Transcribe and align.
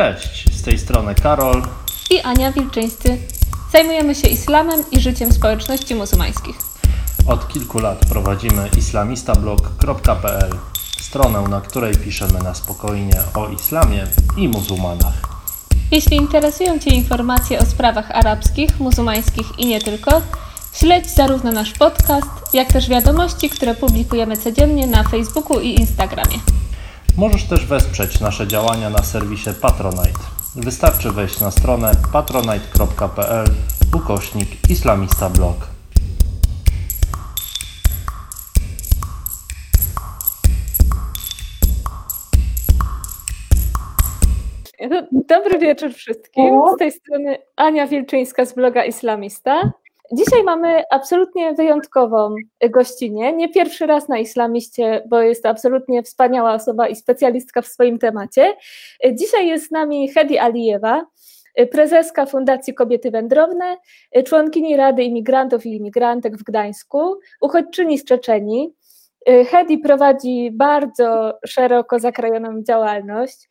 Cześć, 0.00 0.56
z 0.56 0.62
tej 0.62 0.78
strony 0.78 1.14
Karol 1.14 1.62
i 2.10 2.20
Ania 2.20 2.52
Wilczyńscy. 2.52 3.18
Zajmujemy 3.72 4.14
się 4.14 4.28
islamem 4.28 4.84
i 4.92 5.00
życiem 5.00 5.32
społeczności 5.32 5.94
muzułmańskich. 5.94 6.56
Od 7.26 7.48
kilku 7.48 7.78
lat 7.78 8.06
prowadzimy 8.08 8.68
islamistablog.pl, 8.78 10.50
stronę, 11.00 11.42
na 11.48 11.60
której 11.60 11.96
piszemy 11.96 12.38
na 12.38 12.54
spokojnie 12.54 13.22
o 13.34 13.48
islamie 13.48 14.06
i 14.36 14.48
muzułmanach. 14.48 15.14
Jeśli 15.90 16.16
interesują 16.16 16.78
Cię 16.78 16.90
informacje 16.90 17.58
o 17.58 17.66
sprawach 17.66 18.10
arabskich, 18.10 18.80
muzułmańskich 18.80 19.58
i 19.58 19.66
nie 19.66 19.80
tylko, 19.80 20.22
śledź 20.72 21.10
zarówno 21.10 21.52
nasz 21.52 21.72
podcast, 21.72 22.28
jak 22.52 22.72
też 22.72 22.88
wiadomości, 22.88 23.50
które 23.50 23.74
publikujemy 23.74 24.36
codziennie 24.36 24.86
na 24.86 25.04
Facebooku 25.04 25.60
i 25.60 25.68
Instagramie. 25.80 26.38
Możesz 27.20 27.44
też 27.44 27.66
wesprzeć 27.66 28.20
nasze 28.20 28.46
działania 28.46 28.90
na 28.90 29.02
serwisie 29.02 29.50
Patronite. 29.62 30.20
Wystarczy 30.56 31.10
wejść 31.10 31.40
na 31.40 31.50
stronę 31.50 31.92
patronite.pl 32.12 33.46
ukośnik 33.96 34.70
islamistablog. 34.70 35.56
Dobry 45.12 45.58
wieczór 45.58 45.92
wszystkim. 45.94 46.60
Z 46.74 46.78
tej 46.78 46.92
strony 46.92 47.38
Ania 47.56 47.86
Wilczyńska 47.86 48.44
z 48.44 48.54
bloga 48.54 48.84
Islamista. 48.84 49.72
Dzisiaj 50.12 50.42
mamy 50.44 50.82
absolutnie 50.90 51.54
wyjątkową 51.54 52.34
gościnę. 52.70 53.32
Nie 53.32 53.48
pierwszy 53.48 53.86
raz 53.86 54.08
na 54.08 54.18
Islamiście, 54.18 55.02
bo 55.08 55.20
jest 55.20 55.42
to 55.42 55.48
absolutnie 55.48 56.02
wspaniała 56.02 56.54
osoba 56.54 56.88
i 56.88 56.96
specjalistka 56.96 57.62
w 57.62 57.66
swoim 57.66 57.98
temacie. 57.98 58.56
Dzisiaj 59.12 59.48
jest 59.48 59.66
z 59.66 59.70
nami 59.70 60.08
Hedi 60.08 60.38
Alijewa, 60.38 61.06
prezeska 61.70 62.26
Fundacji 62.26 62.74
Kobiety 62.74 63.10
Wędrowne, 63.10 63.76
członkini 64.26 64.76
Rady 64.76 65.02
Imigrantów 65.02 65.66
i 65.66 65.76
Imigrantek 65.76 66.36
w 66.36 66.42
Gdańsku, 66.42 67.18
uchodźczyni 67.40 67.98
z 67.98 68.04
Czeczeni. 68.04 68.74
Hedi 69.26 69.78
prowadzi 69.78 70.50
bardzo 70.52 71.38
szeroko 71.46 71.98
zakrojoną 71.98 72.62
działalność. 72.62 73.48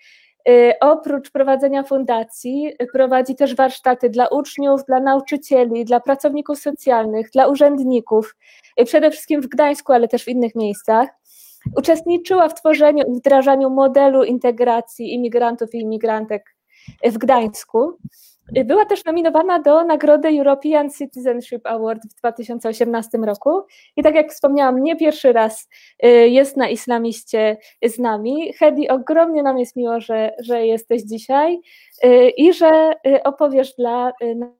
Y, 0.47 0.73
oprócz 0.81 1.31
prowadzenia 1.31 1.83
fundacji, 1.83 2.73
prowadzi 2.93 3.35
też 3.35 3.55
warsztaty 3.55 4.09
dla 4.09 4.27
uczniów, 4.27 4.85
dla 4.85 4.99
nauczycieli, 4.99 5.85
dla 5.85 5.99
pracowników 5.99 6.59
socjalnych, 6.59 7.29
dla 7.31 7.47
urzędników, 7.47 8.35
y, 8.81 8.85
przede 8.85 9.11
wszystkim 9.11 9.41
w 9.41 9.47
Gdańsku, 9.47 9.93
ale 9.93 10.07
też 10.07 10.23
w 10.23 10.27
innych 10.27 10.55
miejscach. 10.55 11.09
Uczestniczyła 11.77 12.49
w 12.49 12.53
tworzeniu 12.53 13.03
i 13.07 13.19
wdrażaniu 13.19 13.69
modelu 13.69 14.23
integracji 14.23 15.13
imigrantów 15.13 15.75
i 15.75 15.77
imigrantek 15.77 16.55
w 17.03 17.17
Gdańsku. 17.17 17.97
Była 18.65 18.85
też 18.85 19.05
nominowana 19.05 19.59
do 19.59 19.83
nagrody 19.83 20.29
European 20.29 20.89
Citizenship 20.89 21.67
Award 21.67 22.01
w 22.05 22.15
2018 22.15 23.17
roku 23.17 23.61
i 23.95 24.03
tak 24.03 24.15
jak 24.15 24.31
wspomniałam, 24.31 24.83
nie 24.83 24.95
pierwszy 24.95 25.33
raz 25.33 25.69
y, 26.05 26.07
jest 26.07 26.57
na 26.57 26.69
Islamiście 26.69 27.57
z 27.85 27.99
nami. 27.99 28.53
Hedi, 28.53 28.89
ogromnie 28.89 29.43
nam 29.43 29.59
jest 29.59 29.75
miło, 29.75 29.99
że, 29.99 30.31
że 30.39 30.65
jesteś 30.65 31.01
dzisiaj 31.01 31.59
y, 32.03 32.29
i 32.29 32.53
że 32.53 32.93
y, 33.07 33.23
opowiesz 33.23 33.75
dla 33.75 34.11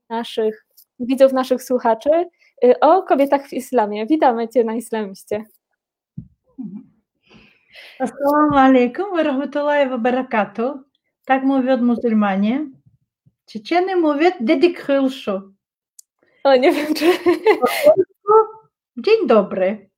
naszych 0.09 0.65
widzów, 0.99 1.33
naszych 1.33 1.63
słuchaczy 1.63 2.09
o 2.81 3.03
kobietach 3.03 3.47
w 3.47 3.53
islamie. 3.53 4.05
Witamy 4.05 4.47
Cię 4.47 4.63
na 4.63 4.75
Islamiście. 4.75 5.43
Assalamu 7.99 8.57
alaikum 8.57 9.11
wa 9.11 9.23
rahmatullahi 9.23 9.89
wa 9.89 9.97
barakatuh. 9.97 10.73
Tak 11.25 11.43
mówią 11.43 11.77
muzułmanie. 11.77 12.78
Czeczeny 13.49 13.95
mówią 13.95 14.29
dedik 14.39 14.79
chylszu. 14.79 15.41
O, 16.43 16.55
nie 16.55 16.71
wiem, 16.71 16.93
czy... 16.93 17.05
Dzień 18.97 19.27
dobry. 19.27 19.89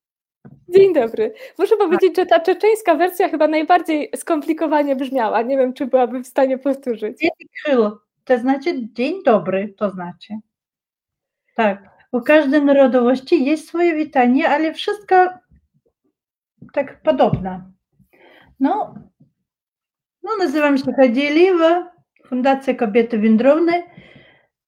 Dzień 0.70 0.94
dobry. 0.94 1.34
Muszę 1.58 1.78
powiedzieć, 1.78 2.16
że 2.16 2.25
ta 2.25 2.40
czeczeńska 2.40 2.96
wersja 2.96 3.30
chyba 3.30 3.48
najbardziej 3.48 4.09
skomplikowanie 4.16 4.96
brzmiała. 4.96 5.42
Nie 5.42 5.58
wiem, 5.58 5.74
czy 5.74 5.86
byłabym 5.86 6.24
w 6.24 6.28
stanie 6.28 6.58
powtórzyć. 6.58 7.18
Dedik 7.18 7.52
chyl, 7.66 7.92
to 8.24 8.38
znaczy 8.38 8.88
dzień 8.94 9.24
dobry, 9.24 9.74
to 9.78 9.90
znaczy. 9.90 10.34
Tak. 11.56 11.90
U 12.12 12.22
każdej 12.22 12.66
narodowości 12.66 13.46
jest 13.46 13.68
swoje 13.68 13.96
witanie, 13.96 14.50
ale 14.50 14.74
wszystko 14.74 15.16
tak 16.74 17.02
podobne. 17.02 17.72
No, 18.59 18.96
no 20.24 20.31
nazywam 20.40 20.78
się 20.78 20.94
Hadieliwa, 20.94 21.91
Fundacja 22.31 22.74
Kobiety 22.74 23.19
Wędrowne 23.19 23.84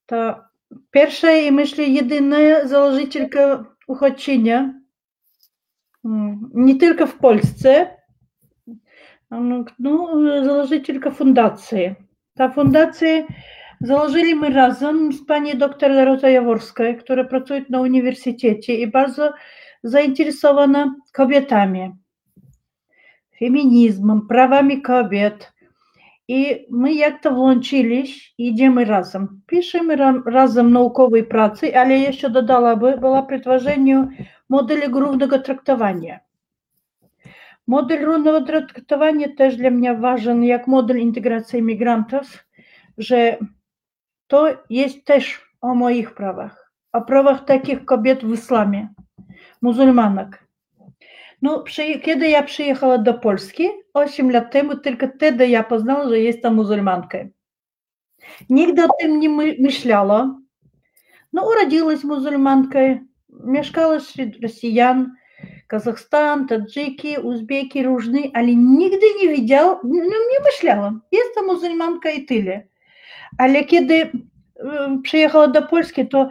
to 0.06 0.40
pierwsza 0.90 1.32
i 1.32 1.52
myślę 1.52 1.84
jedyna 1.84 2.36
założycielka 2.64 3.64
uchodźczynia, 3.88 4.80
nie 6.54 6.76
tylko 6.76 7.06
w 7.06 7.18
Polsce, 7.18 7.96
no, 9.30 9.64
założycielka 10.44 11.10
fundacji. 11.10 11.94
Ta 12.34 12.48
fundacja 12.48 13.08
założyli 13.80 14.34
my 14.34 14.50
razem 14.50 15.12
z 15.12 15.26
pani 15.26 15.56
doktor 15.56 15.92
Dorota 15.92 16.28
Jaworska, 16.28 16.94
która 16.94 17.24
pracuje 17.24 17.64
na 17.70 17.80
uniwersytecie 17.80 18.74
i 18.74 18.86
bardzo 18.86 19.32
zainteresowana 19.82 20.94
kobietami, 21.12 21.92
feminizmem, 23.38 24.26
prawami 24.26 24.82
kobiet, 24.82 25.53
i 26.28 26.66
my 26.70 26.94
jak 26.94 27.22
to 27.22 27.34
włączyliśmy, 27.34 28.34
idziemy 28.38 28.84
razem. 28.84 29.40
Piszemy 29.46 29.96
razem 30.26 30.72
naukowej 30.72 31.24
pracy, 31.24 31.78
ale 31.78 31.98
jeszcze 31.98 32.30
dodałaby, 32.30 32.98
była 32.98 33.22
przy 33.22 33.40
tworzeniu 33.40 34.08
modeli 34.48 34.82
równego 34.88 35.38
traktowania. 35.38 36.20
Model 37.66 38.04
równego 38.04 38.42
traktowania 38.42 39.28
też 39.36 39.56
dla 39.56 39.70
mnie 39.70 39.94
ważny, 39.94 40.46
jak 40.46 40.66
model 40.66 40.98
integracji 40.98 41.58
imigrantów, 41.58 42.44
że 42.98 43.36
to 44.26 44.46
jest 44.70 45.04
też 45.04 45.50
o 45.60 45.74
moich 45.74 46.14
prawach, 46.14 46.72
o 46.92 47.02
prawach 47.02 47.44
takich 47.44 47.84
kobiet 47.84 48.24
w 48.24 48.32
islamie, 48.32 48.88
muzułmanek. 49.62 50.43
No, 51.44 51.64
kiedy 52.02 52.28
ja 52.28 52.42
przyjechała 52.42 52.98
do 52.98 53.14
Polski 53.14 53.68
8 53.94 54.30
lat 54.30 54.52
temu, 54.52 54.76
tylko 54.76 55.06
wtedy 55.16 55.48
ja 55.48 55.62
poznałam, 55.62 56.08
że 56.08 56.20
jestem 56.20 56.54
muzułmanką. 56.54 57.28
Nigdy 58.50 58.84
o 58.84 58.88
tym 59.00 59.20
nie 59.20 59.28
myślała. 59.58 60.40
No, 61.32 61.48
urodziłaś 61.48 62.04
muzułmanką, 62.04 62.98
mieszkała 63.28 63.98
wśród 63.98 64.28
Rosjan, 64.42 65.12
Kazachstan, 65.66 66.46
Tadżyki, 66.46 67.16
Uzbeki, 67.22 67.82
różne, 67.82 68.18
ale 68.34 68.46
nigdy 68.56 69.06
nie 69.22 69.28
widziałam, 69.28 69.78
no, 69.82 70.04
nie 70.04 70.44
myślałam, 70.44 71.00
jestem 71.12 71.46
muzułmanka 71.46 72.10
i 72.10 72.24
tyle. 72.24 72.66
Ale 73.38 73.64
kiedy 73.64 74.10
przyjechała 75.02 75.48
do 75.48 75.62
Polski, 75.62 76.08
to 76.08 76.28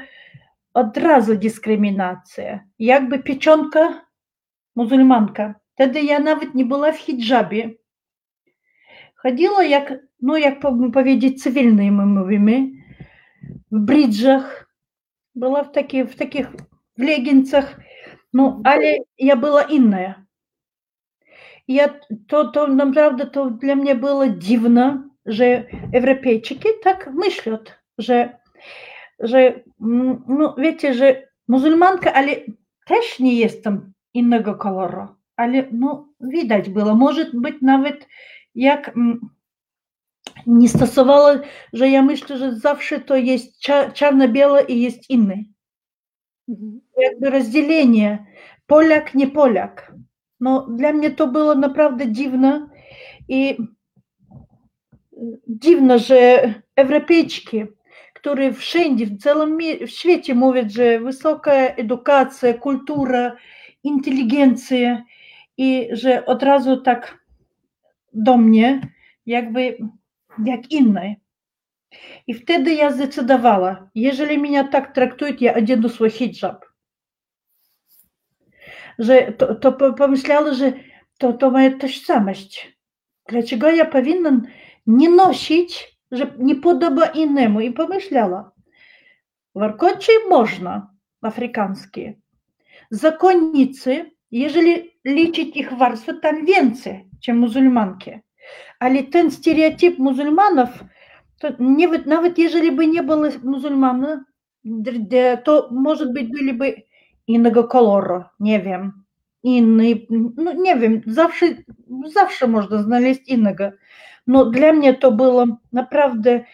od 0.74 0.98
razu 0.98 1.36
dyskryminacja. 1.36 2.60
Jakby 2.80 3.20
pieczątka 3.20 4.03
Мусульманка, 4.76 5.56
тогда 5.78 6.00
я 6.00 6.20
нават 6.20 6.56
не 6.56 6.64
была 6.64 6.92
в 6.92 6.98
хиджабе, 6.98 7.78
ходила 9.16 9.64
як 9.64 9.94
ну 10.20 10.38
як 10.38 10.62
паведзіць 10.62 11.44
цывільнымі 11.44 11.92
мовамі 11.92 12.58
в 13.72 13.80
бриджах, 13.80 14.70
была 15.36 15.62
в 15.62 15.72
таких 15.72 16.12
в 16.12 16.16
таких 16.16 16.52
в 16.98 17.02
легінцах. 17.02 17.80
Ну, 18.34 18.62
але 18.66 19.06
я 19.18 19.36
была 19.36 19.66
иная. 19.70 20.26
Я 21.68 21.88
то, 22.28 22.44
то 22.46 22.68
нам 22.68 22.94
правда, 22.94 23.26
то 23.26 23.50
для 23.50 23.76
меня 23.76 23.96
было 23.96 24.28
дивно, 24.28 25.10
что 25.28 25.44
европейчики 25.94 26.70
так 26.84 27.08
мыслят, 27.08 27.80
что, 28.00 28.40
что 29.24 29.64
ну, 29.80 30.54
видите, 30.58 30.94
же 30.94 31.30
мусульманка, 31.48 32.12
але 32.14 32.48
теж 32.86 33.20
не 33.20 33.36
есть 33.36 33.64
там 33.64 33.93
innego 34.14 34.56
koloru, 34.56 35.08
ale 35.36 35.68
no, 35.72 36.08
widać 36.20 36.70
było, 36.70 36.96
może 36.96 37.26
być 37.34 37.56
nawet 37.62 38.08
jak 38.56 38.96
nie 40.48 40.70
stosowała, 40.70 41.40
że 41.74 41.90
ja 41.90 42.02
myślę, 42.02 42.38
że 42.38 42.56
zawsze 42.56 43.00
to 43.00 43.16
jest 43.16 43.60
czarno-białe 43.94 44.64
i 44.64 44.82
jest 44.82 45.10
inny. 45.10 45.46
Mhm. 46.50 46.82
Jakby 46.98 47.30
rozdzielenie 47.30 48.26
Polak, 48.68 49.16
nie 49.16 49.28
Polak. 49.28 49.94
No, 50.40 50.68
dla 50.70 50.94
mnie 50.94 51.12
to 51.12 51.28
było 51.28 51.56
naprawdę 51.56 52.12
dziwne 52.12 52.70
i 53.28 53.58
dziwne, 55.48 56.00
że 56.00 56.54
Europejczyki, 56.76 57.64
które 58.14 58.54
wszędzie, 58.54 59.06
w 59.06 59.18
całym 59.18 59.58
świecie 59.86 60.36
mówią, 60.36 60.64
że 60.70 61.00
wysoka 61.00 61.52
edukacja, 61.52 62.54
kultura, 62.54 63.36
inteligencję 63.84 65.04
i 65.58 65.90
że 65.92 66.26
od 66.26 66.44
razu 66.44 66.82
tak 66.82 67.26
do 68.14 68.38
mnie, 68.38 68.82
jakby 69.26 69.78
jak 70.46 70.72
innej. 70.72 71.16
I 72.28 72.34
wtedy 72.34 72.74
ja 72.74 72.92
zdecydowała, 72.92 73.90
jeżeli 73.96 74.38
mnie 74.38 74.68
tak 74.68 74.94
traktują, 74.96 75.34
ja 75.40 75.54
odzienu 75.54 75.90
swój 75.90 76.10
hijab. 76.10 76.66
Że 79.00 79.32
to, 79.32 79.56
to 79.56 79.72
pomyślała, 79.72 80.54
że 80.54 80.74
to, 81.18 81.34
to 81.34 81.52
moja 81.52 81.78
tożsamość. 81.78 82.78
Dlaczego 83.30 83.70
ja 83.70 83.86
powinna 83.86 84.42
nie 84.88 85.10
nosić, 85.10 85.98
że 86.12 86.36
nie 86.40 86.56
podoba 86.56 87.06
innemu? 87.06 87.60
I 87.60 87.72
pomyślała, 87.72 88.52
warkocze 89.56 90.12
można 90.30 90.94
afrykańskie, 91.22 92.14
Законницы, 92.94 94.14
ежели 94.30 94.94
лічыць 95.02 95.58
іх 95.58 95.72
варства 95.80 96.14
танвенцы, 96.14 96.92
чем 97.20 97.40
мусульманки. 97.42 98.20
Але 98.80 99.02
тен 99.16 99.32
стереотип 99.32 99.98
мусульманов, 99.98 100.70
то 101.42 101.56
не, 101.58 101.88
вот 101.88 102.38
ежели 102.38 102.70
бы 102.70 102.86
не 102.86 103.02
было 103.02 103.32
мусульман, 103.42 104.26
то, 105.46 105.68
может 105.72 106.14
быть, 106.14 106.30
были 106.30 106.52
бы 106.52 106.86
иного 107.26 107.64
колора, 107.64 108.32
не 108.38 108.60
вем. 108.60 109.06
Иный, 109.42 110.06
ну, 110.10 110.54
не 110.62 110.76
вем, 110.76 111.02
завше, 111.06 111.66
завше 111.88 112.46
можно 112.46 112.84
знались 112.84 113.24
иного. 113.26 113.74
Но 114.28 114.46
для 114.46 114.72
меня 114.72 114.92
это 114.92 115.10
было, 115.10 115.60
направда, 115.72 116.46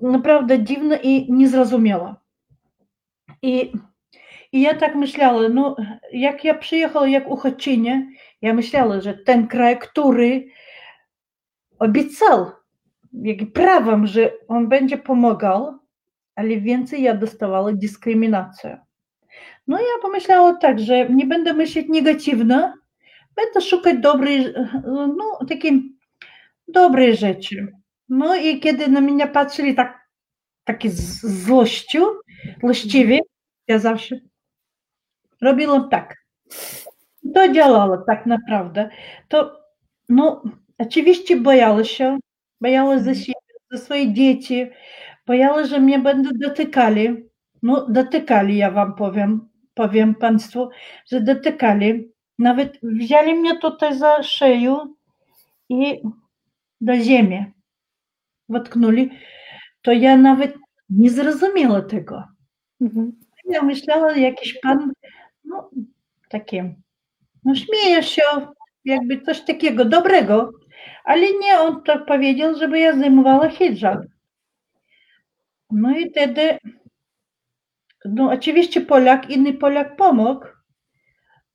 направда 0.00 0.58
дивно 0.58 0.92
и 0.92 1.32
незразумело. 1.32 2.20
И 3.40 3.72
I, 4.54 4.60
ja 4.60 4.74
tak 4.74 4.94
myślała, 4.94 5.48
no 5.48 5.76
jak 6.12 6.44
ja 6.44 6.54
przyjechała 6.54 7.08
jak 7.08 7.30
uchodźczynia, 7.30 8.02
ja 8.42 8.54
myślała, 8.54 9.00
że 9.00 9.14
ten 9.14 9.46
kraj, 9.46 9.78
który 9.78 10.46
obiecał 11.78 12.46
jak 13.12 13.52
prawem, 13.52 14.06
że 14.06 14.32
on 14.48 14.68
będzie 14.68 14.98
pomagał, 14.98 15.78
ale 16.34 16.56
więcej 16.60 17.02
ja 17.02 17.14
dostawała 17.14 17.72
dyskryminację. 17.72 18.80
No 19.66 19.80
ja 19.80 20.02
pomyślała 20.02 20.54
tak, 20.54 20.80
że 20.80 21.08
nie 21.08 21.26
będę 21.26 21.52
myśleć 21.52 21.86
negatywno, 21.88 22.74
będę 23.36 23.60
szukać 23.60 23.98
dobrej, 23.98 24.54
no 25.16 25.38
takiej 25.48 25.82
dobrej 26.68 27.16
rzeczy. 27.16 27.72
No 28.08 28.36
i 28.36 28.60
kiedy 28.60 28.88
na 28.88 29.00
mnie 29.00 29.26
patrzyli 29.26 29.74
tak, 29.74 30.08
takie 30.64 30.90
z 30.90 31.26
złością, 31.44 32.00
złościwie, 32.60 33.20
ja 33.68 33.78
zawsze 33.78 34.20
robiłam 35.44 35.88
tak. 35.88 36.16
To 37.34 37.52
działało 37.52 37.96
tak 38.06 38.26
naprawdę. 38.26 38.88
To, 39.28 39.60
no, 40.08 40.42
oczywiście 40.78 41.36
bojała 41.36 41.84
się, 41.84 42.18
bojała 42.60 42.98
za 42.98 43.14
siebie, 43.14 43.34
za 43.70 43.78
swoje 43.78 44.12
dzieci, 44.12 44.66
bojała, 45.26 45.64
że 45.64 45.80
mnie 45.80 45.98
będą 45.98 46.30
dotykali. 46.34 47.28
No, 47.62 47.86
dotykali, 47.88 48.56
ja 48.56 48.70
wam 48.70 48.94
powiem, 48.94 49.48
powiem 49.74 50.14
Państwu, 50.14 50.68
że 51.10 51.20
dotykali. 51.20 52.12
Nawet 52.38 52.78
wzięli 52.82 53.34
mnie 53.34 53.58
tutaj 53.58 53.98
za 53.98 54.22
szyję 54.22 54.78
i 55.68 56.02
do 56.80 56.96
ziemi 56.96 57.44
watknuli. 58.48 59.10
To 59.82 59.92
ja 59.92 60.16
nawet 60.16 60.54
nie 60.90 61.10
zrozumiała 61.10 61.82
tego. 61.82 62.24
Mhm. 62.80 63.12
Ja 63.44 63.62
myślała, 63.62 64.16
jakiś 64.16 64.58
pan, 64.62 64.92
takie, 66.30 66.74
no 67.44 67.54
śmiejesz 67.54 68.08
się, 68.08 68.22
jakby 68.84 69.20
coś 69.20 69.40
takiego 69.40 69.84
dobrego, 69.84 70.52
ale 71.04 71.26
nie, 71.40 71.58
on 71.58 71.82
to 71.82 71.98
powiedział, 71.98 72.54
żeby 72.54 72.78
ja 72.78 72.96
zdejmowała 72.96 73.48
hijab. 73.48 73.98
No 75.70 75.98
i 75.98 76.10
wtedy, 76.10 76.58
no 78.04 78.30
oczywiście 78.30 78.80
Polak, 78.80 79.30
inny 79.30 79.52
Polak 79.52 79.96
pomógł 79.96 80.46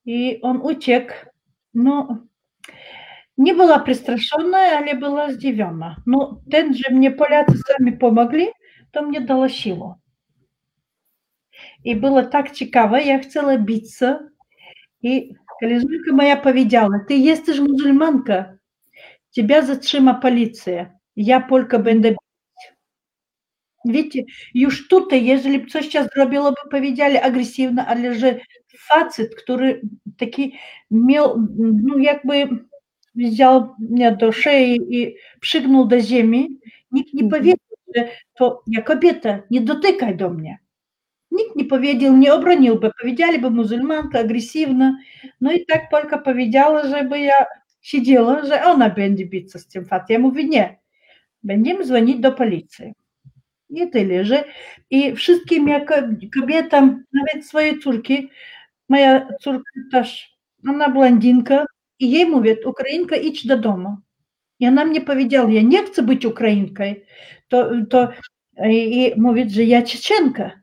i 0.06 0.42
on 0.42 0.62
uciekł. 0.62 1.14
No, 1.74 2.26
nie 3.38 3.54
była 3.54 3.80
przestraszona, 3.80 4.58
ale 4.58 4.96
była 4.96 5.32
zdziwiona. 5.32 5.96
No, 6.06 6.42
ten, 6.52 6.74
że 6.74 6.92
mnie 6.92 7.12
Polacy 7.12 7.58
sami 7.58 7.98
pomogli, 7.98 8.48
to 8.92 9.02
mnie 9.02 9.22
dało 9.22 9.50
siłę. 9.50 9.94
I 11.84 11.96
było 11.96 12.24
tak 12.24 12.52
ciekawe, 12.52 13.04
ja 13.04 13.20
chciała 13.20 13.58
bić 13.58 13.96
I 15.03 15.35
koleżanka 15.61 16.13
moja 16.13 16.37
powiedziała, 16.37 17.05
ty 17.09 17.15
jesteś 17.15 17.61
muzułmanka, 17.61 18.57
тебя 19.35 19.63
zatrzyma 19.63 20.15
policja, 20.15 20.91
ja 21.17 21.41
Polka 21.41 21.79
będę 21.79 22.11
bić. 22.11 22.19
Wiecie, 23.85 24.23
już 24.55 24.89
tutaj, 24.89 25.25
jeżeli 25.25 25.67
coś 25.67 25.89
się 25.89 26.09
zrobiło, 26.15 26.51
by 26.51 26.71
powiedzieli 26.71 27.17
agresywnie, 27.19 27.87
ale 27.87 28.15
że 28.15 28.41
facet, 28.79 29.35
który 29.35 29.83
taki 30.17 30.55
miał, 30.91 31.47
no 31.59 31.99
jakby 31.99 32.49
wziął 33.15 33.75
mnie 33.79 34.13
do 34.13 34.33
szyi 34.33 34.79
i 34.91 35.15
przygnął 35.41 35.87
do 35.87 36.01
ziemi, 36.01 36.59
nikt 36.93 37.15
nie 37.15 37.31
powiedział, 37.31 37.57
że 37.97 38.09
to 38.35 38.63
ja 38.67 38.83
kobieta, 38.83 39.43
nie 39.51 39.61
dotykaj 39.61 40.17
do 40.17 40.31
mnie. 40.31 40.59
Ник 41.32 41.56
не 41.56 41.64
поведел, 41.64 42.16
не 42.16 42.28
обронил 42.28 42.76
бы, 42.80 42.92
поведяли 43.00 43.38
бы 43.38 43.50
мусульманка 43.50 44.20
агрессивно, 44.20 45.00
но 45.40 45.52
и 45.52 45.64
так 45.66 45.90
только 45.90 46.18
поведяла 46.18 46.88
же 46.88 47.04
бы 47.04 47.18
я, 47.20 47.48
сидела 47.82 48.44
же, 48.46 48.56
она 48.56 48.90
бенди 48.90 49.24
биться 49.24 49.60
с 49.60 49.66
тем 49.66 49.86
Фатему 49.86 50.32
вине. 50.32 50.80
Będziemy 51.44 51.86
dzwonić 51.86 52.20
do 52.20 52.32
policji. 52.32 52.94
Nie 53.70 53.88
tyle, 53.88 54.26
że 54.26 54.44
i 54.90 55.16
wszystkim 55.16 55.68
jako 55.68 55.96
kobietom, 56.40 57.04
nawet 57.14 57.46
swojej 57.48 57.80
córki, 57.80 58.30
moja 58.90 59.28
córka 59.42 59.72
też, 59.92 60.38
ona 60.68 60.90
blondinka, 60.90 61.66
i 62.00 62.12
jej 62.12 62.26
mówię, 62.26 62.56
Ukrainka, 62.66 63.16
idź 63.16 63.48
do 63.48 63.58
domu. 63.58 63.98
I 64.60 64.68
ona 64.68 64.86
mnie 64.86 65.02
powiedziała, 65.02 65.52
ja 65.52 65.62
nie 65.62 65.84
chcę 65.84 66.04
być 66.04 66.26
Ukrainką, 66.26 66.84
to, 67.48 67.70
to 67.90 68.10
i, 68.70 69.06
i 69.06 69.22
mówię, 69.22 69.50
że 69.50 69.64
ja 69.64 69.82
Czeczenka. 69.82 70.59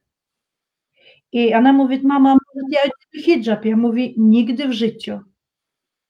I 1.36 1.54
ona 1.54 1.72
mówi, 1.72 2.00
mama, 2.02 2.32
może 2.32 2.66
ja 2.70 2.90
hijab? 3.22 3.64
Ja 3.64 3.76
mówię, 3.76 4.12
nigdy 4.16 4.68
w 4.68 4.72
życiu. 4.72 5.20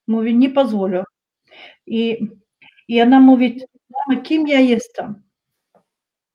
Mówię, 0.06 0.34
nie 0.34 0.50
pozwolę. 0.50 1.04
I, 1.86 2.28
I 2.88 3.02
ona 3.02 3.20
mówi, 3.20 3.60
mama, 3.90 4.22
kim 4.22 4.48
ja 4.48 4.60
jestem? 4.60 5.22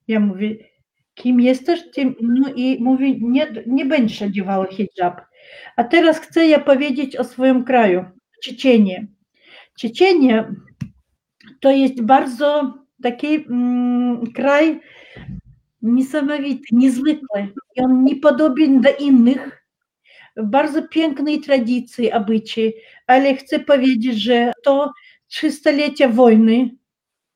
Ja 0.08 0.20
mówię, 0.20 0.58
kim 1.14 1.42
jesteś? 1.42 1.92
Tym, 1.94 2.16
no 2.22 2.54
i 2.56 2.84
mówi, 2.84 3.20
nie, 3.22 3.48
nie 3.68 3.86
będziesz 3.86 4.22
odziewała 4.22 4.68
hijab. 4.68 5.22
A 5.76 5.84
teraz 5.84 6.20
chcę 6.20 6.48
ja 6.48 6.60
powiedzieć 6.60 7.16
o 7.16 7.24
swoim 7.24 7.64
kraju, 7.64 8.06
Czeczenie. 8.44 9.08
Czeczenie 9.80 10.56
to 11.60 11.72
jest 11.72 12.02
bardzo 12.02 12.74
taki 13.04 13.28
mm, 13.36 14.32
kraj 14.32 14.80
niesamowity, 15.82 16.64
niezwykły. 16.72 17.48
I 17.76 17.82
on 17.82 18.06
do 18.82 18.96
innych. 19.00 19.62
Bardzo 20.44 20.88
pięknej 20.88 21.42
tradycji, 21.42 22.12
obyczy, 22.12 22.74
ale 23.08 23.36
chcę 23.36 23.60
powiedzieć, 23.60 24.22
że 24.22 24.52
to 24.64 24.92
300-lecie 25.32 26.10
wojny, 26.10 26.70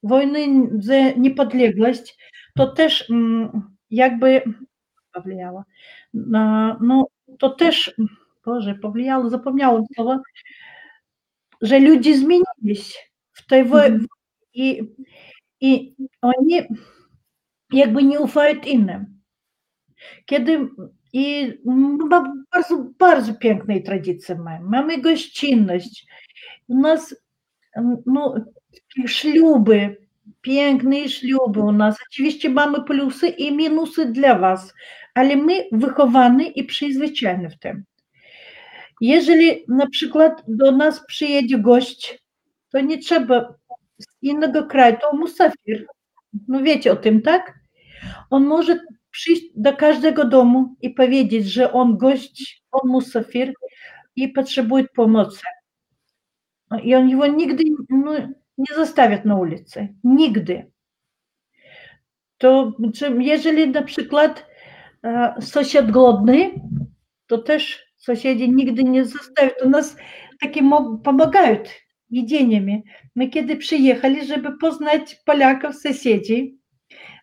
wojny 0.04 0.70
za 0.80 1.10
niepodległość, 1.18 2.18
to 2.56 2.68
też 2.68 3.10
mm, 3.10 3.62
jakby 3.92 4.42
powlijało. 5.14 5.64
No, 6.14 6.78
no, 6.82 7.08
to 7.40 7.50
też, 7.50 7.96
Boże, 8.46 8.76
powlijało, 8.76 9.30
zapomniałam 9.30 9.84
słowo, 9.96 10.20
że 11.62 11.80
ludzie 11.80 12.18
zmienili 12.18 12.76
się 12.76 13.00
w 13.34 13.46
tej 13.46 13.66
wojnie 13.66 13.88
mhm. 13.88 14.08
i, 14.54 14.82
i 15.62 15.96
oni 16.22 16.62
jakby 17.72 18.04
nie 18.04 18.20
ufają 18.20 18.62
innym. 18.62 19.22
Kiedy 20.26 20.70
i 21.14 21.54
bardzo, 22.10 22.86
bardzo 23.00 23.34
pięknej 23.34 23.84
tradycji 23.84 24.36
mamy. 24.36 24.66
Mamy 24.66 25.02
gościnność. 25.02 26.06
U 26.68 26.80
nas 26.80 27.16
no, 28.06 28.36
śluby, 29.08 29.98
piękne 30.42 31.10
śluby 31.10 31.60
u 31.60 31.72
nas. 31.72 31.98
Oczywiście 32.12 32.50
mamy 32.50 32.84
plusy 32.84 33.28
i 33.28 33.56
minusy 33.56 34.06
dla 34.06 34.40
was, 34.40 34.74
ale 35.14 35.36
my 35.36 35.64
wychowani 35.72 36.60
i 36.60 36.64
przyzwyczajeni 36.64 37.50
w 37.50 37.60
tym. 37.60 37.84
Jeżeli 39.02 39.66
na 39.68 39.90
przykład 39.90 40.44
do 40.48 40.72
nas 40.72 41.06
przyjedzie 41.06 41.58
gość, 41.58 42.24
to 42.72 42.80
nie 42.80 42.98
trzeba 42.98 43.56
z 44.00 44.06
innego 44.22 44.66
kraju, 44.66 44.98
to 45.02 45.18
musafir. 45.18 45.88
No 46.48 46.62
wiecie 46.62 46.92
o 46.92 46.96
tym, 46.96 47.22
tak? 47.22 47.60
On 48.30 48.46
może 48.46 48.80
przyjść 49.12 49.44
do 49.56 49.74
każdego 49.74 50.26
domu 50.26 50.76
i 50.82 50.90
powiedzieć, 50.90 51.46
że 51.46 51.74
on 51.74 51.98
gość, 51.98 52.64
on 52.72 52.90
musafir 52.90 53.54
i 54.16 54.28
potrzebuje 54.28 54.84
pomocy. 54.96 55.42
I 56.84 56.96
on 56.96 57.10
его 57.10 57.28
nigdy, 57.28 57.64
no, 57.90 58.14
nie 58.58 58.76
zostawiać 58.76 59.26
na 59.26 59.36
ulicy. 59.36 59.88
Nigdy. 60.04 60.72
To 62.38 62.74
jeżeli 63.20 63.70
na 63.70 63.84
przykład 63.84 64.46
e, 65.04 65.36
sąsiad 65.42 65.92
głodny, 65.92 66.52
to 67.28 67.38
też 67.38 67.86
sąsiedzi 67.98 68.52
nigdy 68.52 68.84
nie 68.84 69.06
zostawią. 69.06 69.52
U 69.66 69.70
nas 69.70 69.98
takie 70.42 70.62
pomagają 71.04 71.58
едениями. 72.10 72.86
Мы 73.14 73.28
кеды 73.28 73.56
приехали, 73.56 74.24
чтобы 74.26 74.58
познать 74.58 75.22
поляков, 75.26 75.76
соседей, 75.76 76.60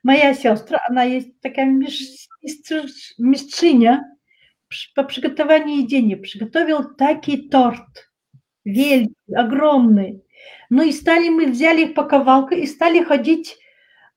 моя 0.02 0.34
сестра, 0.34 0.80
она 0.88 1.04
есть 1.04 1.40
такая 1.40 1.66
мистрыня 3.18 4.04
по 4.94 5.04
приготовлению 5.04 5.82
едения, 5.82 6.16
приготовил 6.16 6.94
такий 6.94 7.48
торт, 7.48 8.10
великий, 8.64 9.34
огромный. 9.34 10.24
Ну 10.70 10.82
и 10.82 10.92
стали 10.92 11.28
мы, 11.28 11.46
взяли 11.46 11.86
их 11.86 11.94
по 11.94 12.04
ковалку 12.04 12.54
и 12.54 12.66
стали 12.66 13.04
ходить 13.04 13.58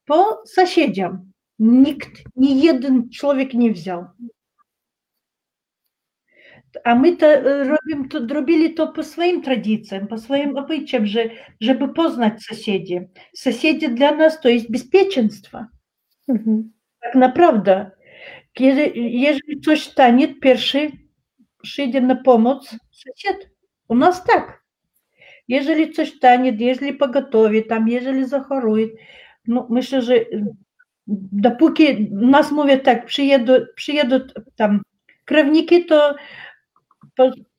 по 0.06 0.44
соседям. 0.46 1.34
Никто, 1.58 2.22
ни 2.36 2.68
один 2.68 3.10
человек 3.10 3.54
не 3.54 3.70
взял. 3.70 4.08
А 6.84 6.96
мы-то 6.96 7.26
э, 7.26 7.64
робим 7.68 8.10
то, 8.10 8.20
дробили 8.20 8.68
то 8.70 8.88
по 8.88 9.04
своим 9.04 9.42
традициям, 9.42 10.08
по 10.08 10.18
своим 10.18 10.58
обычаям, 10.58 11.06
же, 11.06 11.34
чтобы 11.62 11.94
познать 11.94 12.42
соседей. 12.42 13.10
Соседи 13.34 13.88
для 13.88 14.12
нас, 14.12 14.38
то 14.38 14.50
есть 14.50 14.70
беспеченство. 14.70 15.70
Угу. 16.28 16.72
Так 17.00 17.16
направда. 17.16 17.96
Если 18.58 19.60
кто 19.60 19.76
станет 19.76 20.40
первый, 20.40 21.10
шиде 21.62 22.00
на 22.00 22.16
помощь 22.16 22.68
сосед. 22.92 23.52
У 23.88 23.96
нас 23.96 24.22
так. 24.22 24.62
Если 25.48 25.86
кто 25.86 26.06
станет, 26.06 26.60
если 26.60 26.92
поготовит, 26.92 27.68
там, 27.68 27.86
если 27.86 28.24
захорует. 28.24 28.96
Ну, 29.46 29.66
мы 29.70 29.82
же 29.82 30.02
же, 30.02 30.16
э, 30.16 30.42
допуки 31.06 32.08
нас 32.10 32.52
мовят 32.52 32.84
так, 32.84 33.08
приедут, 33.08 33.76
приедут 33.76 34.34
там 34.56 34.84
кровники, 35.26 35.84
то 35.84 36.18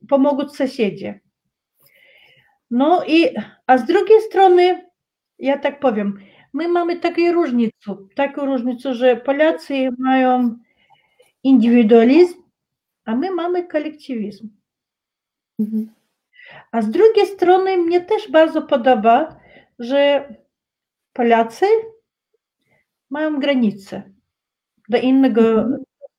pomogą 0.08 0.48
sąsiedzi. 0.48 1.12
No 2.70 3.04
i, 3.04 3.28
a 3.66 3.78
z 3.78 3.86
drugiej 3.86 4.20
strony, 4.20 4.90
ja 5.38 5.58
tak 5.58 5.80
powiem, 5.80 6.18
my 6.52 6.68
mamy 6.68 6.96
taką 6.96 7.32
różnicę, 7.32 7.96
taką 8.14 8.46
różnicę, 8.46 8.94
że 8.94 9.16
Polacy 9.16 9.88
mają 9.98 10.58
indywidualizm, 11.42 12.42
a 13.04 13.16
my 13.16 13.30
mamy 13.30 13.66
kolektywizm. 13.66 14.48
Mhm. 15.58 15.90
A 16.72 16.82
z 16.82 16.90
drugiej 16.90 17.26
strony 17.26 17.76
mnie 17.76 18.00
też 18.00 18.30
bardzo 18.30 18.62
podoba, 18.62 19.36
że 19.78 20.28
Polacy 21.12 21.66
mają 23.10 23.40
granice 23.40 24.02
do 24.88 24.98
innego 24.98 25.66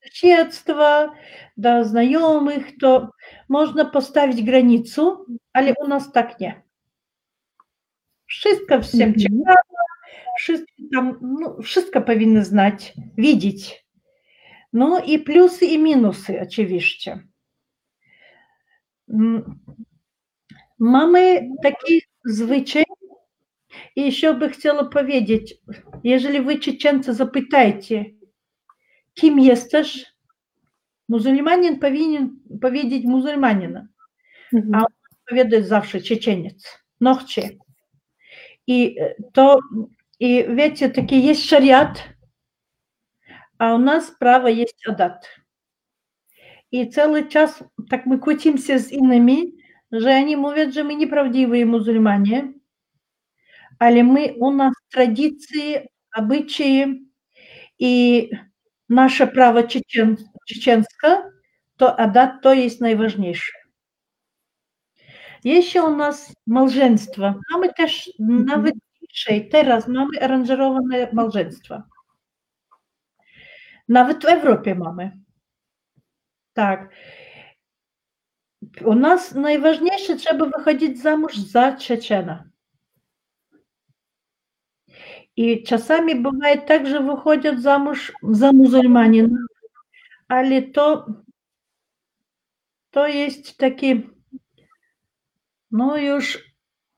соседства, 0.02 1.14
до 1.56 1.84
знаёмых, 1.84 2.78
то 2.80 3.10
можна 3.48 3.84
паставіць 3.84 4.44
граніцу, 4.44 5.26
але 5.52 5.74
у 5.80 5.86
нас 5.86 6.08
так 6.08 6.40
не. 6.40 6.62
Wszystko 8.26 8.78
всем 8.78 9.12
mm-hmm. 9.12 9.18
ciekawe, 9.18 9.82
wszystko 10.38 10.72
там, 10.92 11.18
ну, 11.22 11.62
wszystko 11.62 12.02
powinny 12.02 12.44
znać, 12.44 12.94
widzieć. 13.16 13.84
Ну 14.72 14.98
і 14.98 15.18
плюсы 15.18 15.64
і 15.64 15.78
мінусы, 15.78 16.42
очевидно. 16.42 17.22
Mamy 20.78 21.48
taki 21.62 22.02
zwyczaj, 22.24 22.84
i 23.96 24.02
jeszcze 24.02 24.34
by 24.34 24.48
chciała 24.48 24.84
powiedzieć, 24.84 25.54
jeżeli 26.04 26.40
wy 26.40 26.58
Czeczency 26.58 27.14
zapytajcie, 27.14 28.04
kim 29.20 29.38
jesteś, 29.38 30.06
muzułmanin 31.08 31.78
powinien 31.78 32.36
powiedzieć 32.60 33.04
muzułmanina, 33.04 33.88
Mhm. 34.52 34.74
A- 34.74 34.86
powiadać 35.30 35.66
zawsze 35.66 36.00
Czeczeniec, 36.00 36.78
no 37.00 37.14
chcie. 37.14 37.50
I 38.66 38.96
e, 39.00 39.14
to, 39.32 39.58
i 40.20 40.44
wiecie, 40.54 40.90
taki 40.90 41.24
jest 41.24 41.44
szariat, 41.44 42.08
a 43.58 43.74
u 43.74 43.78
nas 43.78 44.18
prawo 44.18 44.48
jest 44.48 44.74
adat. 44.88 45.28
I 46.72 46.88
cały 46.88 47.28
czas 47.28 47.64
tak 47.90 48.06
my 48.06 48.18
kłócimy 48.18 48.58
z 48.78 48.92
innymi, 48.92 49.52
że 49.92 50.16
oni 50.16 50.36
mówią, 50.36 50.72
że 50.72 50.84
my 50.84 50.96
nieprawdziwi 50.96 51.64
muzułmanie, 51.64 52.52
ale 53.78 54.04
my, 54.04 54.34
у 54.40 54.50
нас 54.50 54.74
традиции, 54.90 55.88
обычаи 56.18 57.00
и 57.78 58.30
nasze 58.88 59.26
prawo 59.26 59.62
czeczien, 59.62 60.16
to 61.76 62.00
adat 62.00 62.32
to 62.42 62.54
jest 62.54 62.80
najważniejsze. 62.80 63.52
Jeśli 65.44 65.80
u 65.80 65.96
nas 65.96 66.34
małżeństwa, 66.46 67.34
mamy 67.52 67.74
też 67.74 68.10
mhm. 68.20 68.44
nawet 68.44 68.74
dzisiaj, 69.10 69.48
teraz 69.48 69.88
mamy 69.88 70.20
aranżerowane 70.20 71.08
małżeństwa. 71.12 71.82
Nawet 73.88 74.22
w 74.22 74.24
Europie 74.24 74.74
mamy. 74.74 75.18
Tak. 76.52 76.94
U 78.84 78.94
nas 78.94 79.34
najważniejsze, 79.34 80.16
trzeba 80.16 80.46
wychodzić 80.58 81.02
za 81.02 81.16
mąż 81.16 81.36
za 81.36 81.76
Czeczena. 81.76 82.47
I 85.37 85.63
czasami 85.63 86.15
бывает 86.15 86.65
так, 86.65 86.87
że 86.87 87.03
wychodzą 87.03 87.61
замуж 87.61 88.11
za 88.31 88.51
muzułmanina, 88.53 89.37
ale 90.27 90.61
to, 90.61 91.05
to 92.91 93.07
jest 93.07 93.57
taki, 93.57 94.09
no 95.71 95.97
już 95.97 96.39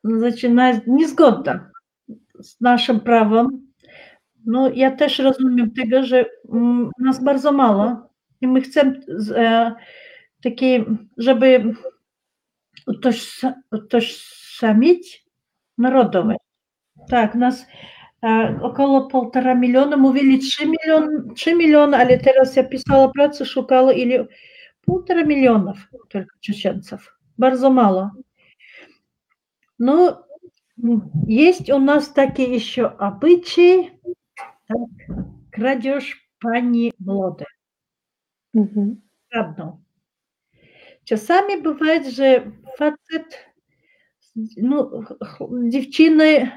zaczyna 0.03 0.71
niezgoda 0.87 1.69
z 2.39 2.61
naszym 2.61 2.99
prawem. 2.99 3.47
No 4.45 4.69
ja 4.69 4.91
też 4.91 5.19
rozumiem 5.19 5.71
tego, 5.73 6.03
że 6.03 6.25
mm, 6.53 6.91
nas 6.99 7.23
bardzo 7.23 7.51
mało 7.51 8.09
i 8.41 8.47
my 8.47 8.61
chcemy 8.61 9.01
z- 9.07 9.31
e, 9.31 9.75
taki, 10.43 10.85
żeby 11.17 11.73
utożsa- 12.87 13.53
utożsamić 13.71 15.25
narodowe. 15.77 16.35
Tak, 17.09 17.35
nas 17.35 17.61
e, 17.61 17.65
około 18.62 19.06
półtora 19.06 19.54
miliona, 19.54 19.96
mówili 19.96 20.38
3 20.38 20.66
miliony, 20.66 21.34
3 21.34 21.54
miliony, 21.54 21.96
ale 21.96 22.18
teraz 22.18 22.56
ja 22.56 22.64
pisała 22.64 23.08
pracę, 23.08 23.44
szukała 23.46 23.92
ile 23.92 24.26
półtora 24.80 25.24
milionów 25.24 25.78
tylko 26.08 26.36
Czeczeńców. 26.40 27.16
Bardzo 27.38 27.70
mało. 27.70 28.10
No, 29.78 30.24
есть 31.28 31.70
у 31.70 31.78
нас 31.78 32.12
такие 32.12 32.56
еще 32.56 32.86
обычаи, 32.98 33.90
так, 34.68 35.16
крадеж 35.50 36.30
пани 36.40 36.92
млоды, 37.06 37.44
Mhm. 38.54 38.96
kradną. 39.30 39.80
Czasami 41.04 41.62
бывает, 41.62 42.04
no, 44.56 44.90
ch- 45.02 45.18
ch- 45.24 45.68
dziewczyny 45.68 46.50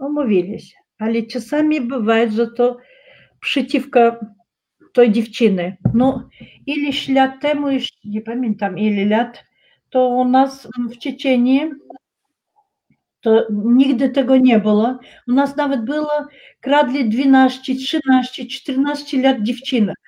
umówili 0.00 0.60
się, 0.60 0.76
ale 0.98 1.22
czasami 1.22 1.80
bывает, 1.80 2.30
że 2.30 2.46
to 2.46 2.76
przeciwko 3.40 4.16
tej 4.92 5.12
dziewczyny. 5.12 5.76
No, 5.94 6.28
ileś 6.66 7.08
lat 7.08 7.40
temu, 7.40 7.70
już 7.70 7.88
nie 8.04 8.20
pamiętam 8.20 8.78
ile 8.78 9.04
lat, 9.04 9.44
to 9.90 10.08
u 10.08 10.24
nas 10.24 10.68
w 10.90 10.98
Czeczeniu 10.98 11.70
to 13.20 13.46
nigdy 13.50 14.08
tego 14.08 14.36
nie 14.36 14.58
było. 14.58 14.98
U 15.28 15.32
nas 15.32 15.56
nawet 15.56 15.84
było, 15.84 16.26
kradli 16.60 17.08
12, 17.08 17.74
13, 17.74 18.46
14 18.46 19.22
lat 19.22 19.42
dziewczynek. 19.42 19.98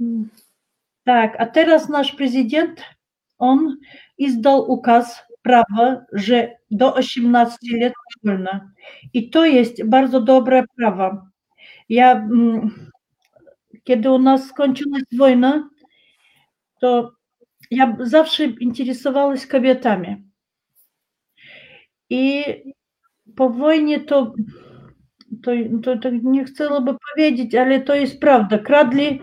Mhm. 0.00 0.28
Tak, 1.04 1.36
a 1.38 1.46
teraz 1.46 1.88
nasz 1.88 2.12
prezydent, 2.12 2.82
on 3.38 3.76
izdał 4.18 4.70
ukaz, 4.70 5.22
prawo, 5.42 6.00
że 6.12 6.56
do 6.70 6.94
18 6.94 7.56
lat 7.80 7.92
wolno. 8.24 8.50
I 9.12 9.30
to 9.30 9.44
jest 9.46 9.84
bardzo 9.84 10.20
dobre 10.20 10.64
prawo. 10.76 11.26
Ja, 11.88 12.12
mm, 12.12 12.90
kiedy 13.84 14.10
u 14.10 14.18
nas 14.18 14.48
skończyłaś 14.48 15.02
wojna, 15.18 15.68
to 16.80 17.12
ja 17.70 17.96
zawsze 18.00 18.44
interesowałam 18.44 19.36
się 19.36 19.46
kobietami. 19.46 20.24
I 22.10 22.44
po 23.36 23.50
wojnie 23.50 24.00
to, 24.00 24.34
to, 25.42 25.50
to, 25.82 25.96
to 25.96 26.10
nie 26.10 26.44
chciałoby 26.44 26.96
powiedzieć, 27.14 27.54
ale 27.54 27.80
to 27.80 27.94
jest 27.94 28.20
prawda. 28.20 28.58
Kradli 28.58 29.20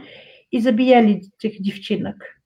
i 0.51 0.61
zabijali 0.61 1.21
tych 1.41 1.61
dziewczynek. 1.61 2.38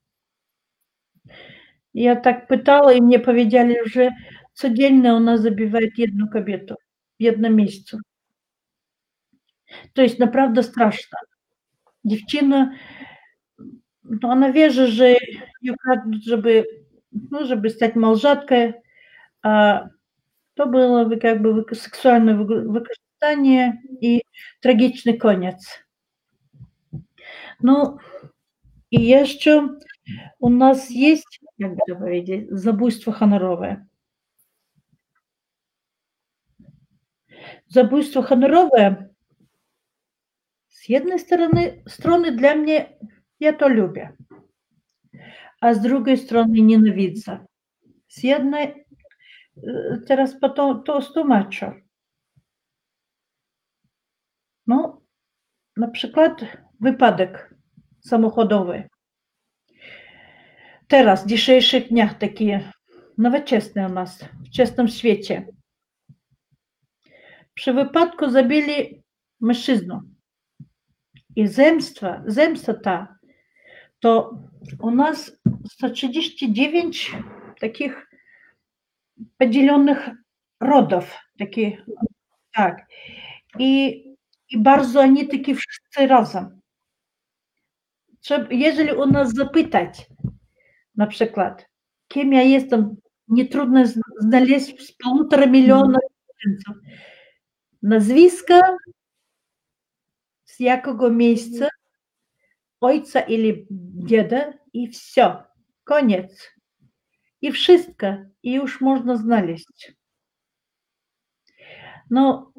Ja 1.94 2.16
tak 2.16 2.46
pytała 2.48 2.92
i 2.92 3.02
mnie 3.02 3.20
powiedzieli, 3.20 3.74
że 3.86 4.10
codziennie 4.54 5.14
у 5.14 5.20
нас 5.20 5.40
забивают 5.40 5.94
одну 5.98 6.28
кобету 6.28 6.74
в 7.20 7.28
одном 7.28 7.56
месяце. 7.56 7.98
То 9.92 10.02
есть, 10.02 10.18
направда, 10.18 10.62
страшно. 10.62 11.18
Девчина, 12.04 12.76
ну, 14.02 14.30
она 14.30 14.50
вежа 14.50 14.86
же, 14.86 15.16
ее 15.60 15.74
крадут, 15.80 16.22
чтобы, 16.24 16.66
ну, 17.10 17.44
чтобы 17.44 17.70
стать 17.70 17.96
молжаткой, 17.96 18.74
а 19.42 19.88
то 20.54 20.66
было 20.66 21.04
бы 21.04 21.16
как 21.16 21.40
бы 21.40 21.64
сексуальное 21.74 22.34
выкористание 22.36 23.80
и 24.00 24.22
трагичный 24.60 25.16
конец. 25.16 25.84
Ну, 27.60 27.98
и 28.90 29.00
еще 29.00 29.78
у 30.38 30.48
нас 30.48 30.90
есть, 30.90 31.40
как 31.58 31.74
бы 31.74 31.80
говорить, 31.86 32.50
забуйство 32.50 33.12
хоноровое. 33.12 33.88
Забуйство 37.66 38.22
хоноровое, 38.22 39.14
с 40.84 40.90
одной 40.90 41.18
стороны, 41.18 41.82
стороны 41.86 42.30
для 42.30 42.52
меня 42.52 42.88
я 43.38 43.54
то 43.54 43.68
люблю, 43.68 44.14
а 45.58 45.72
с 45.72 45.80
другой 45.80 46.18
стороны 46.18 46.60
ненавидza. 46.60 47.46
С 48.06 48.22
e, 48.22 48.84
teraz 50.06 50.34
po 50.34 50.48
to, 50.50 50.74
to 50.74 51.02
stłumaczę. 51.02 51.72
No, 54.66 55.02
na 55.76 55.88
przykład 55.88 56.44
samochodowy. 58.00 58.88
Teraz, 60.94 61.24
w 61.24 61.26
dzisiejszych 61.26 61.88
dniach 61.88 62.18
takie 62.18 62.72
nowoczesne 63.18 63.86
u 63.86 63.92
nas, 63.92 64.24
w 64.24 64.50
czesnym 64.50 64.88
świecie. 64.88 65.48
Przy 67.54 67.72
wypadku 67.72 68.30
zabili 68.30 69.02
mężczyznę. 69.40 70.00
I 71.36 71.46
zemstwa, 71.46 72.22
zemsta 72.26 72.74
ta, 72.74 73.18
to 74.00 74.38
u 74.80 74.90
nas 74.90 75.38
139 75.70 77.12
takich 77.60 78.06
podzielonych 79.38 80.10
rodów. 80.60 81.18
Takie, 81.38 81.84
tak. 82.52 82.86
I, 83.58 84.04
I 84.50 84.58
bardzo 84.58 85.00
oni 85.00 85.28
takie 85.28 85.54
wszyscy 85.54 86.06
razem. 86.06 86.60
Trzeba, 88.20 88.46
jeżeli 88.50 88.92
u 88.92 89.06
nas 89.06 89.32
zapytać, 89.32 90.06
na 90.96 91.06
przykład, 91.06 91.66
jestem, 92.44 92.96
nie 93.28 93.48
trudno 93.48 93.86
z- 93.86 94.00
znaleźć 94.20 94.86
z 94.86 94.92
półtora 94.92 95.46
miliona 95.46 95.98
mieszkańców. 96.44 96.84
Nazwiska, 97.82 98.60
z 100.44 100.60
jakiego 100.60 101.10
miejsca, 101.10 101.68
ojca 102.80 103.20
или 103.20 103.66
деда, 103.70 104.52
i 104.72 104.88
все. 104.88 105.44
I 107.42 107.52
wszystko. 107.52 108.06
I 108.42 108.52
już 108.52 108.80
można 108.80 109.16
znaleźć. 109.16 109.92
No, 112.10 112.52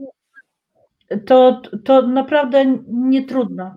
to, 1.26 1.62
to 1.86 2.02
naprawdę 2.08 2.66
nie 2.88 3.26
trudno 3.26 3.76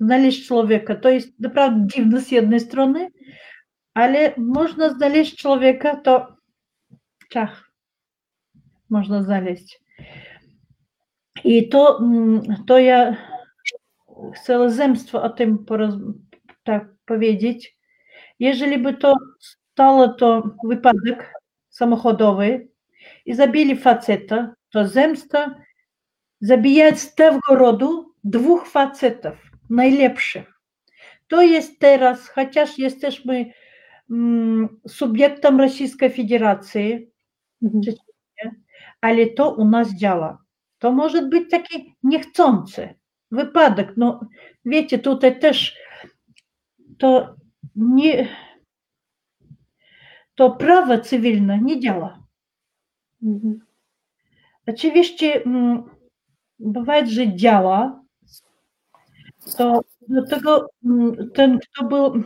znaleźć 0.00 0.46
człowieka. 0.46 0.94
To 0.96 1.08
jest 1.08 1.40
naprawdę 1.40 1.86
dziwne 1.86 2.20
z 2.20 2.30
jednej 2.30 2.60
strony, 2.60 3.08
ale 3.94 4.34
można 4.36 4.90
znaleźć 4.90 5.36
człowieka, 5.36 5.96
to 5.96 6.36
czach 7.30 7.70
można 8.90 9.22
znaleźć. 9.22 9.80
I 11.44 11.68
to, 11.68 11.98
mm, 11.98 12.42
to 12.66 12.78
ja 12.78 13.16
chcę 14.34 14.70
zemstwo 14.70 15.22
o 15.22 15.30
tym 15.30 15.64
poroz, 15.64 15.94
tak 16.64 16.88
powiedzieć. 17.04 17.76
Jeżeli 18.38 18.78
by 18.78 18.94
to 18.94 19.14
stało 19.38 20.08
to 20.08 20.42
wypadek 20.64 21.32
samochodowy 21.68 22.68
i 23.26 23.34
zabili 23.34 23.76
faceta, 23.76 24.54
to 24.70 24.88
zemsta 24.88 25.54
zabijać 26.40 26.98
z 26.98 27.14
tego 27.14 27.40
rodu 27.50 28.14
dwóch 28.24 28.68
facetów, 28.68 29.50
najlepszych. 29.70 30.52
To 31.28 31.42
jest 31.42 31.78
teraz, 31.78 32.28
chociaż 32.28 32.78
jesteśmy 32.78 33.52
mm, 34.10 34.80
subiektem 34.88 35.60
Rosyjskiej 35.60 36.10
Federacji, 36.10 37.10
Mhm. 37.62 37.82
ale 39.00 39.26
to 39.26 39.54
u 39.54 39.64
nas 39.64 39.94
działa. 39.94 40.44
To 40.78 40.92
może 40.92 41.22
być 41.22 41.50
taki 41.50 41.96
niechcący 42.02 42.94
wypadek. 43.30 43.92
No, 43.96 44.20
wiecie, 44.64 44.98
tutaj 44.98 45.38
też 45.40 45.76
to 46.98 47.36
nie, 47.76 48.28
to 50.34 50.50
prawo 50.50 50.98
cywilne 50.98 51.58
nie 51.60 51.80
działa. 51.80 52.22
Mhm. 53.22 53.60
Oczywiście 54.66 55.44
mm, 55.44 55.82
bывает, 56.60 57.06
że 57.06 57.36
działa, 57.36 58.02
to 59.56 59.80
do 60.08 60.26
tego 60.26 60.66
mm, 60.84 61.30
ten, 61.34 61.58
kto 61.58 61.84
był 61.84 62.22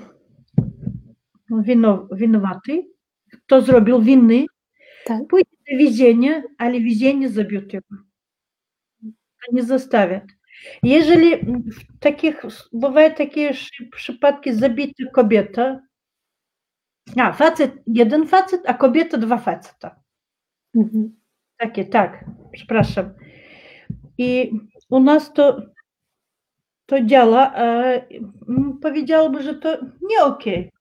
winowaty, 2.13 2.87
kto 3.33 3.63
zrobił 3.63 4.03
winy, 4.03 4.47
tak. 5.05 5.27
pójdzie 5.29 5.57
do 5.71 5.79
więzienia, 5.79 6.43
ale 6.59 6.81
więzienie 6.81 7.29
zabił 7.29 7.63
jego. 7.73 7.97
Nie 9.53 9.63
zostawią. 9.63 10.21
Jeżeli 10.83 11.37
w 11.47 11.99
takich, 12.01 12.43
bywają 12.73 13.15
takie 13.15 13.53
przypadki 13.93 14.55
zabita 14.55 15.05
kobieta, 15.13 15.81
a 17.17 17.33
facet, 17.33 17.73
jeden 17.87 18.27
facet, 18.27 18.63
a 18.67 18.75
kobieta 18.75 19.19
dwa 19.19 19.39
faceta. 19.39 20.01
Mhm. 20.75 21.17
Takie, 21.57 21.85
tak, 21.85 22.25
przepraszam. 22.53 23.15
I 24.19 24.53
u 24.91 25.01
nas 25.01 25.33
to, 25.33 25.63
to 26.87 27.05
działa, 27.05 27.53
a 27.55 27.83
mm, 28.49 28.79
powiedziałabym, 28.83 29.43
że 29.43 29.55
to 29.55 29.79
nie 30.03 30.25
okej. 30.25 30.59
Okay. 30.59 30.74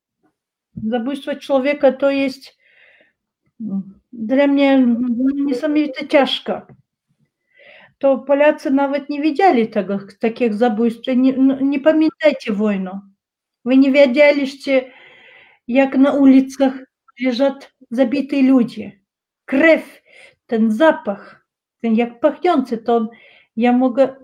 Człowieka 1.39 1.91
to 1.91 2.11
jest 2.11 2.57
mm, 3.61 3.99
dla 4.13 4.47
mnie 4.47 4.77
no, 4.77 5.27
niesamowicie 5.45 6.07
ciężko. 6.07 6.61
To 7.97 8.17
Polacy 8.17 8.71
nawet 8.71 9.09
nie 9.09 9.21
wiedzieli 9.21 9.67
tego, 9.67 9.99
takich 10.19 10.53
zabójstw. 10.53 11.07
Nie, 11.15 11.33
no, 11.33 11.59
nie 11.59 11.79
pamiętajcie 11.79 12.53
wojny. 12.53 12.91
Wy 13.65 13.77
nie 13.77 13.91
wiedzieliście, 13.91 14.91
jak 15.67 15.97
na 15.97 16.11
ulicach 16.11 16.73
leżą 17.21 17.55
zabite 17.91 18.41
ludzie. 18.41 18.91
Krew, 19.45 20.01
ten 20.47 20.71
zapach, 20.71 21.47
ten 21.81 21.95
jak 21.95 22.19
pachnący, 22.19 22.77
to 22.77 23.09
ja 23.55 23.73
mogę 23.73 24.15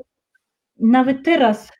nawet 0.79 1.23
teraz. 1.23 1.71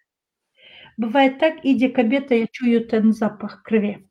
Бывает 0.98 1.40
так, 1.40 1.66
idzie 1.66 1.90
kobieta, 1.90 2.36
ja 2.36 2.48
czuję 2.48 2.82
ten 2.82 3.14
zapach 3.14 3.64
krwi. 3.64 4.09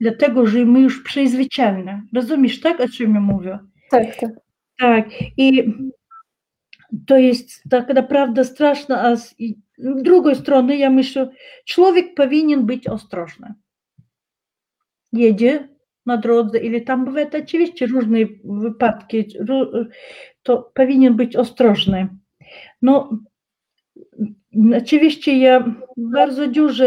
dlatego 0.00 0.46
że 0.46 0.64
my 0.64 0.80
już 0.80 1.02
przyzwyczajeni. 1.02 1.92
Rozumiesz 2.14 2.60
tak, 2.60 2.80
o 2.80 2.88
czym 2.88 3.14
ja 3.14 3.20
mówię? 3.20 3.58
Tak, 3.90 4.16
tak. 4.20 4.30
Tak, 4.78 5.08
i 5.36 5.74
to 7.06 7.18
jest 7.18 7.62
tak 7.70 7.94
naprawdę 7.94 8.44
straszne, 8.44 8.98
a 9.00 9.16
z 9.16 9.34
drugiej 9.78 10.36
strony 10.36 10.76
ja 10.76 10.90
myślę, 10.90 11.30
człowiek 11.64 12.14
powinien 12.14 12.66
być 12.66 12.88
ostrożny. 12.88 13.54
Jedzie 15.12 15.68
na 16.06 16.16
drodze, 16.16 16.58
ile 16.58 16.80
tam 16.80 17.04
bywają 17.04 17.26
oczywiście 17.42 17.86
różne 17.86 18.18
wypadki, 18.44 19.24
to 20.42 20.72
powinien 20.74 21.16
być 21.16 21.36
ostrożny. 21.36 22.08
No, 22.82 23.18
oczywiście 24.76 25.38
ja 25.38 25.74
bardzo 25.96 26.48
dużo 26.48 26.84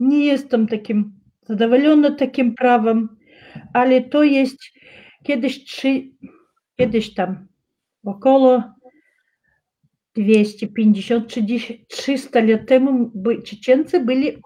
nie 0.00 0.24
jestem 0.24 0.66
takim 0.66 1.12
zadowolona 1.42 2.10
takim 2.10 2.54
prawem, 2.54 3.08
ale 3.72 4.02
to 4.02 4.22
jest 4.22 4.58
kiedyś 5.24 5.64
trzy, 5.64 6.02
kiedyś 6.76 7.14
tam 7.14 7.48
około 8.04 8.62
250-300 10.16 12.48
lat 12.48 12.66
temu 12.66 13.12
Czeczency 13.44 14.00
byli 14.00 14.36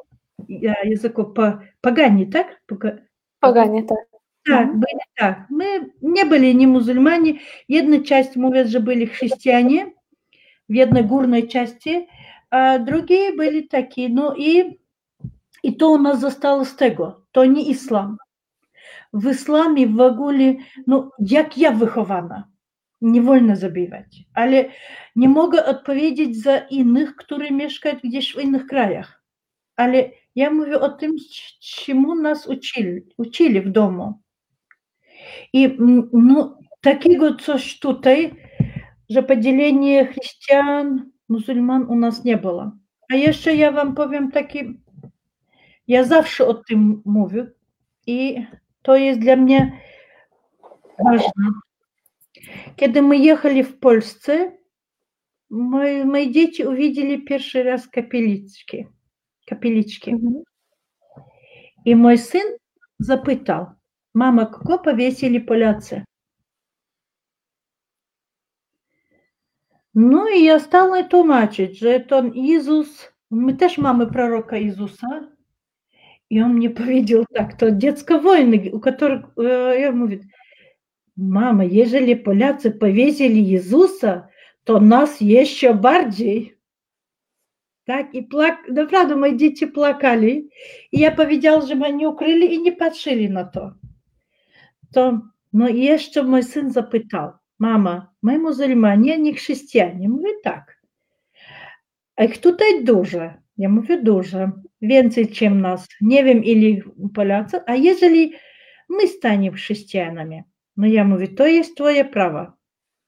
języku 0.85 1.35
pogani, 1.81 2.27
tak? 2.27 2.63
Poganie, 3.41 3.83
tak. 3.83 3.99
Так, 4.47 4.77
были 4.77 5.01
так. 5.17 5.49
Мы 5.49 5.91
не 6.03 6.25
были 6.25 6.53
не 6.53 6.67
мусульмане. 6.67 7.41
Одна 7.71 8.05
часть 8.05 8.37
мовят 8.37 8.69
же 8.69 8.81
были 8.81 9.07
христиане 9.07 9.95
в 10.69 10.79
одной 10.79 11.03
гурной 11.03 11.49
части, 11.49 12.07
а 12.51 12.77
другие 12.79 13.33
были 13.33 13.63
такие. 13.63 14.11
Ну 14.11 14.35
и 14.35 14.79
i 15.65 15.77
to 15.77 15.91
u 15.91 15.99
nas 15.99 16.21
zostało 16.21 16.65
z 16.65 16.77
tego. 16.77 17.27
To 17.33 17.45
nie 17.45 17.63
islam. 17.63 18.17
w 19.13 19.31
islamie 19.31 19.87
w 19.87 20.01
ogóle, 20.01 20.55
no 20.87 21.11
jak 21.19 21.59
ja 21.59 21.73
wychowana, 21.73 22.49
nie 23.01 23.23
wolno 23.23 23.57
zabijać, 23.57 24.25
ale 24.35 24.65
nie 25.17 25.29
mogę 25.29 25.65
odpowiedzieć 25.65 26.43
za 26.43 26.59
innych, 26.59 27.17
którzy 27.17 27.51
mieszkają 27.51 27.97
gdzieś 28.05 28.35
w 28.35 28.41
innych 28.41 28.67
krajach. 28.67 29.23
Ale 29.77 30.11
ja 30.35 30.51
mówię 30.51 30.81
o 30.81 30.89
tym, 30.89 31.13
czemu 31.61 32.15
nas 32.15 32.47
uczyli, 32.47 33.03
uczyli 33.19 33.61
w 33.61 33.71
domu. 33.71 34.21
I 35.53 35.77
no, 36.13 36.59
takiego 36.81 37.35
coś 37.35 37.79
tutaj, 37.79 38.35
że 39.11 39.23
podzielenie 39.23 40.07
chrześcijan, 40.07 41.11
muzułman 41.29 41.83
u 41.89 41.97
nas 41.97 42.25
nie 42.25 42.37
było. 42.37 42.73
A 43.13 43.15
jeszcze 43.15 43.55
ja 43.55 43.73
wam 43.73 43.95
powiem 43.95 44.31
taki, 44.31 44.84
ja 45.89 46.05
zawsze 46.05 46.47
o 46.47 46.55
tym 46.55 47.03
mówię 47.05 47.51
i 48.07 48.47
to 48.83 48.97
jest 48.97 49.21
dla 49.21 49.37
mnie 49.37 49.81
ważne. 51.05 51.51
Kiedy 52.77 53.03
my 53.03 53.17
jechali 53.17 53.65
w 53.65 53.79
Polsce, 53.79 54.53
moje, 55.51 56.05
moje 56.05 56.33
dzieci 56.33 56.65
uwidzieli 56.65 57.25
pierwszy 57.25 57.63
raz 57.63 57.89
kapliczki. 57.89 58.87
kapliczki. 59.47 60.17
I 61.85 61.97
mój 61.97 62.19
syn 62.19 62.43
zapytał, 62.99 63.67
mama, 64.15 64.47
kogo 64.47 64.79
powiesili 64.79 65.41
Polacy? 65.41 66.05
No 69.95 70.29
i 70.29 70.45
ja 70.45 70.59
stała 70.59 71.03
tłumaczyć, 71.03 71.79
że 71.79 72.01
to 72.01 72.23
Jezus, 72.35 73.13
my 73.31 73.55
też 73.55 73.79
mamy 73.79 74.07
proroka 74.07 74.57
Jezusa, 74.57 75.34
и 76.35 76.43
он 76.43 76.55
мне 76.55 76.69
повидел 76.69 77.27
так, 77.33 77.57
то 77.57 77.71
детского 77.71 78.19
воины, 78.19 78.69
у 78.73 78.81
которых, 78.81 79.27
э, 79.37 79.43
я 79.45 79.87
ему 79.87 80.07
говорю, 80.07 80.23
мама, 81.15 81.65
ежели 81.65 82.15
поляцы 82.15 82.73
повесили 82.73 83.39
Иисуса, 83.39 84.31
то 84.65 84.81
нас 84.81 85.21
еще 85.21 85.75
барджей. 85.75 86.57
Так, 87.87 88.13
и 88.15 88.21
плак... 88.21 88.65
Да, 88.69 88.85
правда, 88.87 89.15
мои 89.15 89.37
дети 89.37 89.65
плакали. 89.65 90.51
И 90.91 90.99
я 90.99 91.13
повидел 91.13 91.65
же, 91.65 91.77
мы 91.77 91.91
не 91.91 92.05
укрыли 92.05 92.47
и 92.47 92.57
не 92.57 92.73
подшили 92.73 93.29
на 93.29 93.45
то. 93.45 93.77
то... 94.93 95.23
Но 95.53 95.69
еще 95.69 96.23
мой 96.23 96.43
сын 96.43 96.73
запытал, 96.73 97.35
мама, 97.59 98.13
мы 98.23 98.39
мусульмане, 98.39 99.15
а 99.15 99.17
не 99.19 99.35
христиане. 99.35 100.09
Мы 100.09 100.43
так. 100.43 100.65
А 102.17 102.27
кто-то 102.27 102.65
дуже. 102.83 103.41
Я 103.55 103.69
говорю, 103.69 104.03
дуже 104.03 104.53
więcej 104.89 105.25
niż 105.27 105.41
nas. 105.41 105.89
Nie 106.01 106.25
wiem, 106.25 106.45
ile 106.45 106.83
Polacy. 107.15 107.61
A 107.67 107.75
jeżeli 107.75 108.33
my 108.89 109.09
staniemy 109.09 109.57
chrześcijanami, 109.57 110.43
no 110.77 110.87
ja 110.87 111.05
mówię, 111.05 111.29
to 111.29 111.47
jest 111.47 111.77
twoje 111.77 112.05
prawo. 112.05 112.47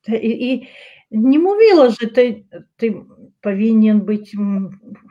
I, 0.09 0.53
i 0.53 0.69
nie 1.11 1.39
mówiła, 1.39 1.91
że 1.91 2.07
ty, 2.07 2.45
ty 2.77 2.95
powinien 3.41 4.01
być 4.01 4.37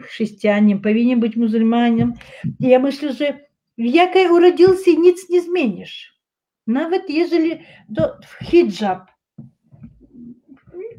chrześcijaninem, 0.01 0.82
powinien 0.82 1.19
być 1.19 1.36
muzułmaninem. 1.36 2.13
Ja 2.60 2.80
myślę, 2.80 3.13
że 3.13 3.39
w 3.78 3.84
jakiej 3.86 4.30
urodziłся, 4.30 4.91
nic 4.91 5.30
nie 5.30 5.41
zmienisz. 5.41 6.15
Nawet 6.67 7.10
jeżeli 7.10 7.51
do, 7.89 8.04
hijab. 8.43 9.12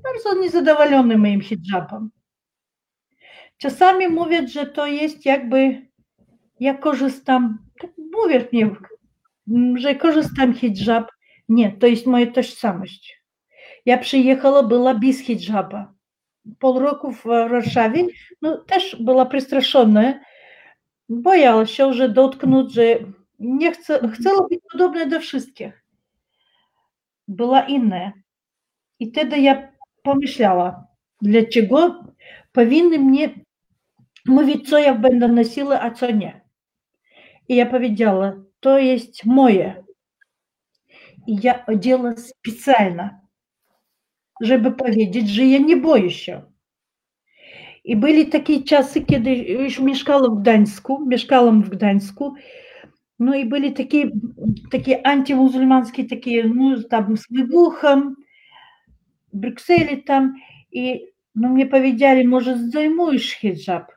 Bardzo 0.02 0.40
niezadowolony 0.40 1.18
moim 1.18 1.40
hijabem. 1.40 2.10
Czasami 3.58 4.08
mówią, 4.08 4.46
że 4.46 4.66
to 4.66 4.86
jest 4.86 5.26
jakby, 5.26 5.86
ja 6.60 6.74
korzystam, 6.74 7.58
tak 7.80 7.90
mówią 8.12 8.40
mnie, 8.52 8.70
że 9.80 9.94
korzystam 9.94 10.54
hijab. 10.54 11.10
Nie, 11.48 11.72
to 11.72 11.86
jest 11.86 12.06
moja 12.06 12.32
tożsamość. 12.32 13.22
Ja 13.86 13.98
przyjechała, 13.98 14.62
była 14.62 14.94
bez 14.94 15.20
hijaba. 15.20 15.94
Pół 16.58 16.78
roku 16.78 17.12
w 17.12 17.24
Warszawie, 17.24 18.06
no 18.42 18.56
też 18.56 18.96
była 19.00 19.26
przestraszona. 19.26 20.20
Bojała 21.08 21.66
się, 21.66 21.92
że 21.92 22.08
dotknąć, 22.08 22.72
że 22.72 22.82
nie 23.38 23.72
chcę, 23.72 24.08
chciała 24.14 24.48
być 24.48 24.60
podobna 24.72 25.06
do 25.06 25.20
wszystkich. 25.20 25.82
Była 27.28 27.60
inna. 27.60 28.12
I 28.98 29.10
wtedy 29.10 29.38
ja 29.38 29.72
pomyślała, 30.02 30.86
dlaczego 31.22 32.04
powinny 32.52 32.98
mnie 32.98 33.45
co 34.66 34.78
ja 34.78 34.94
będę 34.94 35.28
nosiła, 35.28 35.80
a 35.80 35.90
co 35.90 36.10
nie. 36.10 36.40
I 37.48 37.56
ja 37.56 37.66
powiedziała, 37.66 38.32
to 38.60 38.78
jest 38.78 39.24
moje. 39.24 39.84
I 41.26 41.38
ja 41.42 41.66
odziela 41.66 42.14
specjalnie, 42.16 43.10
żeby 44.40 44.72
powiedzieć, 44.72 45.28
że 45.28 45.44
ja 45.44 45.58
nie 45.58 45.76
boję 45.76 46.10
się. 46.10 46.42
I 47.84 47.96
byli 47.96 48.26
takie 48.26 48.62
czasy, 48.62 49.04
kiedy 49.04 49.36
już 49.36 49.80
mieszkałam 49.80 50.36
w 50.36 50.40
Gdańsku, 50.40 51.06
mieszkałam 51.06 51.62
w 51.62 51.68
Gdańsku, 51.68 52.34
no 53.18 53.34
i 53.34 53.46
byli 53.46 53.72
takie, 53.72 54.10
takie 54.70 55.06
antymuzułmańskie, 55.06 56.04
takie, 56.04 56.44
no 56.54 56.82
tam 56.90 57.16
z 57.16 57.24
wybuchem, 57.30 58.16
w 59.32 59.36
Brukseli 59.36 60.04
tam, 60.04 60.34
i 60.72 61.00
no 61.34 61.48
mnie 61.48 61.66
powiedzieli, 61.66 62.28
może 62.28 62.58
zdejmujesz 62.58 63.30
hijab. 63.30 63.95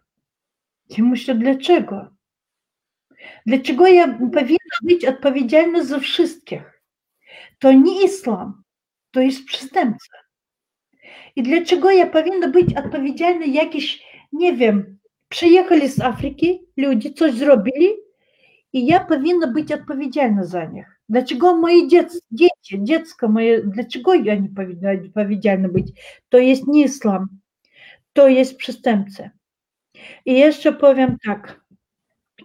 Ja 0.89 1.03
myślę, 1.03 1.35
dlaczego? 1.35 2.07
Dlaczego 3.45 3.87
ja 3.87 4.07
powinna 4.33 4.77
być 4.83 5.05
odpowiedzialna 5.05 5.83
za 5.83 5.99
wszystkich? 5.99 6.81
To 7.59 7.71
nie 7.71 8.05
islam, 8.05 8.63
to 9.11 9.21
jest 9.21 9.45
przestępca. 9.45 10.17
I 11.35 11.43
dlaczego 11.43 11.91
ja 11.91 12.07
powinna 12.07 12.47
być 12.47 12.75
odpowiedzialna 12.75 13.45
jakiś, 13.45 14.03
nie 14.31 14.53
wiem, 14.53 14.99
przyjechali 15.29 15.89
z 15.89 16.01
Afryki 16.01 16.59
ludzie, 16.77 17.13
coś 17.13 17.33
zrobili 17.33 17.89
i 18.73 18.85
ja 18.85 18.99
powinna 18.99 19.47
być 19.47 19.71
odpowiedzialna 19.71 20.43
za 20.43 20.65
nich. 20.65 20.99
Dlaczego 21.09 21.55
moje 21.55 21.87
dzieci, 21.87 22.17
dzieci 22.31 22.83
dziecko 22.83 23.29
moje, 23.29 23.61
dlaczego 23.63 24.13
ja 24.13 24.35
nie 24.35 24.49
powinna 24.49 24.89
odpowiedzialna 25.05 25.69
być? 25.69 25.87
To 26.29 26.37
jest 26.37 26.67
nie 26.67 26.83
islam, 26.83 27.27
to 28.13 28.27
jest 28.27 28.57
przestępca. 28.57 29.29
I 30.25 30.33
jeszcze 30.33 30.73
powiem 30.73 31.17
tak, 31.25 31.61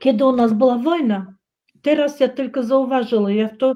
kiedy 0.01 0.25
u 0.25 0.33
nas 0.33 0.53
była 0.53 0.79
wojna, 0.79 1.35
teraz 1.83 2.21
ja 2.21 2.29
tylko 2.29 2.63
zauważyła, 2.63 3.33
ja 3.33 3.57
to 3.57 3.75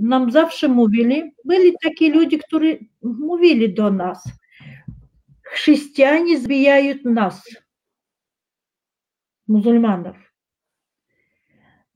nam 0.00 0.30
zawsze 0.30 0.68
mówili, 0.68 1.22
byli 1.44 1.72
takie 1.82 2.10
ludzie, 2.10 2.38
którzy 2.38 2.78
mówili 3.02 3.74
do 3.74 3.90
nas, 3.90 4.32
chrześcijanie 5.42 6.38
zbijają 6.38 6.94
nas, 7.04 7.42
muzułmanów. 9.48 10.16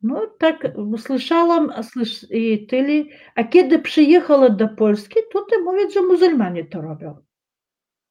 No 0.02 0.26
tak 0.38 0.72
słyszałam 0.98 1.72
słysz, 1.82 2.26
i 2.30 2.66
tyle, 2.66 3.04
a 3.34 3.44
kiedy 3.44 3.78
przyjechała 3.78 4.50
do 4.50 4.68
Polski, 4.68 5.16
tutaj 5.32 5.62
mówią, 5.62 5.90
że 5.90 6.02
muzułmanie 6.02 6.64
to 6.64 6.80
robią. 6.80 7.23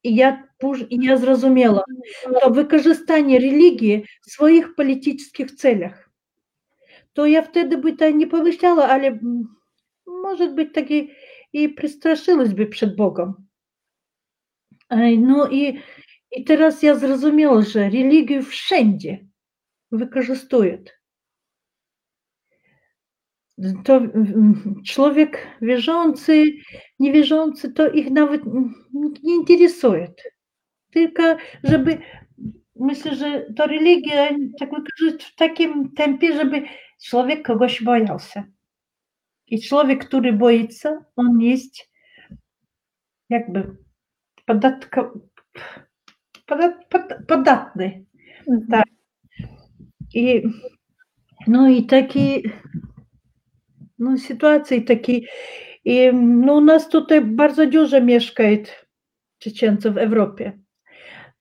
І 0.04 0.16
я 0.16 0.44
пуж, 0.60 0.86
і 0.90 0.98
не 0.98 1.18
зразумела, 1.18 1.86
то 2.24 2.50
выкарыстанне 2.50 3.40
рэлігіі 3.40 4.04
сваіх 4.28 4.76
палітычных 4.76 5.56
целях, 5.56 6.10
То 7.14 7.26
я 7.26 7.42
втedy 7.42 7.78
бы 7.78 7.92
то 7.94 8.10
не 8.12 8.26
павышляла, 8.26 8.88
але 8.90 9.20
может 10.06 10.56
быть 10.56 10.74
таки 10.74 11.14
і, 11.52 11.68
пристрашилась 11.68 12.50
прыстрашылась 12.50 12.54
бы 12.54 12.66
перед 12.66 12.96
Богом. 12.98 13.48
Ну 14.90 15.46
і, 15.46 15.80
і 16.32 16.46
зараз 16.48 16.84
я 16.84 16.96
зразумела, 16.96 17.66
що 17.66 17.80
релігію 17.80 18.42
всюди 18.42 19.20
використовують. 19.92 20.92
To 23.84 24.02
człowiek 24.86 25.48
wierzący, 25.62 26.44
niewierzący, 27.00 27.74
to 27.74 27.92
ich 27.92 28.12
nawet 28.12 28.42
nie 29.24 29.36
interesuje. 29.36 30.08
Tylko, 30.92 31.24
żeby, 31.64 31.98
myślę, 32.76 33.16
że 33.16 33.46
to 33.56 33.68
religia 33.68 34.30
tak 34.60 34.70
wykorzystać 34.70 35.32
w 35.32 35.36
takim 35.36 35.92
tempie, 35.92 36.34
żeby 36.34 36.62
człowiek 37.06 37.46
kogoś 37.46 37.84
bojął 37.84 38.20
się. 38.20 38.44
I 39.48 39.62
człowiek, 39.62 40.06
który 40.06 40.34
boi 40.34 40.72
się, 40.72 40.98
on 41.16 41.42
jest 41.42 41.76
jakby 43.30 43.78
podatko, 44.46 45.14
podat, 46.46 46.74
pod, 46.90 47.02
podatny. 47.28 48.06
Tak. 48.70 48.86
I, 50.14 50.44
no 51.48 51.70
i 51.70 51.86
taki, 51.86 52.44
no 54.04 54.18
sytuacji 54.18 54.84
takiej, 54.84 55.28
i 55.86 56.14
no 56.14 56.54
u 56.54 56.62
nas 56.62 56.90
tutaj 56.90 57.22
bardzo 57.22 57.68
dużo 57.68 58.02
mieszka 58.02 58.44
Czeczeńców 59.40 59.94
w 59.94 59.98
Europie. 59.98 60.60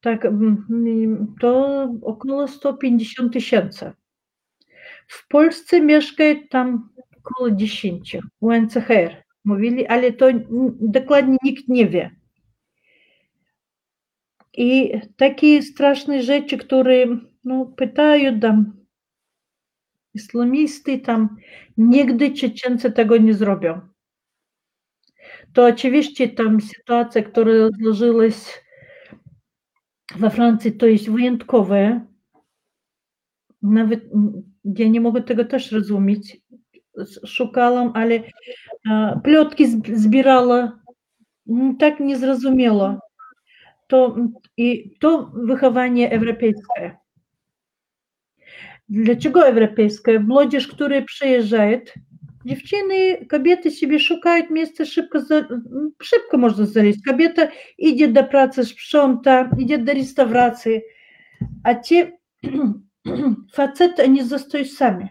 Tak, 0.01 0.29
to 1.41 1.83
około 2.03 2.49
150 2.49 3.33
tysięcy. 3.33 3.93
W 5.07 5.29
Polsce 5.29 5.81
mieszka 5.81 6.25
tam 6.51 6.89
koło 7.23 7.51
10 7.51 8.17
UNCHR. 8.41 9.23
Mówili, 9.45 9.87
ale 9.87 10.13
to 10.13 10.27
dokładnie 10.81 11.37
nikt 11.45 11.69
nie 11.69 11.87
wie. 11.87 12.11
I 14.55 14.93
takie 15.17 15.63
straszne 15.63 16.23
rzeczy, 16.23 16.59
które 16.59 17.07
no, 17.45 17.67
pytają 17.77 18.41
tam 18.41 18.82
islamisty, 20.15 20.99
tam 20.99 21.37
nigdy 21.77 22.31
Czeczency 22.35 22.93
tego 22.93 23.17
nie 23.17 23.35
zrobią. 23.35 23.81
To 25.53 25.67
oczywiście 25.67 26.29
tam 26.29 26.61
sytuacja, 26.61 27.23
która 27.23 27.53
złożyłaś 27.81 28.35
we 30.17 30.31
Francji, 30.31 30.73
to 30.73 30.87
jest 30.87 31.11
wyjątkowe. 31.11 32.07
Nawet 33.63 34.01
ja 34.65 34.89
nie 34.89 35.01
mogę 35.01 35.23
tego 35.23 35.45
też 35.45 35.73
rozumieć. 35.73 36.41
Sz- 36.99 37.29
Szukałam, 37.31 37.91
ale 37.95 38.21
plotki 39.25 39.67
zb- 39.67 39.95
zbierała. 39.97 40.79
Tak 41.79 42.01
nie 42.01 42.19
zrozumiała. 42.19 42.99
To, 43.89 44.17
i 44.57 44.95
to 45.01 45.33
wychowanie 45.35 46.11
europejskie. 46.13 46.97
Dlaczego 48.89 49.47
europejskie? 49.47 50.21
Młodzież, 50.21 50.69
która 50.69 51.03
przyjeżdża, 51.03 51.67
dziewczyny, 52.45 53.27
kobiety 53.27 53.71
sobie 53.71 54.01
szukają 54.01 54.45
miejsca, 54.51 54.85
szybko, 54.85 55.19
szybko 56.03 56.39
można 56.39 56.67
znaleźć. 56.67 56.99
Kobieta 57.07 57.49
idzie 57.79 58.09
do 58.09 58.25
pracy, 58.25 58.65
sprząta, 58.65 59.51
idzie 59.59 59.79
do 59.79 59.93
restauracji, 59.93 60.81
a 61.65 61.75
ci 61.75 62.03
facety, 63.55 64.05
oni 64.05 64.25
zostają 64.25 64.65
sami. 64.65 65.09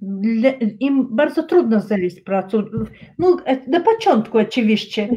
Dla, 0.00 0.50
im 0.80 1.16
bardzo 1.16 1.42
trudno 1.42 1.80
znaleźć 1.80 2.20
pracę. 2.20 2.62
No, 3.18 3.36
na 3.68 3.80
początku 3.80 4.38
oczywiście. 4.38 5.08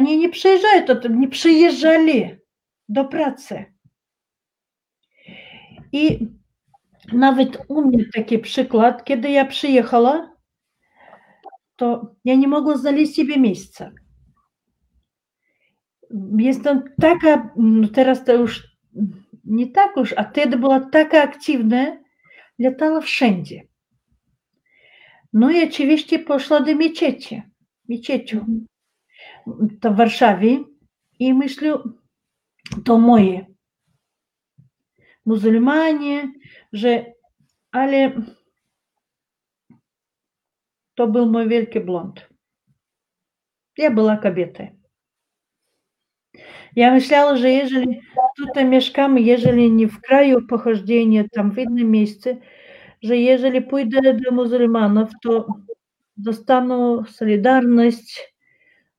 Oni 0.00 0.18
nie 0.18 0.28
przyjeżdżają, 0.28 0.84
nie 1.10 1.28
przyjeżdżali 1.28 2.36
do 2.88 3.04
pracy. 3.04 3.71
Nawet 7.12 7.58
u 7.68 7.82
mnie 7.82 8.04
taki 8.14 8.38
przykład, 8.38 9.04
kiedy 9.04 9.30
ja 9.30 9.44
przyjechała, 9.44 10.36
to 11.76 12.14
ja 12.24 12.34
nie 12.34 12.48
mogła 12.48 12.76
znaleźć 12.76 13.16
sobie 13.16 13.38
miejsca. 13.38 13.90
Jestem 16.38 16.82
taka, 17.00 17.54
no 17.56 17.88
teraz 17.88 18.24
to 18.24 18.32
już 18.32 18.72
nie 19.44 19.66
tak 19.66 19.96
już, 19.96 20.14
a 20.16 20.24
wtedy 20.24 20.56
była 20.56 20.80
taka 20.80 21.22
aktywna, 21.22 21.96
latała 22.58 23.00
wszędzie. 23.00 23.62
No 25.32 25.50
i 25.50 25.64
oczywiście 25.64 26.18
poszła 26.18 26.60
do 26.60 26.76
miecieci, 26.76 27.42
miecieciu, 27.88 28.46
to 29.80 29.92
w 29.92 29.96
Warszawie 29.96 30.58
i 31.18 31.34
myślę, 31.34 31.78
to 32.84 32.98
moje. 32.98 33.51
Muzułmanie, 35.24 36.32
że, 36.72 37.04
ale 37.72 38.12
to 40.94 41.08
był 41.08 41.26
mój 41.26 41.48
wielki 41.48 41.80
błąd. 41.80 42.28
Ja 43.78 43.90
była 43.90 44.16
kobietą. 44.16 44.82
Ja 46.76 46.94
myślała, 46.94 47.36
że 47.36 47.50
jeżeli 47.50 48.00
tutaj 48.36 48.64
mieszkamy, 48.64 49.20
jeżeli 49.20 49.72
nie 49.72 49.88
w 49.88 50.00
kraju 50.00 50.46
pochodzenia, 50.46 51.24
tam 51.32 51.52
w 51.52 51.58
innym 51.58 51.90
miejscu, 51.90 52.28
że 53.02 53.16
jeżeli 53.16 53.62
pójdę 53.62 54.14
do 54.14 54.30
muzułmanów, 54.30 55.10
to 55.22 55.46
dostaną 56.16 57.04
solidarność, 57.04 58.34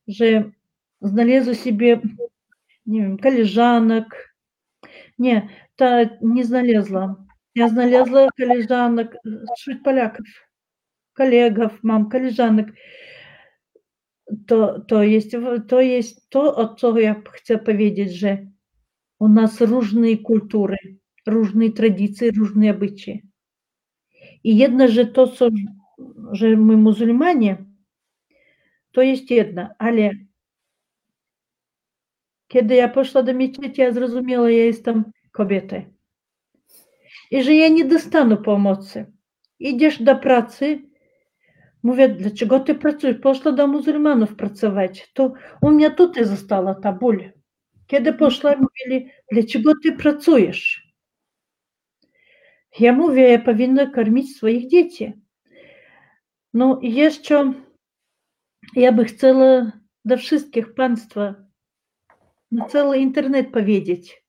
że 0.08 0.50
znalazł 1.00 1.54
sobie, 1.54 2.00
nie 2.86 3.02
wiem, 3.02 3.18
koleżanek. 3.18 4.34
Nie, 5.18 5.48
Та 5.76 6.18
не 6.20 6.44
знalezла. 6.44 7.16
Я 7.54 7.68
знalezла 7.68 8.28
каліжанак 8.36 9.16
чуть 9.56 9.82
поляков, 9.82 10.26
коллегов, 11.12 11.70
мам, 11.82 12.08
каліжанак. 12.08 12.68
То, 14.48 14.78
то, 14.78 15.02
есть, 15.02 15.34
то 15.68 15.80
есть 15.80 16.28
то, 16.30 16.50
от 16.58 16.78
чого 16.78 16.98
я 16.98 17.14
б 17.14 17.58
поведеть 17.58 18.12
же 18.12 18.52
у 19.18 19.28
нас 19.28 19.60
разные 19.60 20.16
культуры, 20.16 20.76
разные 21.26 21.70
традиции, 21.70 22.30
разные 22.30 22.70
обычаи. 22.70 23.22
И 24.42 24.50
єдно, 24.50 24.88
же 24.88 25.04
то, 25.04 25.26
что 25.26 25.50
же 26.32 26.56
мы 26.56 26.76
мусульмане, 26.76 27.66
то 28.92 29.02
есть 29.02 29.30
єдно, 29.30 29.74
але 29.78 30.12
когда 32.48 32.74
я 32.74 32.88
пошла 32.88 33.22
до 33.22 33.32
мечети, 33.32 33.80
я 33.80 33.90
ja 33.90 34.48
я 34.48 34.68
ja 34.68 34.82
там 34.82 35.12
kobietą. 35.34 35.82
I 37.30 37.42
że 37.42 37.54
ja 37.54 37.68
nie 37.68 37.84
dostanę 37.84 38.36
pomocy. 38.36 39.12
Idziesz 39.58 40.02
do 40.02 40.16
pracy, 40.16 40.82
mówię, 41.82 42.08
dlaczego 42.08 42.60
ty 42.60 42.74
pracujesz? 42.74 43.16
Poszła 43.18 43.52
do 43.52 43.66
muzułmanów 43.66 44.36
pracować. 44.36 45.12
To 45.12 45.32
u 45.62 45.70
mnie 45.70 45.90
tutaj 45.90 46.24
została 46.24 46.74
ta 46.74 46.92
ból. 46.92 47.32
Kiedy 47.86 48.12
poszła, 48.12 48.54
mówili, 48.56 49.10
dlaczego 49.32 49.72
ty 49.82 49.92
pracujesz? 49.92 50.92
Ja 52.80 52.92
mówię, 52.92 53.22
ja 53.30 53.38
powinna 53.38 53.90
karmić 53.90 54.36
swoich 54.36 54.68
dzieci. 54.68 55.12
No 56.54 56.80
i 56.82 56.94
jeszcze 56.94 57.52
ja 58.76 58.92
by 58.92 59.04
chciała 59.04 59.72
do 60.04 60.16
wszystkich 60.16 60.74
państwa 60.74 61.34
na 62.50 62.64
cały 62.64 62.98
internet 62.98 63.52
powiedzieć. 63.52 64.23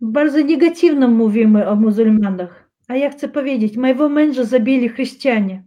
Bardzo 0.00 0.44
negatywno 0.44 1.08
mówimy 1.08 1.68
o 1.68 1.76
muzułmanach. 1.76 2.70
A 2.88 2.96
ja 2.96 3.10
chcę 3.10 3.28
powiedzieć, 3.28 3.76
mojego 3.76 4.08
męża 4.08 4.44
zabili 4.44 4.88
chrześcijanie. 4.88 5.64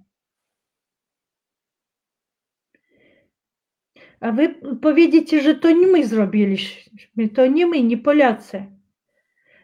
A 4.19 4.31
wy 4.31 4.55
powiecie, 4.81 5.41
że 5.41 5.55
to 5.55 5.71
nie 5.71 5.87
my 5.87 6.07
zrobiliśmy, 6.07 7.29
to 7.35 7.47
nie 7.47 7.67
my, 7.67 7.83
nie 7.83 7.97
Polacy. 7.97 8.65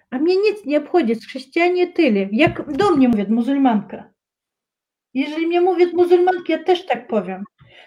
A 0.09 0.17
mnie 0.17 0.35
nic 0.35 0.65
nie 0.65 0.77
obchodzi, 0.77 1.15
chrześcijanie 1.15 1.87
tyle. 1.87 2.29
Jak 2.31 2.77
do 2.77 2.95
mnie 2.95 3.09
mówią 3.09 3.25
muzułmanka. 3.29 4.13
Jeżeli 5.13 5.47
mnie 5.47 5.61
mówią 5.61 5.87
muzułmanki, 5.93 6.51
ja 6.51 6.63
też 6.63 6.85
tak 6.85 7.07
powiem. 7.07 7.43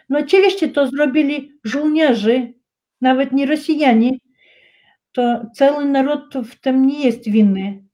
No 0.09 0.19
oczywiście 0.19 0.69
to 0.69 0.87
zrobili 0.87 1.53
żołnierze, 1.65 2.53
nawet 3.01 3.33
nie 3.33 3.47
Rosjanie, 3.47 4.19
to 5.19 5.51
cały 5.55 5.85
naród 5.85 6.35
w 6.35 6.61
tym 6.61 6.87
nie 6.87 7.05
jest 7.05 7.31
winny. 7.31 7.85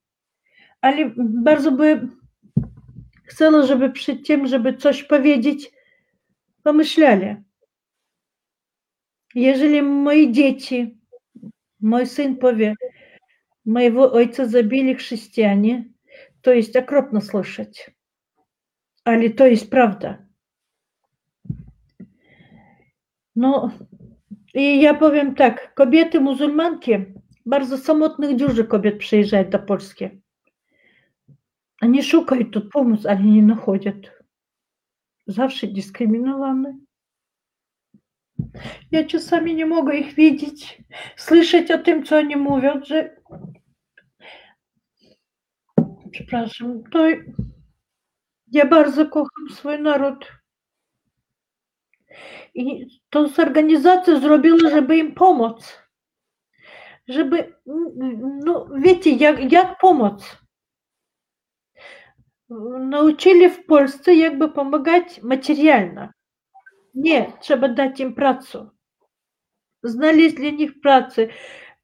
Ale 0.81 1.13
bardzo 1.19 1.73
by 1.73 2.09
chciała, 3.25 3.67
żeby 3.67 3.91
przy 3.91 4.17
tym, 4.17 4.47
żeby 4.47 4.77
coś 4.77 5.03
powiedzieć, 5.03 5.73
pomyśleli. 6.63 7.37
Jeżeli 9.35 9.83
moje 9.83 10.33
dzieci, 10.33 10.99
mój 11.81 12.07
syn 12.07 12.37
powie, 12.37 12.75
mojego 13.65 14.13
ojca 14.13 14.47
zabili 14.47 14.95
chrześcijanie, 14.95 15.85
to 16.43 16.53
jest 16.53 16.77
okropno 16.77 17.21
słyszeć. 17.21 17.91
Ale 19.05 19.31
to 19.31 19.47
jest 19.47 19.71
prawda. 19.71 20.27
No, 23.37 23.71
i 24.54 24.82
ja 24.82 24.94
powiem 24.94 25.36
tak, 25.36 25.74
kobiety 25.74 26.20
muzułmanki, 26.20 26.92
bardzo 27.46 27.78
samotnych 27.78 28.36
dużo 28.36 28.63
kobiet 28.63 28.98
przyjeżdżają 28.98 29.50
do 29.50 29.60
Polski. 29.60 30.10
Они 31.82 32.02
шукают 32.02 32.52
тут 32.52 32.72
помощь, 32.72 33.06
ale 33.06 33.24
nie 33.24 33.42
находят. 33.42 34.12
Zawsze 35.28 35.68
dyskryminowane. 35.68 36.78
Ja 38.92 39.06
czasami 39.06 39.56
nie 39.56 39.65
mogę 39.65 39.98
ich 39.98 40.15
widzieć, 40.15 40.84
słyszeć 41.18 41.72
o 41.72 41.78
tym, 41.78 42.04
co 42.04 42.18
oni 42.18 42.36
mówią, 42.36 42.84
że 42.84 43.15
przepraszam, 46.12 46.84
to 46.92 47.08
ja 48.52 48.65
bardzo 48.65 49.06
kocham 49.06 49.50
swój 49.50 49.82
naród. 49.82 50.32
I 52.55 52.87
to 53.11 53.29
z 53.29 53.38
organizacja 53.38 54.20
zrobiła, 54.20 54.70
żeby 54.70 54.96
im 54.96 55.14
pomóc. 55.14 55.79
Żeby, 57.09 57.55
no 58.44 58.68
wiecie, 58.79 59.11
jak, 59.11 59.53
jak 59.53 59.79
pomóc? 59.79 60.38
Nauczyli 62.81 63.50
w 63.50 63.66
Polsce 63.66 64.14
jakby 64.14 64.48
pomagać 64.48 65.22
materialnie. 65.22 66.12
Nie, 66.94 67.33
trzeba 67.40 67.68
dać 67.68 68.00
im 68.00 68.14
pracę. 68.14 68.70
Znaleźć 69.83 70.35
dla 70.35 70.50
nich 70.50 70.81
pracę. 70.81 71.27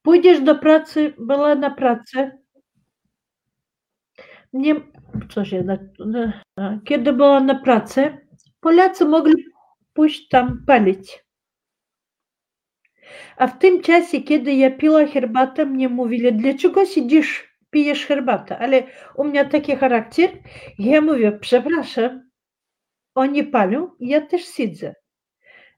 Pójdziesz 0.02 0.40
do 0.40 0.58
pracy, 0.58 1.14
była 1.18 1.54
na 1.54 1.70
pracy. 1.70 2.30
Mnie 4.52 4.74
co 5.30 5.44
się, 5.44 5.62
na, 5.62 5.78
na, 6.56 6.80
kiedy 6.84 7.12
była 7.12 7.40
na 7.40 7.54
pracy, 7.54 8.18
Polacy 8.60 9.04
mogli 9.04 9.44
pójść 10.00 10.28
tam 10.28 10.64
palić. 10.66 11.24
A 13.36 13.46
w 13.46 13.58
tym 13.58 13.82
czasie, 13.82 14.20
kiedy 14.20 14.54
ja 14.54 14.70
piła 14.70 15.06
herbatę, 15.06 15.66
mnie 15.66 15.88
mówili, 15.88 16.32
dlaczego 16.32 16.86
siedzisz, 16.86 17.56
pijesz 17.70 18.06
herbatę? 18.06 18.58
Ale 18.58 18.82
u 19.16 19.24
mnie 19.24 19.44
taki 19.44 19.76
charakter, 19.76 20.30
ja 20.78 21.00
mówię, 21.00 21.32
przepraszam, 21.40 22.30
oni 23.14 23.44
palią, 23.44 23.90
ja 24.00 24.20
też 24.20 24.44
siedzę. 24.44 24.94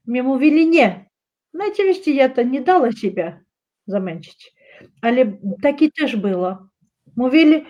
Mnie 0.05 0.23
mówili, 0.23 0.69
nie. 0.69 1.05
No 1.53 1.65
oczywiście 1.65 2.13
ja 2.13 2.29
to 2.29 2.43
nie 2.43 2.61
dała 2.61 2.91
siebie 2.91 3.41
zamęczyć, 3.87 4.53
ale 5.01 5.37
takie 5.61 5.91
też 5.91 6.15
było. 6.15 6.67
Mówili, 7.15 7.65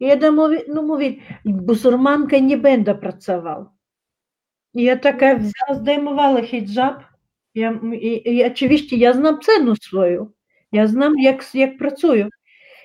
jeden 0.00 0.34
mówi, 0.34 0.56
no 0.68 0.82
mówi, 0.82 1.22
buzurmanka 1.44 2.38
nie 2.38 2.56
będę 2.56 2.94
pracował. 2.94 3.77
I 4.78 4.82
ja 4.82 4.96
taka 4.96 5.34
wzięła, 5.34 5.80
zdejmowała 5.80 6.42
hijab, 6.42 7.04
ja, 7.54 7.80
i, 7.92 8.36
i 8.36 8.44
oczywiście 8.44 8.96
ja 8.96 9.12
znam 9.12 9.40
cenę 9.40 9.74
swoją, 9.82 10.30
ja 10.72 10.86
znam 10.86 11.18
jak, 11.18 11.54
jak 11.54 11.76
pracuję. 11.76 12.28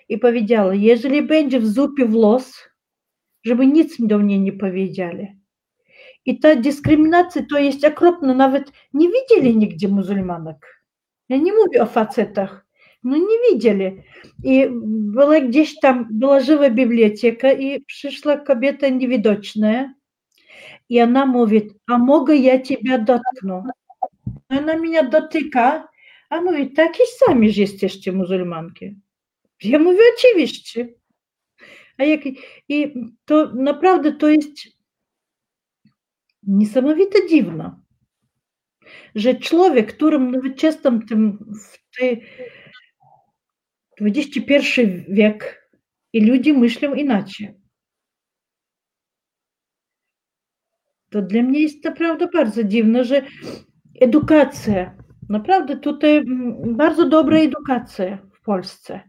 I 0.10 0.18
powiedziała, 0.18 0.76
jeżeli 0.76 1.22
będzie 1.22 1.60
w 1.60 1.68
zupie 1.68 2.06
włos, 2.06 2.70
żeby 3.44 3.68
nic 3.68 3.96
do 4.00 4.20
mnie 4.20 4.40
nie 4.40 4.54
powiedzieli. 4.54 5.28
I 6.26 6.40
ta 6.40 6.56
dyskryminacja 6.56 7.42
to 7.52 7.60
jest 7.60 7.86
okropna, 7.86 8.34
nawet 8.34 8.72
nie 8.94 9.08
widzieli 9.10 9.58
nigdzie 9.58 9.88
muzułmanek. 9.88 10.84
Ja 11.30 11.38
nie 11.38 11.54
mówię 11.54 11.82
o 11.82 11.86
facetach, 11.86 12.66
no 13.04 13.18
nie 13.18 13.52
widzieli. 13.52 14.02
I 14.44 14.68
była 14.90 15.42
gdzieś 15.42 15.80
tam, 15.80 16.08
była 16.12 16.40
żywa 16.40 16.70
biblioteka 16.70 17.52
i 17.52 17.84
przyszła 17.86 18.38
kobieta 18.38 18.90
niewidoczna 18.90 19.94
i 20.90 21.02
ona 21.02 21.26
mówi, 21.26 21.70
a 21.88 21.98
mogę 21.98 22.36
ja 22.36 22.62
ciebie 22.62 23.00
dotknąć? 23.00 23.66
Ona 24.50 24.78
mnie 24.78 25.04
dotyka, 25.04 25.88
a 26.30 26.42
mówi, 26.42 26.72
takie 26.72 27.04
sami 27.06 27.52
że 27.52 27.62
jesteście 27.62 28.12
muzułmanki. 28.12 28.96
Ja 29.64 29.80
mówię, 29.80 30.00
oczywiście. 30.18 30.88
A 31.98 32.04
jak, 32.04 32.22
I 32.70 32.94
to 33.26 33.54
naprawdę 33.56 34.12
to 34.12 34.30
jest 34.30 34.52
niesamowite 36.44 37.28
dziwne, 37.28 37.76
że 39.16 39.36
człowiek, 39.36 39.96
którym 39.96 40.32
nowoczesnym 40.32 41.06
tym 41.06 41.38
w 41.62 41.98
tej 41.98 42.26
XXI 44.02 44.82
wiek 45.10 45.70
i 46.14 46.26
ludzie 46.26 46.54
myślą 46.54 46.94
inaczej. 46.94 47.63
To 51.14 51.22
dla 51.22 51.44
mnie 51.44 51.62
jest 51.62 51.84
naprawdę 51.84 52.28
bardzo 52.28 52.64
dziwne, 52.64 53.04
że 53.04 53.22
edukacja, 54.02 54.94
naprawdę 55.30 55.78
tutaj 55.78 56.24
bardzo 56.66 57.10
dobra 57.10 57.38
edukacja 57.38 58.18
w 58.34 58.42
Polsce. 58.42 59.02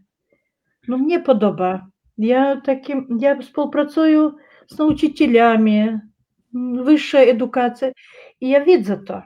No 0.87 0.97
mnie 0.97 1.19
podoba. 1.19 1.87
Ja 2.17 2.61
takim, 2.61 3.17
ja 3.19 3.41
współpracuję 3.41 4.31
z 4.67 4.77
nauczycielami, 4.77 5.99
wyższa 6.83 7.19
edukacja 7.19 7.91
i 8.41 8.49
ja 8.49 8.65
widzę 8.65 8.97
to. 8.97 9.21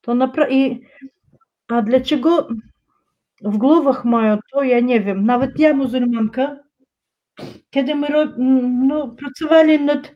to 0.00 0.12
napra- 0.12 0.50
i, 0.50 0.80
a 1.68 1.82
dlaczego 1.82 2.48
w 3.42 3.56
głowach 3.56 4.04
mają 4.04 4.38
to, 4.52 4.62
ja 4.62 4.80
nie 4.80 5.00
wiem. 5.00 5.26
Nawet 5.26 5.58
ja, 5.58 5.74
muzułmanka, 5.74 6.56
kiedy 7.70 7.94
my 7.94 8.08
no, 8.88 9.08
pracowali 9.08 9.80
nad 9.80 10.12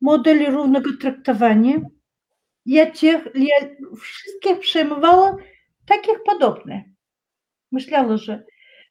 modeli 0.00 0.46
równego 0.46 0.90
traktowania, 1.00 1.80
ja, 2.66 2.90
cię, 2.90 3.22
ja 3.34 3.56
wszystkich 4.00 4.58
przyjmowała 4.60 5.36
takich 5.86 6.22
podobnych. 6.26 6.82
Myślała, 7.72 8.16
że 8.16 8.44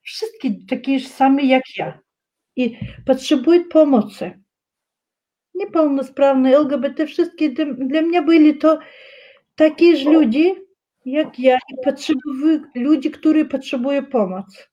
wszystkie 0.03 0.49
takie 0.69 0.99
same 0.99 1.43
jak 1.43 1.63
ja 1.77 1.99
i 2.55 2.77
potrzebują 3.05 3.63
pomocy. 3.63 4.41
Niepełnosprawne, 5.53 6.57
LGBT, 6.57 7.07
wszystkie 7.07 7.49
dla 7.77 8.01
mnie 8.01 8.21
byli 8.21 8.57
to 8.57 8.79
takie 9.55 9.97
ж 9.97 10.09
ludzie, 10.09 10.55
jak 11.05 11.39
ja, 11.39 11.57
i 11.57 11.83
potrzebują 11.83 12.59
ludzi, 12.75 13.11
którzy 13.11 13.45
potrzebują 13.45 14.05
pomocy. 14.05 14.63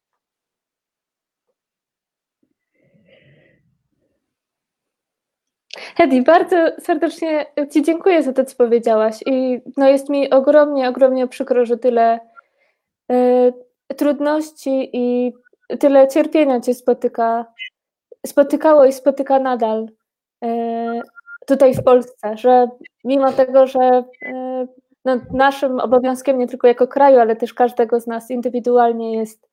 Hedi, 5.96 6.22
bardzo 6.22 6.56
serdecznie 6.78 7.46
Ci 7.70 7.82
dziękuję 7.82 8.22
za 8.22 8.32
to, 8.32 8.44
co 8.44 8.56
powiedziałaś. 8.56 9.20
I 9.26 9.60
no 9.76 9.88
jest 9.88 10.08
mi 10.08 10.30
ogromnie, 10.30 10.88
ogromnie 10.88 11.28
przykro, 11.28 11.66
że 11.66 11.76
tyle 11.78 12.20
y, 13.12 13.52
trudności 13.96 14.90
i 14.92 15.32
tyle 15.80 16.08
cierpienia 16.08 16.60
Cię 16.60 16.74
spotyka, 16.74 17.46
spotykało 18.26 18.84
i 18.84 18.92
spotyka 18.92 19.38
nadal 19.38 19.88
y, 20.44 20.48
tutaj 21.46 21.74
w 21.74 21.82
Polsce, 21.82 22.36
że 22.36 22.68
mimo 23.04 23.32
tego, 23.32 23.66
że 23.66 24.04
y, 24.22 24.68
no, 25.04 25.16
naszym 25.32 25.80
obowiązkiem 25.80 26.38
nie 26.38 26.48
tylko 26.48 26.66
jako 26.68 26.88
kraju, 26.88 27.18
ale 27.18 27.36
też 27.36 27.54
każdego 27.54 28.00
z 28.00 28.06
nas 28.06 28.30
indywidualnie 28.30 29.16
jest 29.16 29.48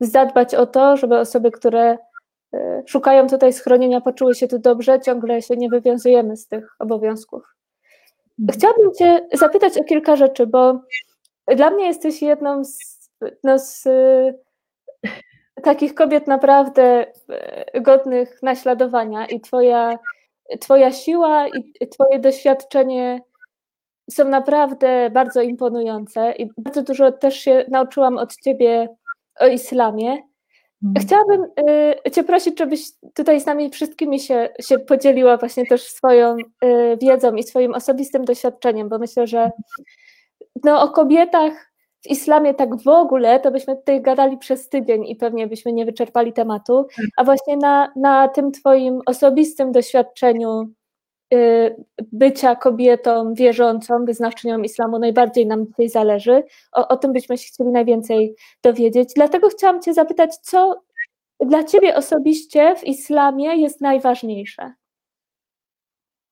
zadbać 0.00 0.54
o 0.54 0.66
to, 0.66 0.96
żeby 0.96 1.18
osoby, 1.18 1.50
które 1.50 1.98
szukają 2.86 3.26
tutaj 3.26 3.52
schronienia, 3.52 4.00
poczuły 4.00 4.34
się 4.34 4.48
tu 4.48 4.58
dobrze, 4.58 5.00
ciągle 5.00 5.42
się 5.42 5.56
nie 5.56 5.68
wywiązujemy 5.68 6.36
z 6.36 6.46
tych 6.46 6.68
obowiązków. 6.78 7.54
Mhm. 8.40 8.58
Chciałabym 8.58 8.94
Cię 8.94 9.28
zapytać 9.32 9.78
o 9.78 9.84
kilka 9.84 10.16
rzeczy, 10.16 10.46
bo 10.46 10.80
dla 11.56 11.70
mnie 11.70 11.86
jesteś 11.86 12.22
jedną 12.22 12.64
z, 12.64 13.10
no 13.44 13.58
z 13.58 13.86
y, 13.86 14.38
takich 15.62 15.94
kobiet 15.94 16.26
naprawdę 16.26 17.06
y, 17.74 17.80
godnych 17.80 18.42
naśladowania 18.42 19.26
i 19.26 19.40
Twoja, 19.40 19.98
twoja 20.60 20.92
siła 20.92 21.48
i 21.48 21.88
Twoje 21.88 22.18
doświadczenie 22.18 23.20
są 24.10 24.28
naprawdę 24.28 25.10
bardzo 25.10 25.42
imponujące 25.42 26.32
i 26.32 26.50
bardzo 26.58 26.82
dużo 26.82 27.12
też 27.12 27.36
się 27.36 27.64
nauczyłam 27.68 28.18
od 28.18 28.36
Ciebie 28.36 28.88
o 29.40 29.46
islamie. 29.46 30.18
Mhm. 30.82 31.06
Chciałabym 31.06 31.44
y, 32.06 32.10
Cię 32.10 32.24
prosić, 32.24 32.58
żebyś 32.58 32.80
tutaj 33.14 33.40
z 33.40 33.46
nami 33.46 33.70
wszystkimi 33.70 34.20
się, 34.20 34.48
się 34.60 34.78
podzieliła 34.78 35.36
właśnie 35.36 35.66
też 35.66 35.82
swoją 35.82 36.36
y, 36.36 36.98
wiedzą 37.02 37.34
i 37.34 37.42
swoim 37.42 37.74
osobistym 37.74 38.24
doświadczeniem, 38.24 38.88
bo 38.88 38.98
myślę, 38.98 39.26
że 39.26 39.50
no, 40.64 40.82
o 40.82 40.88
kobietach 40.88 41.74
w 42.02 42.10
islamie 42.10 42.54
tak 42.54 42.76
w 42.82 42.88
ogóle, 42.88 43.40
to 43.40 43.50
byśmy 43.50 43.76
tutaj 43.76 44.02
gadali 44.02 44.38
przez 44.38 44.68
tydzień 44.68 45.06
i 45.06 45.16
pewnie 45.16 45.46
byśmy 45.46 45.72
nie 45.72 45.84
wyczerpali 45.84 46.32
tematu, 46.32 46.86
a 47.16 47.24
właśnie 47.24 47.56
na, 47.56 47.92
na 47.96 48.28
tym 48.28 48.52
Twoim 48.52 49.00
osobistym 49.06 49.72
doświadczeniu 49.72 50.68
bycia 52.12 52.56
kobietą 52.56 53.34
wierzącą, 53.34 54.04
wyznawczynią 54.04 54.62
islamu 54.62 54.98
najbardziej 54.98 55.46
nam 55.46 55.66
dzisiaj 55.66 55.88
zależy. 55.88 56.42
O, 56.72 56.88
o 56.88 56.96
tym 56.96 57.12
byśmy 57.12 57.38
się 57.38 57.48
chcieli 57.48 57.70
najwięcej 57.70 58.34
dowiedzieć. 58.62 59.10
Dlatego 59.14 59.48
chciałam 59.48 59.82
Cię 59.82 59.94
zapytać, 59.94 60.36
co 60.36 60.82
dla 61.46 61.64
Ciebie 61.64 61.96
osobiście 61.96 62.76
w 62.76 62.84
islamie 62.84 63.56
jest 63.56 63.80
najważniejsze? 63.80 64.72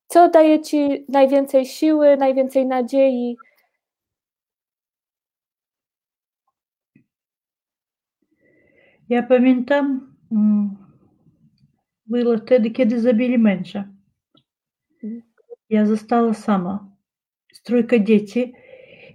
Co 0.09 0.29
daje 0.29 0.61
Ci 0.61 1.07
najwięcej 1.09 1.67
siły, 1.67 2.17
najwięcej 2.17 2.67
nadziei? 2.67 3.37
Ja 9.09 9.23
pamiętam, 9.23 10.15
mm, 10.33 10.76
było 12.07 12.39
wtedy, 12.39 12.70
kiedy 12.70 13.01
zabili 13.01 13.39
męża. 13.39 13.91
Я 15.73 15.87
sama 16.35 16.93
z 17.53 17.62
trójką 17.62 17.99
dzieci. 17.99 18.53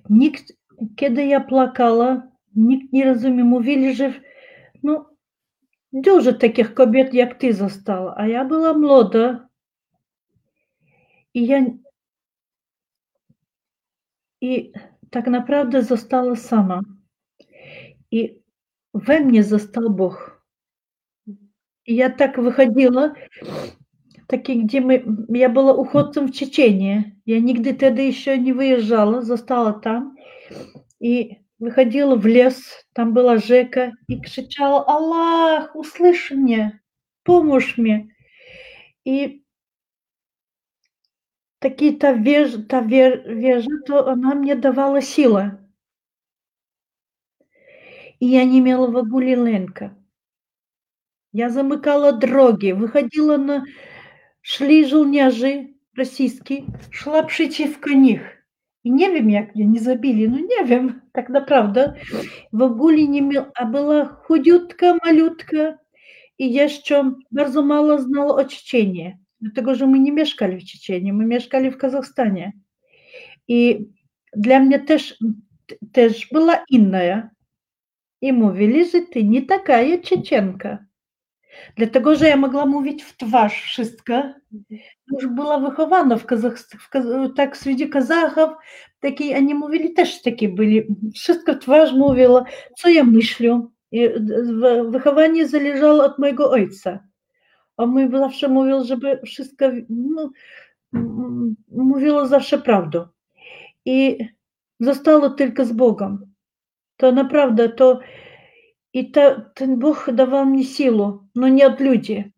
Nikt, 0.09 0.53
kiedy 0.95 1.25
ja 1.25 1.39
płakała, 1.39 2.27
nikt 2.55 2.93
nie 2.93 3.05
rozumie. 3.05 3.43
Mówili, 3.43 3.95
że 3.95 4.13
no, 4.83 5.09
dużo 5.93 6.33
takich 6.33 6.73
kobiet 6.73 7.13
jak 7.13 7.39
ty 7.39 7.53
została, 7.53 8.15
a 8.17 8.27
ja 8.27 8.45
była 8.45 8.73
młoda. 8.73 9.49
I 11.33 11.47
ja 11.47 11.65
i 14.41 14.71
tak 15.09 15.27
naprawdę 15.27 15.83
została 15.83 16.35
sama. 16.35 16.81
I 18.11 18.39
we 18.93 19.19
mnie 19.19 19.43
został 19.43 19.89
Bóg. 19.89 20.41
I 21.85 21.95
ja 21.95 22.09
tak 22.09 22.41
wychodziła 22.41 23.13
такі, 24.27 24.55
де 24.55 24.81
ми, 24.81 25.03
я 25.29 25.49
була 25.49 25.73
уходцем 25.73 26.27
в 26.27 26.31
Чечении. 26.31 27.03
Я 27.25 27.39
нигде 27.39 27.73
тогда 27.73 28.01
еще 28.01 28.37
не 28.37 28.53
выезжала, 28.53 29.21
застала 29.21 29.73
там. 29.73 30.15
И 30.99 31.37
выходила 31.59 32.15
в 32.15 32.25
лес, 32.25 32.85
там 32.93 33.13
была 33.13 33.37
Жека, 33.37 33.93
и 34.07 34.19
кричала, 34.19 34.83
Аллах, 34.83 35.75
услышь 35.75 36.31
мне, 36.31 36.81
помощь 37.23 37.77
мне. 37.77 38.15
И 39.05 39.43
такие 41.59 41.97
та 41.97 42.13
вежа, 42.13 42.63
та 42.63 42.81
вежа, 42.81 43.69
то 43.85 44.07
она 44.07 44.35
мне 44.35 44.55
давала 44.55 45.01
силы. 45.01 45.57
И 48.19 48.25
я 48.25 48.45
не 48.45 48.59
имела 48.59 48.87
вагулиленка. 48.87 49.95
Я 51.33 51.49
замыкала 51.49 52.13
дороги, 52.13 52.71
выходила 52.71 53.37
на 53.37 53.63
Шли 54.47 54.87
żołnierze 54.87 55.65
российские, 55.97 56.63
szła 56.91 57.23
przeciwko 57.23 57.89
nich. 57.89 58.43
I 58.83 58.91
nie 58.91 59.11
wiem, 59.11 59.29
jak 59.29 59.55
mnie 59.55 59.65
nie 59.65 59.79
zabili, 59.79 60.29
no 60.29 60.37
nie 60.37 60.65
wiem, 60.65 61.01
tak 61.11 61.29
naprawdę. 61.29 61.93
W 62.53 62.61
ogóle 62.61 62.97
nie 63.07 63.21
miał, 63.21 63.45
a 63.55 63.65
była 63.65 64.05
chudziutka, 64.05 64.97
malutka 65.05 65.77
i 66.39 66.53
jeszcze 66.53 67.11
bardzo 67.31 67.61
mało 67.61 68.01
znała 68.01 68.35
o 68.35 68.45
Czeczeniu, 68.45 69.11
dlatego 69.41 69.75
że 69.75 69.87
my 69.87 69.99
nie 69.99 70.11
mieszkali 70.11 70.57
w 70.57 70.65
Czeczeniu, 70.65 71.13
my 71.13 71.25
mieszkali 71.25 71.71
w 71.71 71.77
Kazachstanie. 71.77 72.53
I 73.47 73.85
dla 74.35 74.59
mnie 74.59 74.79
też, 74.79 75.17
też 75.91 76.27
była 76.31 76.63
inna. 76.69 77.29
I 78.21 78.33
mówili, 78.33 78.89
że 78.89 79.01
ty 79.01 79.23
nie 79.23 79.41
taka 79.41 79.79
Czeczenka. 80.03 80.86
Dlatego, 81.75 82.15
że 82.15 82.27
ja 82.27 82.37
mogła 82.37 82.65
mówić 82.65 83.03
w 83.03 83.17
twarz 83.17 83.63
wszystko. 83.63 84.23
Już 85.11 85.27
była 85.27 85.59
wychowana 85.59 86.17
w 86.17 86.25
Kazachstanie, 86.25 87.29
tak 87.35 87.57
wśród 87.57 87.91
Kazachów, 87.91 88.49
takie, 88.99 89.37
oni 89.37 89.53
mówili 89.53 89.93
też 89.93 90.21
takie 90.21 90.49
byli. 90.49 90.87
Wszystko 91.15 91.53
w 91.53 91.59
twarz 91.59 91.93
mówiła, 91.93 92.43
co 92.77 92.89
ja 92.89 93.03
myślę. 93.03 93.67
I 93.91 94.09
wychowanie 94.89 95.47
zależało 95.47 96.03
od 96.03 96.19
mojego 96.19 96.51
ojca. 96.51 96.99
On 97.77 97.89
mój 97.89 98.11
zawsze 98.11 98.47
mówił, 98.47 98.83
żeby 98.83 99.19
wszystko, 99.25 99.65
no, 99.89 100.31
mówiło 101.71 102.27
zawsze 102.27 102.57
prawdę. 102.57 103.07
I 103.85 104.17
zostało 104.79 105.29
tylko 105.29 105.65
z 105.65 105.71
Bogiem. 105.71 106.25
To 106.97 107.11
naprawdę, 107.11 107.69
to 107.69 107.99
i 108.97 109.11
to, 109.11 109.41
ten 109.53 109.79
Bóg 109.79 110.11
dawał 110.13 110.45
mi 110.45 110.65
siłę, 110.65 111.17
no 111.35 111.47
nie 111.47 111.67
od 111.67 111.79
ludzi. 111.79 112.31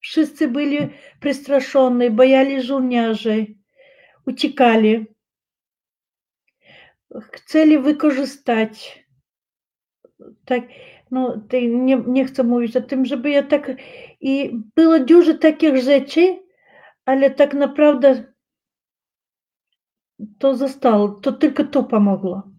Wszyscy 0.00 0.48
byli 0.48 0.78
przestraszeni, 1.20 2.10
boyali 2.10 2.62
żołnierzy, 2.62 3.46
uciekali, 4.26 5.06
chcieli 7.32 7.78
wykorzystać. 7.78 9.04
Tak, 10.44 10.62
no, 11.10 11.42
nie, 11.52 11.96
nie 11.96 12.24
chcę 12.24 12.44
mówić 12.44 12.76
o 12.76 12.80
tym, 12.80 13.06
żeby 13.06 13.30
ja 13.30 13.42
tak. 13.42 13.72
I 14.20 14.60
było 14.76 15.00
dużo 15.00 15.34
takich 15.34 15.76
rzeczy, 15.76 16.38
ale 17.04 17.30
tak 17.30 17.54
naprawdę 17.54 18.32
to 20.38 20.56
zostało, 20.56 21.08
to 21.08 21.32
tylko 21.32 21.64
to 21.64 21.84
pomogło. 21.84 22.57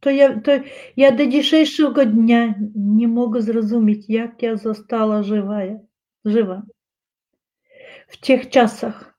То 0.00 0.10
я 0.10 0.36
то 0.36 0.60
я 0.96 1.10
до 1.10 1.24
дійшого 1.24 2.04
дня 2.04 2.54
не 2.74 3.08
можу 3.08 3.40
зрозуміти, 3.40 4.12
як 4.12 4.42
я 4.42 4.56
застала 4.56 5.22
живая, 5.22 5.80
жива. 6.24 6.62
в 8.08 8.16
тех 8.16 8.50
часах, 8.50 9.14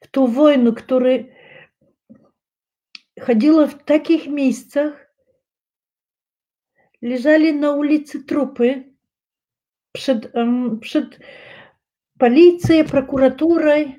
в 0.00 0.08
ту 0.08 0.26
войну, 0.26 0.74
которая 0.74 1.36
ходила 3.20 3.66
в 3.66 3.74
таких 3.84 4.26
местах, 4.26 4.94
лежали 7.00 7.50
на 7.50 7.74
улице 7.74 8.22
трупы 8.22 8.94
перед 9.92 10.34
um, 10.34 10.80
эм, 10.80 11.12
полицией, 12.18 12.84
прокуратурой, 12.84 13.98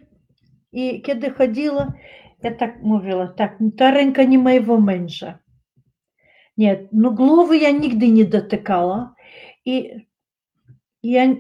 и 0.71 1.01
когда 1.01 1.30
ходила, 1.30 1.99
я 2.46 2.52
так 2.52 2.82
mówiła, 2.82 3.28
tak, 3.28 3.58
ta 3.78 3.91
ręka 3.91 4.24
nie 4.24 4.38
mojego 4.38 4.82
męża. 4.82 5.39
Nie, 6.58 6.88
no 6.91 7.12
głowy 7.12 7.58
ja 7.58 7.72
nigdy 7.72 8.08
nie 8.10 8.26
dotykała 8.26 9.16
i 9.66 9.89
ja 11.04 11.36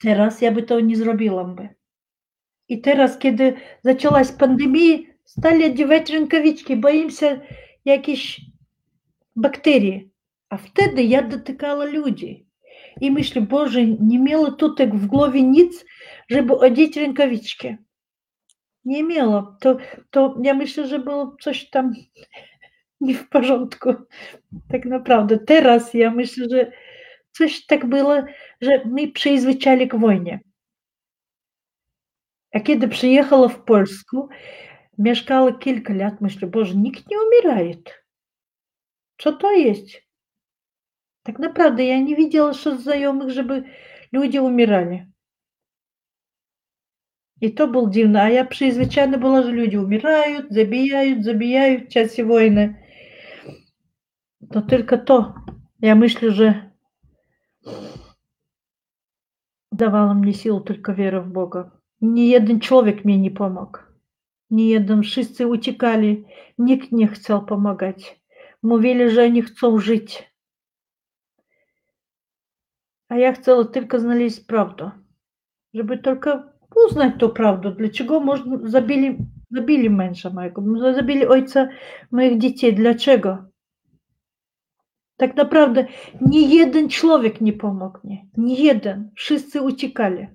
teraz 0.00 0.40
ja 0.40 0.52
by 0.52 0.62
to 0.62 0.80
nie 0.80 0.96
zrobiłam. 0.96 1.56
I 2.68 2.80
teraz, 2.80 3.18
kiedy 3.18 3.54
zaczęłaś 3.82 4.32
pandemia, 4.32 4.98
stali 5.24 5.64
одевать 5.64 6.10
rękawiczki, 6.10 6.76
boimся 6.76 7.40
jakichś 7.84 8.40
bakterii. 9.36 10.10
A 10.48 10.56
wtedy 10.56 11.02
ja 11.02 11.22
dotykała 11.22 11.84
ludzi. 11.84 12.46
I 13.00 13.10
myślę, 13.10 13.42
Boże, 13.42 13.86
nie 13.86 14.18
miała 14.18 14.50
tutaj 14.50 14.88
w 14.88 15.06
głowie 15.06 15.42
nic, 15.42 15.84
żeby 16.30 16.58
odzieć 16.58 16.96
rękawiczki. 16.96 17.76
Nie 18.86 19.04
miało. 19.04 19.56
To, 19.60 19.76
to 20.10 20.36
ja 20.42 20.54
myślę, 20.54 20.86
że 20.86 20.98
było 20.98 21.36
coś 21.40 21.70
tam 21.70 21.92
nie 23.00 23.14
w 23.14 23.28
porządku. 23.28 23.94
Tak 24.68 24.84
naprawdę. 24.84 25.38
Teraz 25.38 25.94
ja 25.94 26.10
myślę, 26.10 26.46
że 26.50 26.72
coś 27.32 27.66
tak 27.66 27.86
było, 27.86 28.14
że 28.60 28.84
my 28.84 29.12
przyzwyczajili 29.12 29.88
k 29.88 29.98
wojnie. 29.98 30.40
A 32.52 32.60
kiedy 32.60 32.88
przyjechała 32.88 33.48
w 33.48 33.64
Polsku, 33.64 34.28
mieszkała 34.98 35.52
kilka 35.58 35.94
lat, 35.94 36.20
myślę, 36.20 36.48
Boże, 36.48 36.74
nikt 36.74 37.10
nie 37.10 37.16
umiera. 37.18 37.74
Co 39.18 39.32
to 39.32 39.52
jest? 39.52 39.86
Tak 41.22 41.38
naprawdę 41.38 41.84
ja 41.84 42.00
nie 42.00 42.16
widziała 42.16 42.52
wśród 42.52 42.80
znajomych, 42.80 43.30
żeby 43.30 43.62
ludzie 44.12 44.42
umierali. 44.42 45.06
И 47.42 47.48
то 47.48 47.66
було 47.66 47.86
дивно. 47.86 48.18
А 48.18 48.28
я 48.28 48.44
б 48.44 48.52
ще 48.52 48.66
і 48.66 48.70
звичайно 48.70 49.42
люди 49.52 49.78
умирают, 49.78 50.52
забігають, 50.52 51.24
забігають 51.24 51.84
в 51.84 51.92
часі 51.92 52.24
войны. 52.24 52.74
То 54.52 54.62
только 54.62 54.96
то, 54.96 55.34
я 55.80 55.94
мислю, 55.94 56.30
же 56.30 56.70
давала 59.72 60.14
мне 60.14 60.32
силу 60.32 60.60
только 60.60 60.92
вера 60.92 61.20
в 61.20 61.26
Бога. 61.26 61.72
Ни 62.00 62.36
один 62.36 62.60
человек 62.60 63.04
мне 63.04 63.16
не 63.16 63.30
помог. 63.30 63.86
ни 64.50 64.76
один, 64.76 65.00
всі 65.00 65.44
утекали, 65.44 66.26
никто 66.58 66.96
не 66.96 67.08
хотел 67.08 67.46
помогать, 67.46 68.20
мы 68.62 68.80
вели 68.80 69.08
же, 69.08 69.28
не 69.30 69.42
хочуть 69.42 69.80
жить, 69.80 70.32
А 73.08 73.16
я 73.16 73.34
хотела 73.34 73.64
только 73.64 73.98
знались 73.98 74.40
правду, 74.40 74.92
чтобы 75.72 75.96
только 75.96 76.55
uznać 76.86 77.14
tą 77.18 77.30
prawdę, 77.30 77.74
dlaczego 77.78 78.20
można, 78.20 78.58
zabili, 78.64 79.18
zabili 79.50 79.90
męża 79.90 80.30
mojego, 80.30 80.62
zabili 80.94 81.26
ojca 81.26 81.68
moich 82.10 82.38
dzieci, 82.38 82.74
dlaczego? 82.74 83.44
Tak 85.16 85.36
naprawdę 85.36 85.86
ni 86.20 86.54
jeden 86.54 86.88
człowiek 86.88 87.40
nie 87.40 87.52
pomógł 87.52 87.98
mnie, 88.04 88.26
ni 88.36 88.62
jeden, 88.62 89.10
wszyscy 89.16 89.62
uciekali. 89.62 90.26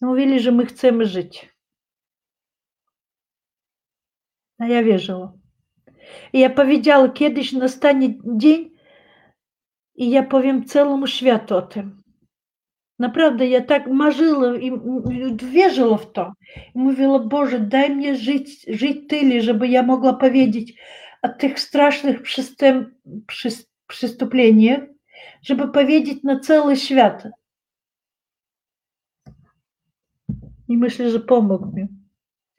Mówili, 0.00 0.40
że 0.40 0.52
my 0.52 0.66
chcemy 0.66 1.06
żyć. 1.06 1.54
A 4.58 4.66
ja 4.66 4.82
wierzyła. 4.82 5.32
I 6.32 6.40
ja 6.40 6.50
powiedziała, 6.50 7.08
kiedyś 7.08 7.52
nastanie 7.52 8.18
dzień 8.36 8.70
i 9.94 10.10
ja 10.10 10.22
powiem 10.22 10.64
całemu 10.64 11.06
światu 11.06 11.56
o 11.56 11.62
tym. 11.62 12.03
Naprawdę, 12.98 13.46
ja 13.46 13.60
tak 13.60 13.86
marzyła 13.86 14.56
i 14.56 14.72
wierzyła 15.36 15.98
w 15.98 16.12
to. 16.12 16.32
I 16.74 16.78
mówiła, 16.78 17.18
Boże, 17.18 17.60
daj 17.60 17.90
mnie 17.90 18.16
żyć, 18.16 18.66
żyć 18.68 19.08
tyle, 19.08 19.40
żeby 19.40 19.68
ja 19.68 19.82
mogła 19.82 20.12
powiedzieć 20.12 20.74
o 21.22 21.28
tych 21.28 21.60
strasznych 21.60 22.22
przystęp, 22.22 22.88
przystąpieniach, 23.86 24.80
żeby 25.42 25.68
powiedzieć 25.68 26.22
na 26.22 26.40
cały 26.40 26.76
świat. 26.76 27.28
I 30.68 30.76
myślę, 30.76 31.10
że 31.10 31.20
pomógł 31.20 31.66
mi. 31.66 31.86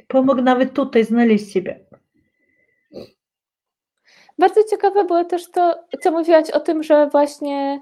Pomógł 0.08 0.42
nawet 0.42 0.74
tutaj 0.74 1.06
znaleźć 1.06 1.52
siebie. 1.52 1.86
Bardzo 4.38 4.64
ciekawe 4.64 5.04
było 5.04 5.24
też 5.24 5.52
to, 5.52 5.76
co 6.02 6.12
mówiłaś 6.12 6.50
o 6.50 6.60
tym, 6.60 6.84
że 6.84 7.10
właśnie 7.10 7.82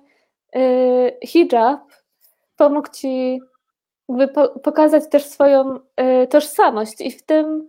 yy, 0.55 1.17
hijab 1.27 1.92
pomógł 2.55 2.89
ci 2.91 3.39
pokazać 4.63 5.09
też 5.09 5.25
swoją 5.25 5.75
y, 5.75 6.27
tożsamość 6.27 7.01
i 7.01 7.11
w 7.11 7.23
tym, 7.23 7.67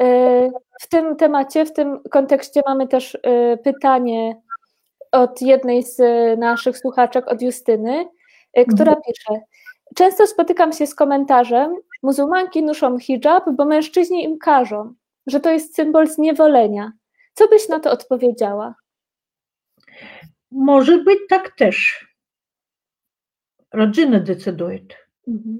y, 0.00 0.50
w 0.80 0.88
tym 0.88 1.16
temacie, 1.16 1.66
w 1.66 1.72
tym 1.72 2.00
kontekście 2.10 2.62
mamy 2.66 2.88
też 2.88 3.14
y, 3.14 3.18
pytanie 3.64 4.42
od 5.12 5.42
jednej 5.42 5.82
z 5.82 5.98
naszych 6.38 6.78
słuchaczek, 6.78 7.28
od 7.28 7.42
Justyny, 7.42 8.08
która 8.68 8.92
mhm. 8.92 9.02
pisze 9.02 9.40
Często 9.94 10.26
spotykam 10.26 10.72
się 10.72 10.86
z 10.86 10.94
komentarzem 10.94 11.76
muzułmanki 12.02 12.62
noszą 12.62 12.98
hijab, 12.98 13.50
bo 13.52 13.64
mężczyźni 13.64 14.24
im 14.24 14.38
każą, 14.38 14.94
że 15.26 15.40
to 15.40 15.50
jest 15.50 15.74
symbol 15.74 16.06
zniewolenia. 16.06 16.92
Co 17.34 17.48
byś 17.48 17.68
na 17.68 17.80
to 17.80 17.90
odpowiedziała? 17.90 18.74
Może 20.50 20.98
być 20.98 21.18
tak 21.28 21.56
też 21.56 22.06
rodziny 23.71 24.19
decydują. 24.19 24.79
Mhm. 25.27 25.59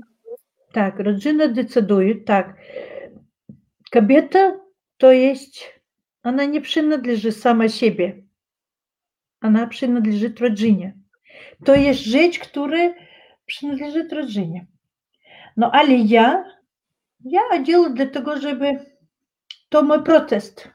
Tak, 0.72 1.00
rodzina 1.00 1.48
decyduje, 1.48 2.16
tak. 2.16 2.58
Kobieta 3.92 4.60
to 4.98 5.12
jest, 5.12 5.56
она 6.22 6.46
не 6.46 6.60
принадлежит 6.60 7.38
сама 7.38 7.70
себе. 7.70 8.24
Она 9.40 9.68
принадлежит 9.68 10.40
rodzinie. 10.42 10.94
To 11.66 11.76
jest 11.76 12.00
rzecz, 12.00 12.40
która 12.40 12.94
принадлежит 13.46 14.14
rodzinie. 14.14 14.68
No 15.58 15.72
ale 15.72 15.96
ja, 15.96 16.44
ja 17.24 17.58
делаю 17.64 17.94
для 17.94 18.06
того, 18.06 18.38
żeby 18.38 18.80
to 19.70 19.84
mój 19.84 20.04
protest. 20.04 20.70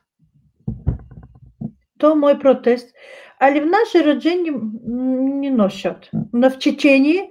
To 2.04 2.16
mój 2.16 2.38
protest, 2.38 2.94
ale 3.38 3.60
w 3.60 3.70
naszej 3.70 4.02
rodzinie 4.02 4.50
mm, 4.50 5.40
nie 5.40 5.50
noszą. 5.50 5.94
No 6.32 6.50
w 6.50 6.58
Czeczenii 6.58 7.30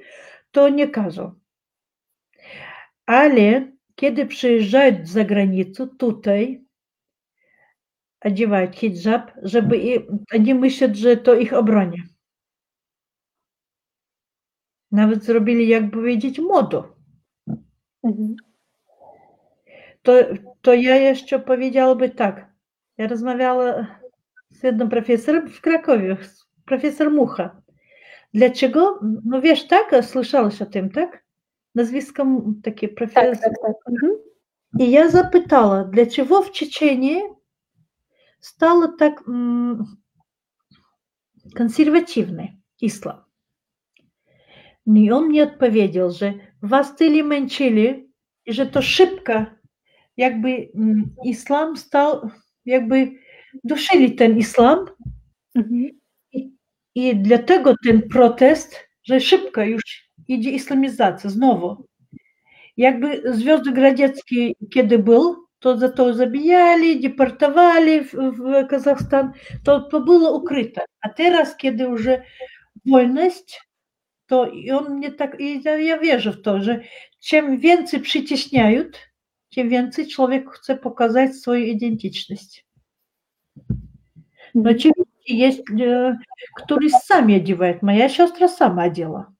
to 0.51 0.69
nie 0.69 0.87
każą. 0.87 1.39
Ale 3.05 3.71
kiedy 3.95 4.25
przyjeżdżają 4.25 4.97
za 5.03 5.23
granicę, 5.23 5.87
tutaj 5.97 6.65
одевают 8.21 8.75
hijab, 8.75 9.31
żeby 9.41 9.77
i, 9.77 10.07
oni 10.35 10.53
myślą, 10.53 10.87
że 10.93 11.17
to 11.17 11.35
ich 11.35 11.53
obroni. 11.53 12.03
Nawet 14.91 15.23
zrobili, 15.23 15.67
jak 15.67 15.91
powiedzieć, 15.91 16.39
modę. 16.39 16.83
Mhm. 18.03 18.35
To, 20.01 20.13
to 20.61 20.73
ja 20.73 20.95
jeszcze 20.95 21.39
powiedziałaby 21.39 22.09
tak. 22.09 22.53
Ja 22.97 23.07
rozmawiała 23.07 23.73
z 24.02 24.02
jednym 24.64 24.88
profesorem 24.88 25.48
w 25.48 25.60
Krakowie, 25.60 26.16
profesor 26.64 27.10
Mucha. 27.10 27.62
Dlaczego? 28.34 29.00
No 29.24 29.40
wiesz, 29.40 29.66
tak? 29.66 30.04
Słyszałeś 30.04 30.62
o 30.62 30.66
tym, 30.66 30.90
tak? 30.90 31.24
Nazwisko 31.74 32.26
takie 32.62 32.88
profesor. 32.88 33.36
Tak, 33.36 33.40
tak, 33.40 33.52
tak. 33.62 33.76
Mhm. 33.88 34.12
I 34.78 34.90
я 34.90 35.08
запитала, 35.08 35.84
для 35.84 36.06
чего 36.06 36.42
в 36.42 36.52
Чечении 36.52 37.22
стало 38.40 38.88
так 38.88 39.22
консервативный 41.54 42.60
ислам? 42.80 43.24
И 44.86 45.10
он 45.10 45.28
мне 45.28 45.44
ответил, 45.44 46.10
что 46.12 46.34
восстали 46.60 47.22
менчили, 47.22 48.10
и 48.44 48.52
же 48.52 48.66
то 48.66 48.82
шибко, 48.82 49.56
как 50.16 50.40
бы 50.40 50.70
ислам 51.24 51.76
стал, 51.76 52.32
как 52.66 52.88
бы 52.88 53.20
duszyli 53.64 54.14
ten 54.14 54.38
islam 54.38 54.86
Mhm. 55.54 56.00
i 56.94 57.16
dlatego 57.16 57.74
ten 57.84 58.02
protest, 58.08 58.88
że 59.04 59.20
szybko 59.20 59.62
już 59.62 59.82
idzie 60.28 60.50
islamizacja 60.50 61.30
znowu. 61.30 61.86
Jakby 62.76 63.22
Związek 63.34 63.76
Radziecki 63.76 64.56
kiedy 64.74 64.98
był, 64.98 65.36
to 65.58 65.78
za 65.78 65.88
to 65.88 66.14
zabijali, 66.14 67.00
deportowali 67.00 68.04
w, 68.04 68.14
w 68.14 68.66
Kazachstan, 68.68 69.32
to, 69.64 69.80
to 69.80 70.00
było 70.00 70.36
ukryte. 70.36 70.84
A 71.00 71.08
teraz, 71.08 71.56
kiedy 71.56 71.84
już 71.84 72.06
wolność, 72.86 73.60
to 74.26 74.46
i 74.46 74.70
on 74.70 74.94
mnie 74.96 75.12
tak, 75.12 75.40
i 75.40 75.62
ja, 75.62 75.78
ja 75.78 75.98
wierzę 75.98 76.32
w 76.32 76.42
to, 76.42 76.60
że 76.60 76.80
czym 77.20 77.58
więcej 77.58 78.00
przyciśniają, 78.00 78.84
tym 79.54 79.68
więcej 79.68 80.08
człowiek 80.08 80.50
chce 80.50 80.76
pokazać 80.76 81.34
swoją 81.34 81.64
identyczność. 81.64 82.64
Но 84.54 84.72
тем 84.72 84.92
есть, 85.24 85.68
э, 85.70 86.16
кто 86.54 86.78
и 86.78 86.88
сами 86.88 87.34
одевает. 87.34 87.82
Моя 87.82 88.08
сестра 88.08 88.48
сама 88.48 88.84
одела. 88.84 89.34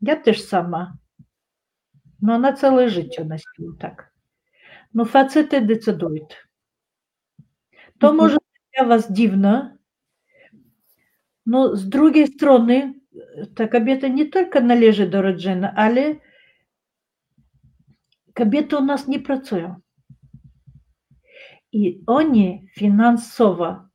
Я 0.00 0.16
тоже 0.16 0.40
сама. 0.40 0.98
Но 2.20 2.34
она 2.34 2.52
целое 2.52 2.88
життя 2.88 3.24
носила 3.24 3.74
так. 3.80 4.12
Ну, 4.92 5.04
фацити 5.04 5.60
децидують. 5.60 6.48
То, 7.98 8.12
может, 8.12 8.40
для 8.72 8.86
вас 8.86 9.10
дивно, 9.10 9.78
но 11.44 11.74
с 11.74 11.84
другой 11.84 12.26
стороны, 12.26 12.94
так 13.56 13.72
кабета 13.72 14.08
не 14.08 14.24
только 14.24 14.60
належит 14.60 15.10
до 15.10 15.22
роджена, 15.22 15.72
але 15.76 16.20
кабета 18.34 18.78
у 18.78 18.80
нас 18.80 19.08
не 19.08 19.18
працує. 19.18 19.76
И 21.72 22.02
они 22.06 22.70
финансово 22.74 23.87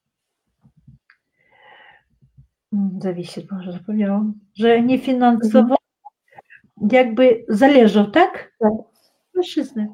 Mm, 2.73 2.99
Zawiście, 3.01 3.41
może 3.51 3.71
zapomniałam, 3.71 4.33
że 4.55 4.81
nie 4.81 4.99
finansowo 4.99 5.59
mhm. 5.59 5.77
jakby 6.91 7.45
zależą, 7.49 8.11
tak? 8.11 8.53
Tak. 8.59 8.71
Mężczyzny. 9.35 9.87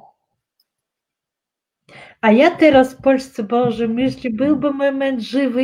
A 2.21 2.32
ja 2.32 2.51
teraz 2.51 2.93
w 2.93 3.01
Polsce, 3.01 3.43
Boże, 3.43 3.88
myślę, 3.88 4.30
byłby 4.34 4.71
mój 4.71 4.91
męż 4.91 5.23
żywy 5.23 5.63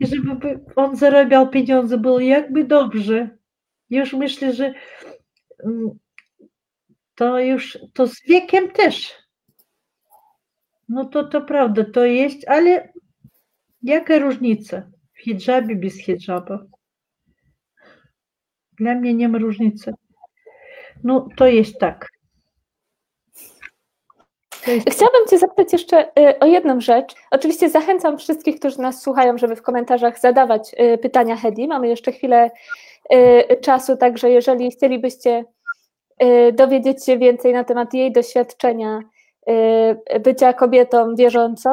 i 0.00 0.06
żeby 0.06 0.60
on 0.76 0.96
zarabiał 0.96 1.50
pieniądze, 1.50 1.98
było 1.98 2.20
jakby 2.20 2.64
dobrze. 2.64 3.38
Już 3.90 4.12
myślę, 4.12 4.52
że 4.52 4.74
mm, 5.64 5.90
to 7.14 7.38
już, 7.38 7.78
to 7.94 8.06
z 8.06 8.26
wiekiem 8.28 8.70
też. 8.70 9.14
No 10.88 11.04
to 11.04 11.24
to 11.24 11.40
prawda, 11.40 11.84
to 11.84 12.04
jest, 12.04 12.48
ale 12.48 12.92
jaka 13.82 14.18
różnica? 14.18 14.90
Hijabie, 15.26 15.76
bez 15.76 15.94
hijabu. 15.98 16.58
Dla 18.78 18.94
mnie 18.94 19.14
nie 19.14 19.28
ma 19.28 19.38
różnicy. 19.38 19.92
No 21.04 21.28
to 21.36 21.46
jest 21.46 21.78
tak. 21.78 22.08
Jest 24.66 24.90
Chciałabym 24.90 25.26
Cię 25.30 25.38
zapytać 25.38 25.72
jeszcze 25.72 26.08
y, 26.18 26.38
o 26.38 26.46
jedną 26.46 26.80
rzecz. 26.80 27.14
Oczywiście 27.30 27.70
zachęcam 27.70 28.18
wszystkich, 28.18 28.58
którzy 28.58 28.80
nas 28.80 29.02
słuchają, 29.02 29.38
żeby 29.38 29.56
w 29.56 29.62
komentarzach 29.62 30.18
zadawać 30.20 30.74
y, 30.80 30.98
pytania 30.98 31.36
Hedi. 31.36 31.68
Mamy 31.68 31.88
jeszcze 31.88 32.12
chwilę 32.12 32.50
y, 33.14 33.60
czasu, 33.60 33.96
także 33.96 34.30
jeżeli 34.30 34.70
chcielibyście 34.70 35.44
dowiedzieć 36.52 37.04
się 37.04 37.18
więcej 37.18 37.52
na 37.52 37.64
temat 37.64 37.94
jej 37.94 38.12
doświadczenia 38.12 39.00
bycia 40.20 40.52
kobietą 40.52 41.14
wierzącą, 41.14 41.70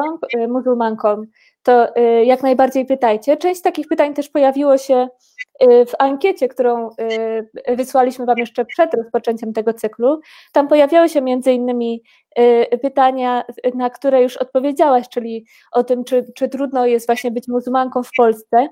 muzułmanką, 0.48 1.22
to 1.64 1.96
y, 1.98 2.24
jak 2.24 2.42
najbardziej 2.42 2.86
pytajcie. 2.86 3.36
Część 3.36 3.62
takich 3.62 3.88
pytań 3.88 4.14
też 4.14 4.28
pojawiło 4.28 4.78
się 4.78 5.08
y, 5.62 5.86
w 5.86 5.92
ankiecie, 5.98 6.48
którą 6.48 6.90
y, 7.68 7.76
wysłaliśmy 7.76 8.26
Wam 8.26 8.38
jeszcze 8.38 8.64
przed 8.64 8.94
rozpoczęciem 8.94 9.52
tego 9.52 9.74
cyklu. 9.74 10.20
Tam 10.52 10.68
pojawiały 10.68 11.08
się 11.08 11.22
między 11.22 11.52
innymi 11.52 12.02
pytania, 12.82 13.44
na 13.74 13.90
które 13.90 14.22
już 14.22 14.36
odpowiedziałaś, 14.36 15.08
czyli 15.08 15.46
o 15.72 15.84
tym, 15.84 16.04
czy, 16.04 16.32
czy 16.36 16.48
trudno 16.48 16.86
jest 16.86 17.06
właśnie 17.06 17.30
być 17.30 17.48
muzułmanką 17.48 18.02
w 18.02 18.10
Polsce. 18.16 18.68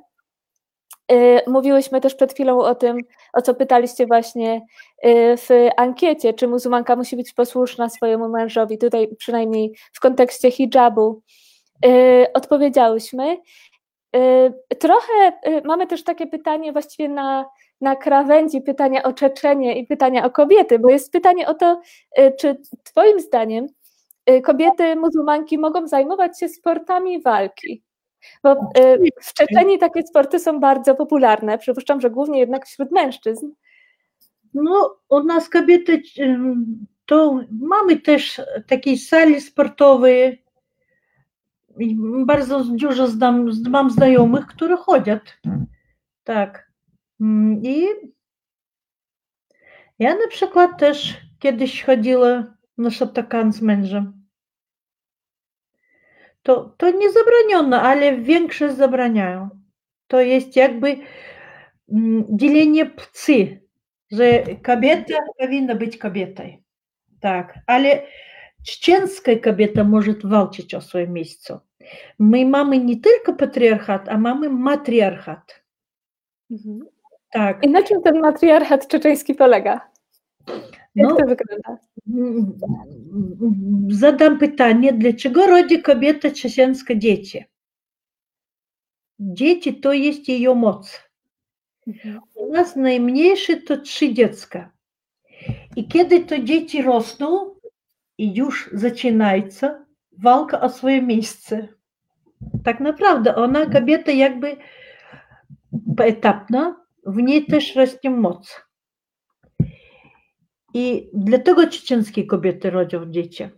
Mówiłyśmy 1.47 2.01
też 2.01 2.15
przed 2.15 2.33
chwilą 2.33 2.59
o 2.59 2.75
tym, 2.75 2.99
o 3.33 3.43
co 3.43 3.55
pytaliście 3.55 4.07
właśnie 4.07 4.61
w 5.37 5.69
ankiecie, 5.77 6.35
czy 6.35 6.49
muzułmanka 6.49 6.97
musi 6.97 7.17
być 7.17 7.33
posłuszna 7.33 7.89
swojemu 7.89 8.29
mężowi, 8.29 8.79
tutaj 8.79 9.09
przynajmniej 9.19 9.75
w 9.93 10.01
kontekście 10.01 10.51
hijabu. 10.51 11.23
Y, 11.87 12.33
Odpowiedziałyśmy. 12.35 13.39
Y, 14.17 14.77
Trochę 14.79 15.33
y, 15.47 15.63
mamy 15.65 15.87
też 15.87 16.05
takie 16.05 16.27
pytanie 16.27 16.73
właściwie 16.73 17.09
na, 17.09 17.47
na 17.81 17.97
krawędzi 17.97 18.61
pytania 18.61 19.03
o 19.03 19.13
Czeczenie 19.13 19.79
i 19.79 19.87
pytania 19.87 20.25
o 20.25 20.31
kobiety, 20.31 20.79
bo 20.79 20.91
jest 20.91 21.13
pytanie 21.13 21.49
o 21.49 21.55
to, 21.55 21.81
czy 22.39 22.57
Twoim 22.85 23.21
zdaniem 23.21 23.67
kobiety 24.43 24.97
muzułmanki 24.97 25.59
mogą 25.59 25.89
zajmować 25.89 26.41
się 26.41 26.49
sportami 26.49 27.23
walki? 27.23 27.83
Bo 28.43 28.57
w 29.23 29.35
Czeczeniu 29.35 29.79
takie 29.79 30.03
sporty 30.03 30.39
są 30.39 30.61
bardzo 30.61 30.95
popularne. 30.95 31.59
Przypuszczam, 31.59 32.01
że 32.01 32.11
głównie 32.11 32.39
jednak 32.39 32.67
wśród 32.67 32.91
mężczyzn. 32.91 33.51
No, 34.55 34.97
u 35.09 35.23
nas 35.23 35.49
kobiety, 35.49 36.03
to 37.07 37.41
mamy 37.61 37.97
też 37.97 38.41
takie 38.67 38.97
sali 38.99 39.41
sportowe. 39.41 40.09
Bardzo 42.27 42.65
dużo 42.65 43.07
znam, 43.07 43.51
mam 43.71 43.91
znajomych, 43.91 44.47
które 44.47 44.77
chodzą. 44.77 45.19
Tak. 46.25 46.71
Mm, 47.21 47.63
I 47.63 47.87
ja 49.99 50.15
na 50.15 50.29
przykład 50.29 50.79
też 50.79 51.21
kiedyś 51.39 51.83
chodziła 51.83 52.55
na 52.79 52.91
szatakan 52.91 53.53
z 53.53 53.63
mężem. 53.63 54.23
To, 56.43 56.75
to 56.77 56.91
nie 56.91 57.09
zabroniono, 57.13 57.83
ale 57.83 58.17
większość 58.17 58.75
zabraniają. 58.75 59.49
To 60.07 60.21
jest 60.21 60.57
jakby 60.57 60.97
mm, 61.93 62.25
dzielenie 62.31 62.87
płci, 62.87 63.61
że 64.11 64.43
kobieta 64.63 65.15
powinna 65.39 65.75
być 65.75 65.97
kobietą. 65.97 66.43
Tak, 67.21 67.59
ale 67.67 68.03
czeczeńska 68.66 69.36
kobieta 69.36 69.84
może 69.84 70.14
walczyć 70.24 70.74
o 70.76 70.82
swoje 70.82 71.08
miejsce. 71.08 71.60
My 72.20 72.46
mamy 72.46 72.80
nie 72.80 72.98
tylko 73.02 73.34
patriarchat, 73.34 74.10
a 74.10 74.18
mamy 74.18 74.50
matriarchat. 74.50 75.64
Tak. 77.32 77.64
I 77.66 77.70
na 77.70 77.84
czym 77.84 78.02
ten 78.02 78.20
matriarchat 78.20 78.88
czeczeński 78.88 79.36
polega? 79.36 79.90
Jak 80.96 81.10
No, 81.10 81.16
to 81.16 81.26
wygląda? 81.26 81.78
м, 82.18 82.54
задам 83.92 84.40
pytanie, 84.40 84.94
dlaczego 84.94 85.48
rodzi 85.48 85.82
kobieta 85.82 86.32
czeczeńska 86.32 86.96
dzieci? 86.96 87.46
Dzieci 89.20 89.76
to 89.80 89.94
jest 89.94 90.28
jej 90.30 90.56
moc. 90.56 91.02
Mhm. 91.88 92.20
U 92.36 92.52
nas 92.54 92.76
najmniejsze 92.76 93.58
to 93.58 93.78
trzy 93.78 94.14
dziecka. 94.14 94.72
I 95.76 95.88
kiedy 95.88 96.20
to 96.26 96.40
dzieci 96.40 96.82
rosną, 96.82 97.51
i 98.23 98.35
już 98.35 98.71
zaczynaється 98.73 99.87
walka 100.19 100.61
o 100.61 100.69
swoje 100.69 101.03
miejsce. 101.03 101.69
Tak 102.65 102.81
naprawdę 102.81 103.35
ona, 103.35 103.67
kobieta 103.67 104.13
jakby 104.13 104.57
poetapna, 105.97 106.85
w 107.07 107.17
niej 107.17 107.47
też 107.47 107.77
rośnie 107.77 108.11
moc. 108.11 108.63
I 110.75 111.11
dlatego 111.15 111.67
czeczeńskie 111.67 112.27
kobiety 112.27 112.71
rodzą 112.71 113.11
dzieci. 113.11 113.49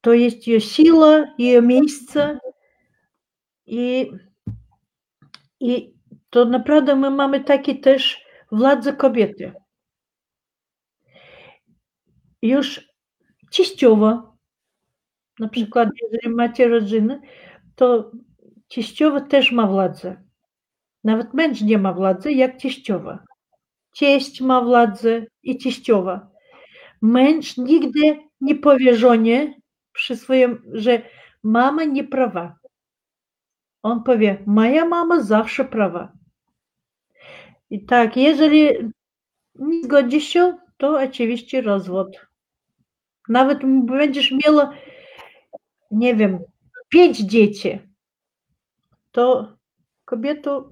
To 0.00 0.12
jest 0.12 0.46
jej 0.46 0.60
siła, 0.60 1.34
jej 1.38 1.62
miejsce 1.62 2.38
i, 3.66 4.10
i 5.60 5.94
to 6.30 6.44
naprawdę 6.44 6.96
my 6.96 7.10
mamy 7.10 7.44
takie 7.44 7.74
też 7.74 8.24
władzę 8.52 8.92
kobiety. 8.92 9.52
Już 12.42 12.91
teściowa, 13.56 14.32
na 15.38 15.48
przykład 15.48 15.88
jeżeli 16.02 16.34
macie 16.34 16.68
rodzinę, 16.68 17.20
to 17.74 18.10
teściowa 18.68 19.20
też 19.20 19.52
ma 19.52 19.66
władzę. 19.66 20.22
Nawet 21.04 21.34
męż 21.34 21.60
nie 21.62 21.78
ma 21.78 21.92
władzy, 21.92 22.32
jak 22.32 22.60
teściowa. 22.60 23.24
Teść 23.98 24.40
ma 24.40 24.60
władzę 24.60 25.26
i 25.42 25.58
teściowa. 25.58 26.30
Męż 27.02 27.56
nigdy 27.56 28.18
nie 28.40 28.54
powie 28.54 28.96
żonie 28.96 29.60
przy 29.92 30.16
swoim, 30.16 30.62
że 30.72 31.02
mama 31.42 31.84
nie 31.84 32.04
prawa. 32.04 32.56
On 33.82 34.02
powie, 34.02 34.42
moja 34.46 34.84
mama 34.84 35.20
zawsze 35.20 35.64
prawa. 35.64 36.12
I 37.70 37.84
tak, 37.84 38.16
jeżeli 38.16 38.68
nie 39.54 39.84
zgodzi 39.84 40.20
się, 40.20 40.58
to 40.76 41.00
oczywiście 41.00 41.60
rozwód. 41.60 42.31
Nawet 43.28 43.58
będziesz 43.84 44.32
miała, 44.46 44.72
nie 45.90 46.14
wiem, 46.14 46.38
pięć 46.88 47.18
dzieci, 47.18 47.78
to 49.12 49.56
kobietę 50.04 50.62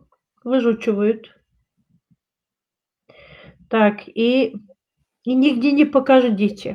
wyrzuciły. 0.44 1.20
Tak, 3.68 4.08
i, 4.08 4.52
i 5.24 5.36
nigdzie 5.36 5.72
nie 5.72 5.86
pokaże 5.86 6.36
dzieci. 6.36 6.74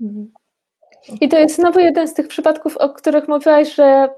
Mhm. 0.00 0.32
I 1.20 1.28
to 1.28 1.38
jest 1.38 1.56
znowu 1.56 1.80
jeden 1.80 2.08
z 2.08 2.14
tych 2.14 2.28
przypadków, 2.28 2.76
o 2.76 2.90
których 2.90 3.28
mówiłaś, 3.28 3.74
że 3.74 4.08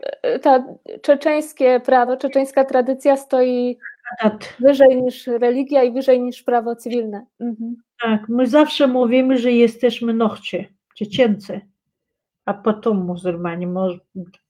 ta 0.43 0.65
czeczeńskie 1.03 1.81
prawo, 1.81 2.17
czeczeńska 2.17 2.65
tradycja 2.65 3.17
stoi 3.17 3.79
Tak, 4.21 4.57
wyżej 4.61 5.03
niż 5.03 5.27
religia 5.27 5.83
i 5.83 5.93
wyżej 5.93 6.21
niż 6.21 6.43
prawo 6.43 6.77
cywilne. 6.77 7.27
Mhm. 7.41 7.77
tak, 8.03 8.29
my 8.29 8.47
zawsze 8.47 8.87
mówimy, 8.87 9.39
że 9.39 9.53
jesteśmy 9.53 10.15
nochcie, 10.15 10.69
Czeczency, 10.97 11.61
a 12.45 12.55
potem 12.55 12.97
muzułmanie. 12.97 13.67
Może, 13.67 13.99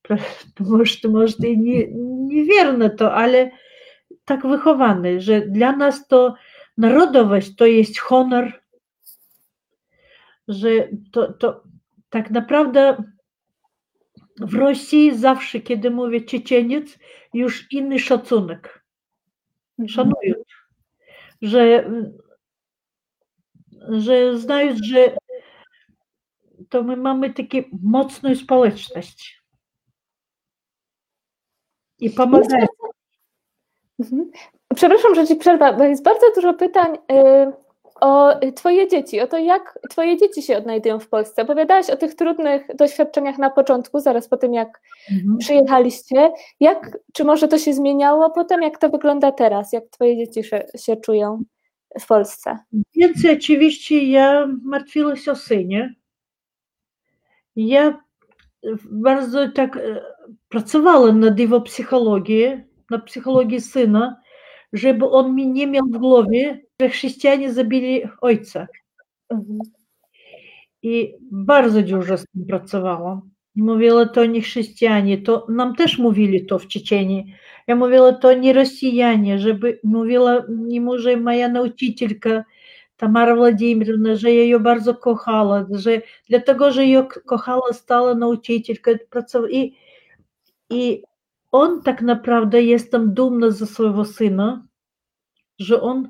może, 0.61 1.09
może 1.09 1.49
i 1.49 1.59
nie, 1.59 1.87
niewierne 2.27 2.91
to, 2.91 3.15
ale 3.15 3.51
tak 4.25 4.47
wychowane, 4.47 5.21
że 5.21 5.41
dla 5.41 5.77
nas 5.77 6.09
to 6.09 6.35
narodowość 6.79 7.55
to 7.57 7.67
jest 7.67 7.99
honor, 7.99 8.53
że 10.49 10.69
to, 11.12 11.33
to 11.33 11.62
tak 12.11 12.31
naprawdę 12.31 12.97
w 14.41 14.55
Rosji 14.55 15.19
zawsze, 15.19 15.61
kiedy 15.61 15.91
mówię 15.91 16.21
Czeczeniec, 16.21 16.99
już 17.35 17.73
inny 17.73 17.99
szacunek. 17.99 18.84
Szanują, 19.89 20.35
że, 21.43 21.91
że 23.89 24.39
znają, 24.39 24.75
że 24.83 25.16
to 26.68 26.83
my 26.83 26.97
mamy 26.97 27.35
taką 27.35 27.59
mocną 27.83 28.35
społeczność. 28.35 29.43
I 31.99 32.11
pomagają. 32.11 32.66
Mhm. 33.99 34.31
Przepraszam, 34.75 35.14
że 35.14 35.27
ci 35.27 35.37
przerwę, 35.37 35.72
bo 35.79 35.85
jest 35.85 36.05
bardzo 36.05 36.27
dużo 36.35 36.55
pytań 36.55 36.95
y, 36.95 37.64
o 38.01 38.34
twoje 38.57 38.88
dzieci, 38.88 39.20
o 39.20 39.26
to, 39.26 39.38
jak 39.38 39.78
twoje 39.90 40.16
dzieci 40.16 40.42
się 40.42 40.57
odnajdują 40.57 41.01
w 41.01 41.09
Polsce. 41.09 41.42
Opowiadałaś 41.42 41.90
o 41.90 41.97
tych 41.97 42.14
trudnych 42.14 42.66
doświadczeniach 42.76 43.38
na 43.38 43.51
początku, 43.51 44.01
zaraz 44.01 44.28
po 44.28 44.36
tym, 44.36 44.55
jak 44.55 44.80
Mhm. 45.12 45.38
przyjechaliście. 45.38 46.32
Jak, 46.61 46.99
czy 47.12 47.24
może 47.24 47.49
to 47.49 47.59
się 47.59 47.74
zmieniało 47.74 48.30
potem? 48.30 48.62
Jak 48.62 48.78
to 48.78 48.88
wygląda 48.90 49.32
teraz? 49.32 49.72
Jak 49.72 49.84
twoje 49.90 50.16
dzieci 50.16 50.45
się, 50.45 50.64
się 50.76 50.97
czują 50.97 51.42
w 52.01 52.07
Polsce? 52.07 52.59
Więcej 52.97 53.36
oczywiście 53.36 54.05
ja 54.05 54.47
martwiła 54.62 55.16
się 55.16 55.32
o 55.32 55.36
synie. 55.36 55.95
Ja 57.57 58.01
bardzo 58.90 59.49
tak 59.49 59.76
e, 59.76 59.80
pracowała 60.49 61.12
nad 61.12 61.38
jego 61.38 61.61
psychologią, 61.61 62.61
na 62.90 62.99
psychologii 62.99 63.61
syna, 63.61 64.16
żeby 64.72 65.09
on 65.09 65.34
mi 65.34 65.47
nie 65.47 65.66
miał 65.66 65.84
w 65.86 65.99
głowie, 65.99 66.61
chrześcijanie 66.83 67.53
zabili 67.53 68.03
ojca. 68.20 68.66
Mhm. 69.29 69.59
I 70.83 71.14
bardzo 71.31 71.83
dużo 71.83 72.18
z 72.18 72.27
tym 72.27 72.47
pracowałam. 72.47 73.31
Mówiła, 73.57 74.07
to 74.07 74.27
nie 74.27 74.41
chrześcijanie, 74.41 75.18
to 75.18 75.47
nam 75.49 75.75
też 75.75 75.99
mówili 75.99 76.47
to 76.47 76.59
w 76.59 76.66
Czeczeniu. 76.66 77.25
Ja 77.66 77.77
mówiła, 77.77 78.12
to 78.12 78.35
nie 78.35 78.53
Rosjanie, 78.53 79.39
żeby 79.39 79.81
mówiła 79.85 80.45
ему, 80.77 80.99
że 80.99 81.16
moja 81.16 81.49
nauczycielka 81.49 82.45
Tamara 82.97 83.37
Władimировна, 83.37 84.16
że 84.16 84.35
ja 84.35 84.45
ją 84.45 84.59
bardzo 84.59 84.95
kochała, 84.95 85.66
że 85.70 86.03
dlatego, 86.29 86.72
że 86.72 86.87
ją 86.87 87.07
kochała, 87.27 87.72
stała 87.72 88.14
nauczycielką. 88.14 88.91
pracow- 89.11 89.51
I, 89.51 89.75
I 90.70 91.03
on 91.53 91.83
tak 91.83 92.03
naprawdę, 92.03 92.62
jestem 92.62 93.14
dumna 93.14 93.51
ze 93.51 93.66
swojego 93.66 94.05
syna, 94.05 94.66
że 95.59 95.81
on 95.81 96.09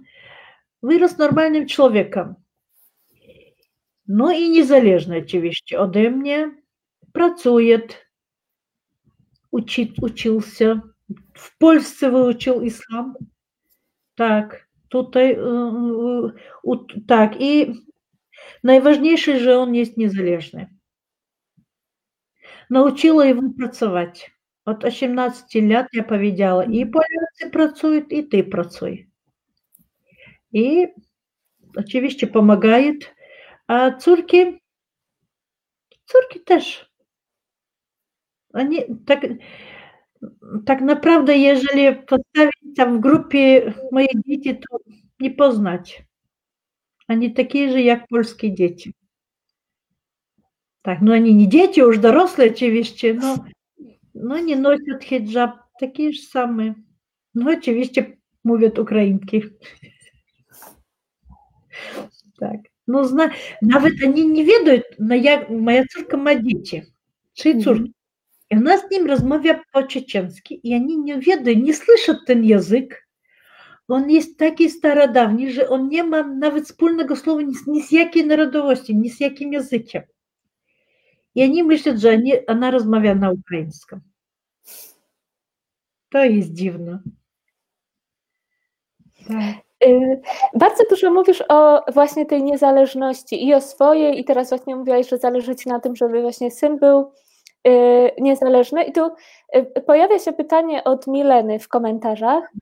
вырос 0.85 1.17
нормальным 1.17 1.67
человеком, 1.67 2.37
но 4.07 4.31
и 4.31 4.49
незалежно, 4.49 5.17
очевидно, 5.17 5.79
ode 5.79 6.11
мне, 6.11 6.53
працует, 7.13 8.07
учит, 9.51 9.99
учился. 10.03 10.83
В 11.33 11.57
Польсce 11.59 12.11
выучил 12.11 12.67
ислам, 12.67 13.17
Так, 14.15 14.69
тут 14.89 15.17
э, 15.17 15.35
э, 15.35 16.31
так, 17.09 17.41
и 17.41 17.75
найважніше, 18.63 19.39
же 19.39 19.57
он 19.57 19.73
есть 19.73 19.97
незалежный. 19.97 20.69
Научила 22.69 23.23
его 23.23 23.53
працювати. 23.53 24.29
От 24.67 24.85
18 24.85 25.57
лет 25.57 25.87
я 25.93 26.03
повідяла, 26.03 26.65
і 26.65 26.85
поляці 26.85 27.51
працюють, 27.53 28.13
и 28.13 28.23
ты 28.23 28.43
працуй 28.43 29.14
и, 30.55 30.87
oczywiście, 31.77 32.27
pomagает. 32.27 33.15
A 33.67 33.91
córki, 33.91 34.61
córki 36.05 36.41
też. 36.41 36.91
Oni, 38.53 38.79
tak, 39.07 39.27
tak 40.67 40.81
naprawdę, 40.81 41.37
jeżeli 41.37 41.97
postawić 41.97 42.77
tam 42.77 42.99
w 42.99 43.01
grupie 43.01 43.75
moje 43.93 44.07
dzieci, 44.27 44.55
to 44.55 44.79
nie 45.21 45.31
poznać. 45.31 46.05
Они 47.09 47.31
такие 47.31 47.71
же, 47.71 47.83
jak 47.83 48.09
polskie 48.09 48.55
dzieci. 48.55 48.95
Так, 50.83 50.99
ну 51.01 51.13
они 51.13 51.33
не 51.35 51.47
дети, 51.47 51.81
уж 51.81 51.99
дорослые, 51.99 52.51
очевидно, 52.51 53.37
но, 53.75 54.35
но 54.37 54.39
не 54.39 54.55
носят 54.55 55.03
хиджаб, 55.03 55.57
такие 55.81 56.13
же 56.13 56.21
самые. 56.21 56.75
Ну, 57.33 57.49
очевидно, 57.49 58.17
мовят 58.45 58.79
украинки. 58.79 59.57
Так. 62.39 62.61
Ну, 62.87 63.05
зна... 63.05 63.33
нават 63.61 63.93
они 64.03 64.23
не 64.25 64.45
ведают. 64.45 64.85
на 64.99 65.15
я 65.15 65.47
моя 65.49 65.85
цурка 65.87 66.17
мадзіці 66.17 66.83
чы 67.35 67.51
и 67.51 67.61
і 68.51 68.57
она 68.57 68.79
с 68.79 68.91
ним 68.91 69.07
размовя 69.07 69.63
по-чеченски 69.73 70.55
и 70.55 70.75
они 70.75 70.97
не 70.97 71.15
ведают 71.15 71.59
не 71.59 71.73
слышат 71.73 72.27
ten 72.27 72.43
язык 72.43 73.01
он 73.89 74.09
есть 74.09 74.37
такой 74.37 74.69
стародавний 74.69 75.51
же 75.51 75.67
он 75.67 75.89
не 75.89 76.03
нема 76.03 76.23
нават 76.23 76.69
спольнага 76.69 77.17
слова 77.17 77.43
ні, 77.43 77.55
ні 77.67 77.83
з 77.83 77.93
якій 77.93 78.25
народовасці 78.25 78.95
ні 78.95 79.09
з 79.09 79.21
якім 79.21 79.53
языке 79.53 80.07
И 81.35 81.43
они 81.43 81.65
мыслят 81.65 81.99
же 81.99 82.11
они 82.11 82.45
она 82.47 82.71
размовя 82.71 83.15
на 83.15 83.33
украинском. 83.33 84.03
то 86.09 86.23
есть 86.23 86.55
дивно. 86.55 87.03
так. 89.27 89.64
Bardzo 90.55 90.85
dużo 90.91 91.11
mówisz 91.11 91.45
o 91.49 91.83
właśnie 91.93 92.27
tej 92.27 92.43
niezależności 92.43 93.47
i 93.47 93.55
o 93.55 93.61
swojej, 93.61 94.21
i 94.21 94.25
teraz 94.25 94.49
właśnie 94.49 94.77
mówiłaś, 94.77 95.09
że 95.09 95.19
zależy 95.19 95.57
Ci 95.57 95.69
na 95.69 95.81
tym, 95.81 95.97
żeby 95.97 96.23
właśnie 96.23 96.51
syn 96.51 96.79
był 96.79 97.13
y, 97.69 98.11
niezależny. 98.19 98.85
I 98.85 98.93
tu 98.93 99.11
y, 99.57 99.81
pojawia 99.87 100.19
się 100.19 100.33
pytanie 100.33 100.85
od 100.85 101.07
Mileny 101.07 101.59
w 101.59 101.69
komentarzach. 101.69 102.53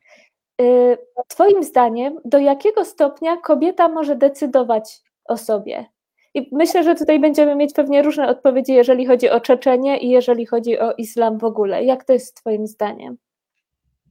Twoim 1.28 1.62
zdaniem, 1.62 2.20
do 2.24 2.38
jakiego 2.38 2.84
stopnia 2.84 3.36
kobieta 3.36 3.88
może 3.88 4.16
decydować 4.16 5.00
o 5.24 5.36
sobie? 5.36 5.86
I 6.34 6.48
myślę, 6.52 6.84
że 6.84 6.94
tutaj 6.94 7.20
będziemy 7.20 7.56
mieć 7.56 7.72
pewnie 7.74 8.02
różne 8.02 8.28
odpowiedzi, 8.28 8.72
jeżeli 8.72 9.06
chodzi 9.06 9.30
o 9.30 9.40
Czeczenię 9.40 9.98
i 9.98 10.10
jeżeli 10.10 10.46
chodzi 10.46 10.78
o 10.78 10.92
islam 10.92 11.38
w 11.38 11.44
ogóle. 11.44 11.84
Jak 11.84 12.04
to 12.04 12.12
jest 12.12 12.36
Twoim 12.36 12.66
zdaniem? 12.66 13.16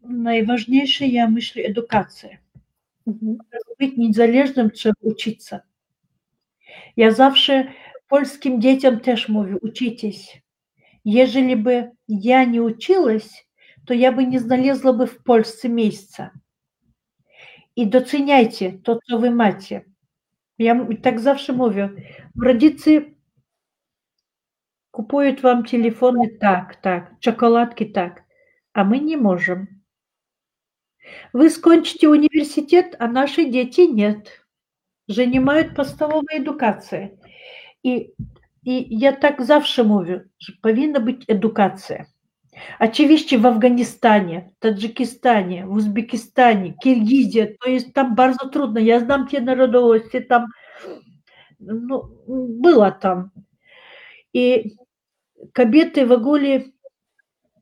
Najważniejsze, 0.04 1.08
ja 1.08 1.28
myślę, 1.28 1.64
edukacja. 1.64 2.30
Угу. 3.06 3.38
Быть 3.80 3.97
незалежним 3.97 4.72
це 4.72 4.93
учиться. 5.02 5.64
Я 6.95 7.12
завше 7.12 7.72
польским 8.08 8.60
детям 8.60 8.99
теж 8.99 9.30
мовлю, 9.30 9.60
учитесь. 9.62 10.41
Ежели 11.04 11.56
бы 11.56 11.91
я 12.08 12.45
не 12.45 12.60
училась, 12.60 13.47
то 13.88 13.93
я 13.93 14.12
бы 14.12 14.24
не 14.24 14.39
залезла 14.39 14.91
бы 14.91 15.06
в 15.06 15.24
Польсце 15.24 15.70
месяца. 15.70 16.32
И 17.76 17.86
доценяйте 17.86 18.72
то, 18.72 18.99
что 19.04 19.18
вы 19.18 19.30
маєте. 19.30 19.86
Я 20.58 20.86
так 21.04 21.20
завжди 21.20 21.54
мовлю. 21.54 21.89
Родиці 22.36 23.16
купують 24.91 25.43
вам 25.43 25.64
телефоны, 25.64 26.28
так, 26.39 26.76
так, 26.76 27.12
шоколадки 27.20 27.86
так, 27.86 28.24
а 28.74 28.84
мы 28.84 28.99
не 28.99 29.18
можем. 29.18 29.81
Вы 31.34 31.49
скончите 31.49 32.07
университет, 32.07 32.95
а 32.99 33.07
наши 33.07 33.45
дети 33.45 33.82
нет. 33.82 34.41
Занимают 35.07 35.76
постової 35.76 36.26
едукації. 36.32 37.18
и 37.84 38.14
и 38.64 38.88
я 38.89 39.12
так 39.12 39.41
завжди 39.41 39.84
мовлю, 39.84 40.22
що 40.38 40.53
повинна 40.62 40.99
бути 40.99 41.26
едукація. 41.28 42.05
Очевидно, 42.80 43.39
в 43.39 43.47
Афганистане, 43.47 44.49
Таджикистане, 44.59 45.66
в 45.66 45.74
Узбекистані, 45.74 46.76
Киргизії, 46.84 47.57
то 47.59 47.70
есть 47.70 47.93
там 47.93 48.16
барзо 48.16 48.49
трудно. 48.49 48.80
Я 48.80 48.99
знам 48.99 49.28
те 49.28 49.41
народовості, 49.41 50.22
там 50.22 50.45
ну, 51.59 52.03
было 52.28 52.91
там. 52.91 53.32
И 54.36 54.76
кабеты 55.53 56.05
в 56.05 56.14
Аголе 56.14 56.66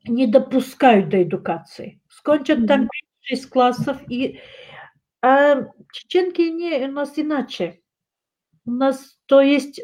не 0.04 0.26
допускают 0.26 1.08
до 1.08 1.22
эдукации. 1.22 2.00
Скончат 2.08 2.66
там 2.66 2.88
Skończą 3.29 3.35
tam 3.35 3.37
6 3.37 3.45
классов. 3.47 3.97
И, 4.09 4.39
а 5.21 5.55
чеченки 5.93 6.41
не, 6.41 6.87
у 6.87 6.91
нас 6.91 7.17
иначе. 7.17 7.81
У 8.65 8.71
нас 8.71 9.19
то 9.25 9.41
есть 9.41 9.81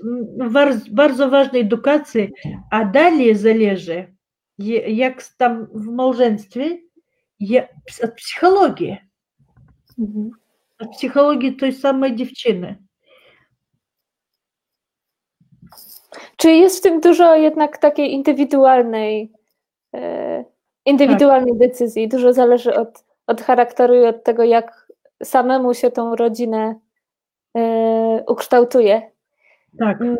bardzo 0.91 1.29
ważna 1.29 1.59
edukacja, 1.59 2.27
a 2.71 2.85
dalej 2.85 3.35
zależy, 3.35 4.15
jak 4.87 5.23
tam 5.37 5.67
w 5.73 5.87
małżeństwie, 5.87 6.77
od 8.03 8.15
psychologii. 8.15 8.97
Mhm. 9.99 10.31
Od 10.79 10.89
psychologii 10.89 11.55
tej 11.55 11.73
samej 11.73 12.15
dziewczyny. 12.15 12.77
Czy 16.37 16.51
jest 16.51 16.79
w 16.79 16.81
tym 16.81 16.99
dużo 16.99 17.35
jednak 17.35 17.77
takiej 17.77 18.13
indywidualnej, 18.13 19.31
e, 19.95 20.45
indywidualnej 20.85 21.53
tak. 21.53 21.59
decyzji? 21.59 22.07
Dużo 22.07 22.33
zależy 22.33 22.75
od 22.75 23.04
od 23.26 23.42
charakteru 23.42 23.94
i 23.94 24.04
od 24.06 24.24
tego, 24.24 24.44
jak 24.44 24.92
samemu 25.22 25.74
się 25.74 25.90
tą 25.90 26.16
rodzinę 26.16 26.74
y, 27.58 27.60
ukształtuje. 28.26 29.10
Tak. 29.78 30.00
Mm. 30.00 30.16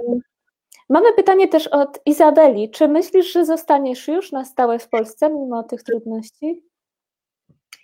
Mamy 0.88 1.12
pytanie 1.12 1.48
też 1.48 1.66
od 1.66 2.00
Izabeli. 2.06 2.70
Czy 2.70 2.88
myślisz, 2.88 3.32
że 3.32 3.44
zostaniesz 3.44 4.08
już 4.08 4.32
na 4.32 4.44
stałe 4.44 4.78
w 4.78 4.88
Polsce 4.88 5.30
mimo 5.30 5.62
tych 5.62 5.82
trudności? 5.82 6.62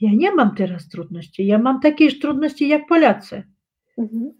Ja 0.00 0.10
nie 0.14 0.32
mam 0.32 0.54
teraz 0.54 0.88
trudności. 0.88 1.46
Ja 1.46 1.58
mam 1.58 1.80
takie 1.80 2.12
trudności 2.12 2.68
jak 2.68 2.86
Polacy. 2.86 3.42
Mhm. 3.98 4.32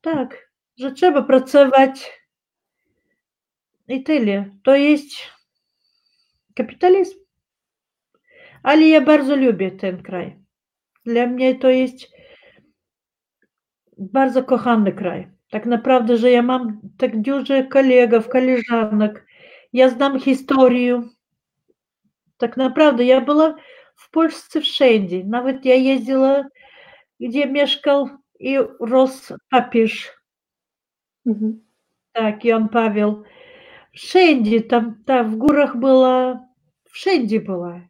Tak, 0.00 0.50
że 0.76 0.92
trzeba 0.92 1.22
pracować 1.22 2.22
i 3.88 4.02
tyle. 4.02 4.50
To 4.64 4.74
jest 4.74 5.10
kapitalizm. 6.54 7.21
Ale 8.62 8.82
ja 8.82 9.00
bardzo 9.00 9.36
lubię 9.36 9.70
ten 9.70 10.02
kraj. 10.02 10.36
Dla 11.06 11.26
mnie 11.26 11.54
to 11.54 11.70
jest 11.70 11.96
bardzo 13.98 14.44
kochany 14.44 14.92
kraj. 14.92 15.28
Tak 15.50 15.66
naprawdę, 15.66 16.16
że 16.16 16.30
ja 16.30 16.42
mam 16.42 16.80
tak 16.98 17.20
dużo 17.20 17.54
kolegów, 17.70 18.28
koleżanek. 18.28 19.26
Ja 19.72 19.88
znam 19.88 20.20
historię. 20.20 21.02
Tak 22.36 22.56
naprawdę, 22.56 23.04
ja 23.04 23.20
była 23.20 23.54
w 23.96 24.10
Polsce 24.10 24.60
wszędzie. 24.60 25.24
Nawet 25.24 25.64
ja 25.64 25.74
jeździła, 25.74 26.44
gdzie 27.20 27.46
mieszkał 27.46 28.08
i 28.40 28.58
rósł 28.80 29.34
papież. 29.50 30.12
Mhm. 31.26 31.64
Tak, 32.12 32.44
Jan 32.44 32.68
Paweł. 32.68 33.22
Wszędzie, 33.92 34.60
tam, 34.60 35.02
tam 35.04 35.30
w 35.30 35.36
górach 35.36 35.76
była, 35.76 36.46
wszędzie 36.84 37.40
była. 37.40 37.80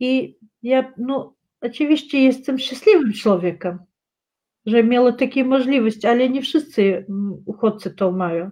I 0.00 0.38
ja, 0.62 0.92
no, 0.98 1.34
oczywiście 1.60 2.22
jestem 2.22 2.58
szczęśliwym 2.58 3.12
człowiekiem, 3.12 3.78
że 4.66 4.84
miała 4.84 5.12
takie 5.12 5.44
możliwości, 5.44 6.06
ale 6.06 6.28
nie 6.28 6.42
wszyscy 6.42 7.06
uchodźcy 7.46 7.90
to 7.90 8.12
mają. 8.12 8.50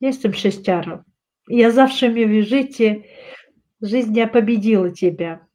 Jestem 0.00 0.34
sześciarą. 0.34 1.02
Ja 1.48 1.70
zawsze 1.70 2.08
mówię, 2.08 2.42
życie, 2.42 3.02
жизнь 3.82 4.16
я 4.16 4.26
победила 4.26 4.90
тебя. 4.90 5.46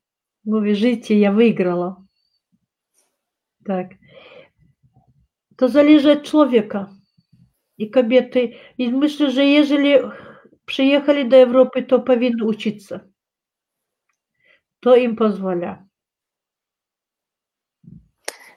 Życie, 0.74 1.20
ja 1.20 1.32
wygrała. 1.32 2.04
Tak. 3.66 3.88
To 5.56 5.70
zależy 5.70 6.12
od 6.12 6.24
człowieka 6.24 6.90
i 7.78 7.90
kobiety. 7.90 8.52
I 8.78 8.92
myślę, 8.92 9.32
że 9.32 9.46
jeżeli 9.46 9.94
przyjechali 10.66 11.30
do 11.30 11.38
Europy, 11.38 11.84
to 11.84 12.00
powinny 12.00 12.46
uczyć 12.46 12.88
się 12.88 13.00
to 14.80 14.96
im 14.96 15.16
pozwala. 15.16 15.90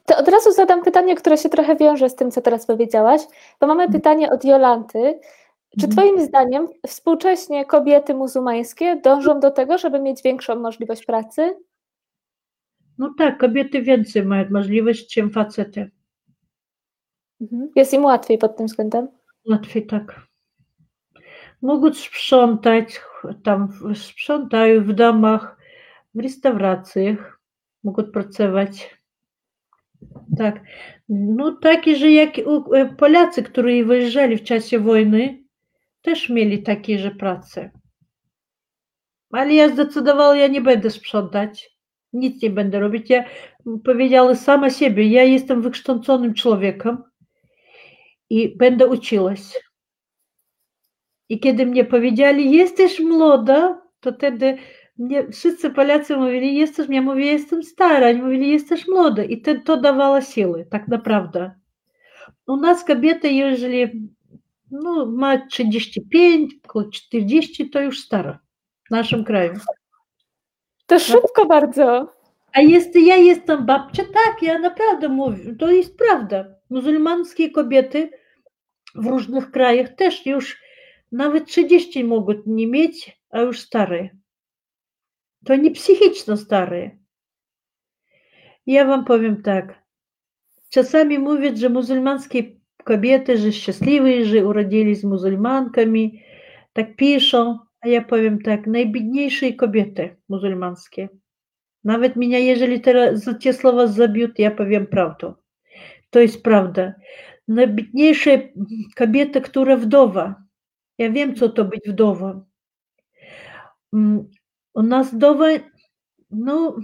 To 0.07 0.17
od 0.17 0.29
razu 0.29 0.53
zadam 0.53 0.83
pytanie, 0.83 1.15
które 1.15 1.39
się 1.39 1.49
trochę 1.49 1.77
wiąże 1.77 2.11
z 2.11 2.15
tym, 2.15 2.31
co 2.31 2.41
teraz 2.41 2.67
powiedziałaś, 2.67 3.21
bo 3.61 3.67
mamy 3.67 3.83
mhm. 3.83 4.01
pytanie 4.01 4.31
od 4.31 4.45
Jolanty. 4.45 5.21
Czy 5.81 5.87
mhm. 5.87 5.93
Twoim 5.93 6.27
zdaniem 6.27 6.69
współcześnie 6.87 7.65
kobiety 7.65 8.15
muzułmańskie 8.15 8.97
dążą 8.97 9.41
do 9.41 9.51
tego, 9.51 9.79
żeby 9.79 10.01
mieć 10.01 10.23
większą 10.23 10.57
możliwość 10.57 11.05
pracy? 11.05 11.57
No 12.99 13.15
tak, 13.19 13.39
kobiety 13.39 13.83
więcej 13.83 14.25
mają 14.25 14.51
możliwość 14.51 15.17
niż 15.17 15.33
facety. 15.33 15.91
Mhm. 17.41 17.71
Jest 17.77 17.95
im 17.95 18.05
łatwiej 18.05 18.39
pod 18.39 18.57
tym 18.57 18.67
względem? 18.67 19.09
Łatwiej, 19.51 19.87
tak. 19.87 20.21
Mogą 21.63 21.95
sprzątać, 21.95 23.01
tam 23.43 23.69
sprzątają 23.95 24.85
w 24.85 24.93
domach, 24.93 25.57
w 26.15 26.21
restauracjach 26.21 27.41
mogą 27.85 28.05
pracować. 28.05 28.97
Tak. 30.39 30.61
No 31.09 31.53
takie, 31.53 31.97
że 31.97 32.11
jak 32.11 32.31
Polacy, 32.99 33.43
którzy 33.43 33.85
wyjeżdżali 33.85 34.37
w 34.37 34.43
czasie 34.43 34.79
wojny, 34.79 35.43
też 36.03 36.29
mieli 36.29 36.63
takie 36.63 36.99
że 36.99 37.11
prace. 37.11 37.71
Ale 39.31 39.55
ja 39.55 39.69
zdecydowała, 39.69 40.37
ja 40.37 40.47
nie 40.47 40.61
będę 40.61 40.91
sprzątać. 40.91 41.71
Nic 42.13 42.43
nie 42.43 42.51
będę 42.51 42.81
robić. 42.81 43.11
Ja 43.11 43.25
powiedziała 43.85 44.35
sama 44.35 44.71
siebie, 44.71 45.09
ja 45.09 45.23
jestem 45.23 45.63
wykształconym 45.63 46.35
człowiekiem 46.35 46.99
i 48.31 48.57
będę 48.57 48.87
uczyłaś. 48.87 49.41
I 51.29 51.41
kiedy 51.41 51.67
mnie 51.67 51.85
powiedzieli, 51.85 52.53
jesteś 52.53 53.01
młoda, 53.01 53.83
to 54.01 54.13
wtedy 54.13 54.59
mnie 55.03 55.29
wszyscy 55.33 55.71
Polacy 55.71 56.17
mówili, 56.17 56.57
jesteś, 56.57 56.89
ja 56.91 57.03
mówię, 57.03 57.27
jestem 57.27 57.63
stara, 57.63 58.09
oni 58.09 58.23
mówili, 58.23 58.51
jesteś 58.51 58.89
młoda 58.89 59.25
i 59.25 59.41
to, 59.41 59.55
to 59.65 59.77
dawało 59.77 60.21
siły, 60.21 60.67
tak 60.71 60.89
naprawdę. 60.89 61.51
U 62.47 62.57
nas 62.57 62.85
kobiety, 62.85 63.33
jeżeli 63.33 64.09
no, 64.71 65.07
ma 65.07 65.47
35, 65.47 66.55
około 66.65 66.91
40, 66.91 67.71
to 67.71 67.81
już 67.81 68.01
stara 68.01 68.39
w 68.89 68.91
naszym 68.91 69.25
kraju. 69.25 69.53
To 70.87 70.99
szybko 70.99 71.47
bardzo. 71.47 72.13
A 72.53 72.61
jest, 72.61 72.97
ja 72.97 73.17
jestem 73.17 73.67
babcia, 73.67 74.03
tak, 74.05 74.43
ja 74.43 74.59
naprawdę 74.59 75.09
mówię, 75.09 75.57
to 75.59 75.71
jest 75.71 75.97
prawda. 75.97 76.45
Muzułmańskie 76.71 77.51
kobiety 77.51 78.11
w 78.95 79.07
różnych 79.07 79.51
krajach 79.51 79.89
też 79.89 80.27
już 80.27 80.63
nawet 81.13 81.47
30 81.47 82.05
mogą 82.05 82.33
nie 82.47 82.67
mieć, 82.67 83.19
a 83.31 83.41
już 83.41 83.61
stare 83.61 84.09
то 85.45 85.55
они 85.55 85.71
психично 85.71 86.37
старые. 86.37 86.99
Я 88.65 88.85
вам 88.85 89.05
повім 89.05 89.43
так. 89.43 89.75
Часами 90.69 91.17
мовят 91.17 91.57
же 91.57 91.69
мусульманские 91.69 92.61
кабеты 92.85 93.37
же 93.37 93.51
счастливые 93.51 94.25
же 94.25 94.45
уродились 94.45 95.05
мусульманками, 95.05 96.25
так 96.73 96.97
пишут, 96.97 97.61
а 97.81 97.89
я 97.89 98.01
повім 98.01 98.39
так, 98.39 98.67
найбідніші 98.67 99.53
кобіти 99.53 100.17
мусульманские. 100.29 101.09
Навіть 101.85 102.17
меня, 102.17 102.39
ежели 102.39 102.81
за 103.17 103.35
те 103.35 103.53
слова 103.53 103.87
забьют, 103.87 104.39
я 104.39 104.51
повім 104.51 104.87
правду. 104.87 105.37
То 106.11 106.21
есть 106.21 106.43
правда. 106.43 106.95
Найбідніші 107.49 108.53
кобіти, 108.99 109.41
которая 109.41 109.77
вдова. 109.77 110.37
Я 110.99 111.09
вім, 111.09 111.37
что 111.37 111.49
то 111.49 111.65
быть 111.65 111.89
вдова 111.89 112.47
у 114.75 114.83
нас 114.83 115.13
до 115.13 115.35
войны, 115.35 115.65
ну, 116.31 116.79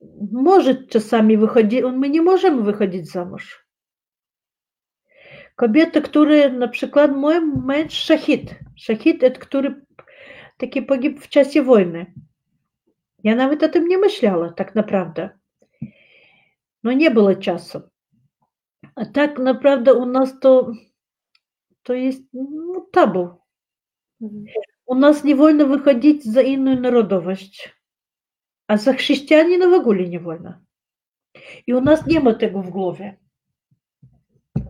может 0.00 0.90
часами 0.90 1.36
выходить, 1.36 1.82
ну, 1.82 1.90
мы 1.90 2.08
не 2.08 2.20
можем 2.20 2.62
выходить 2.62 3.10
замуж. 3.10 3.66
Кобеты, 5.54 6.00
которые, 6.00 6.48
например, 6.48 7.12
мой 7.12 7.40
меч 7.40 7.92
Шахид. 7.92 8.58
Шахид– 8.74 9.22
это 9.24 9.38
который 9.38 9.76
таки 10.56 10.80
погиб 10.80 11.20
в 11.20 11.28
часе 11.28 11.62
войны. 11.62 12.14
Я 13.22 13.36
навіть 13.36 13.62
о 13.62 13.68
тим 13.68 13.86
не 13.86 13.96
мишляла, 13.96 14.50
так 14.50 14.74
направда. 14.74 15.34
Но 16.82 16.92
не 16.92 17.08
было 17.10 17.36
часу. 17.36 17.90
А 18.94 19.06
так, 19.06 19.38
направда, 19.38 19.94
у 19.94 20.04
нас 20.04 20.32
то, 20.32 20.72
то 21.82 21.94
есть 21.94 22.26
ну, 22.32 22.80
табу. 22.92 23.40
У 24.92 24.94
нас 24.94 25.24
не 25.24 25.32
вольно 25.32 25.64
выходить 25.64 26.22
за 26.22 26.42
иную 26.42 26.78
народовость, 26.78 27.72
а 28.66 28.76
за 28.76 28.92
христианина 28.92 29.66
в 29.66 29.72
ogóle 29.72 30.06
не 30.06 30.18
вольно. 30.18 30.62
И 31.64 31.72
у 31.72 31.80
нас 31.80 32.04
нема 32.04 32.34
tego 32.34 32.60
w 32.60 32.70
głowie. 32.70 33.16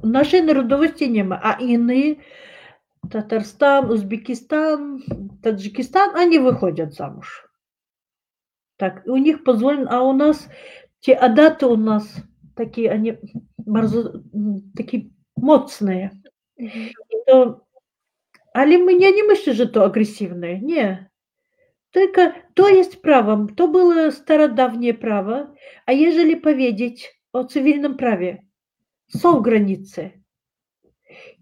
Naszej 0.05 0.45
narodowości 0.45 1.11
nie 1.11 1.25
ma, 1.25 1.41
a 1.43 1.53
inne, 1.55 2.15
Tatarstan, 3.11 3.91
Uzbekistan, 3.91 5.01
Tadżykistan, 5.43 6.15
они 6.15 6.39
выходят 6.39 6.95
замуж. 6.95 7.49
Так, 8.77 9.03
у 9.07 9.17
них 9.17 9.43
позволено, 9.43 9.91
а 9.91 10.03
у 10.03 10.13
нас, 10.13 10.49
те 11.01 11.15
адаты 11.15 11.67
у 11.67 11.77
нас 11.77 12.23
такие, 12.55 12.93
они 12.93 13.19
такие 14.77 15.11
mocne. 15.37 16.13
To 17.27 17.62
ale 18.54 18.74
ja 18.74 19.10
nie 19.10 19.24
myślę, 19.28 19.54
że 19.54 19.68
to 19.68 19.86
agresywne. 19.86 20.62
Nie. 20.62 21.10
Tylko 21.92 22.22
to 22.54 22.70
jest 22.70 23.02
prawem. 23.02 23.56
To 23.56 23.68
było 23.68 24.12
starodawnie 24.12 24.94
prawo. 24.94 25.54
A 25.86 25.92
jeżeli 25.92 26.38
powiedzieć 26.38 27.22
o 27.34 27.46
cywilnym 27.46 27.98
prawie, 27.98 28.46
są 29.10 29.42
granice. 29.42 30.10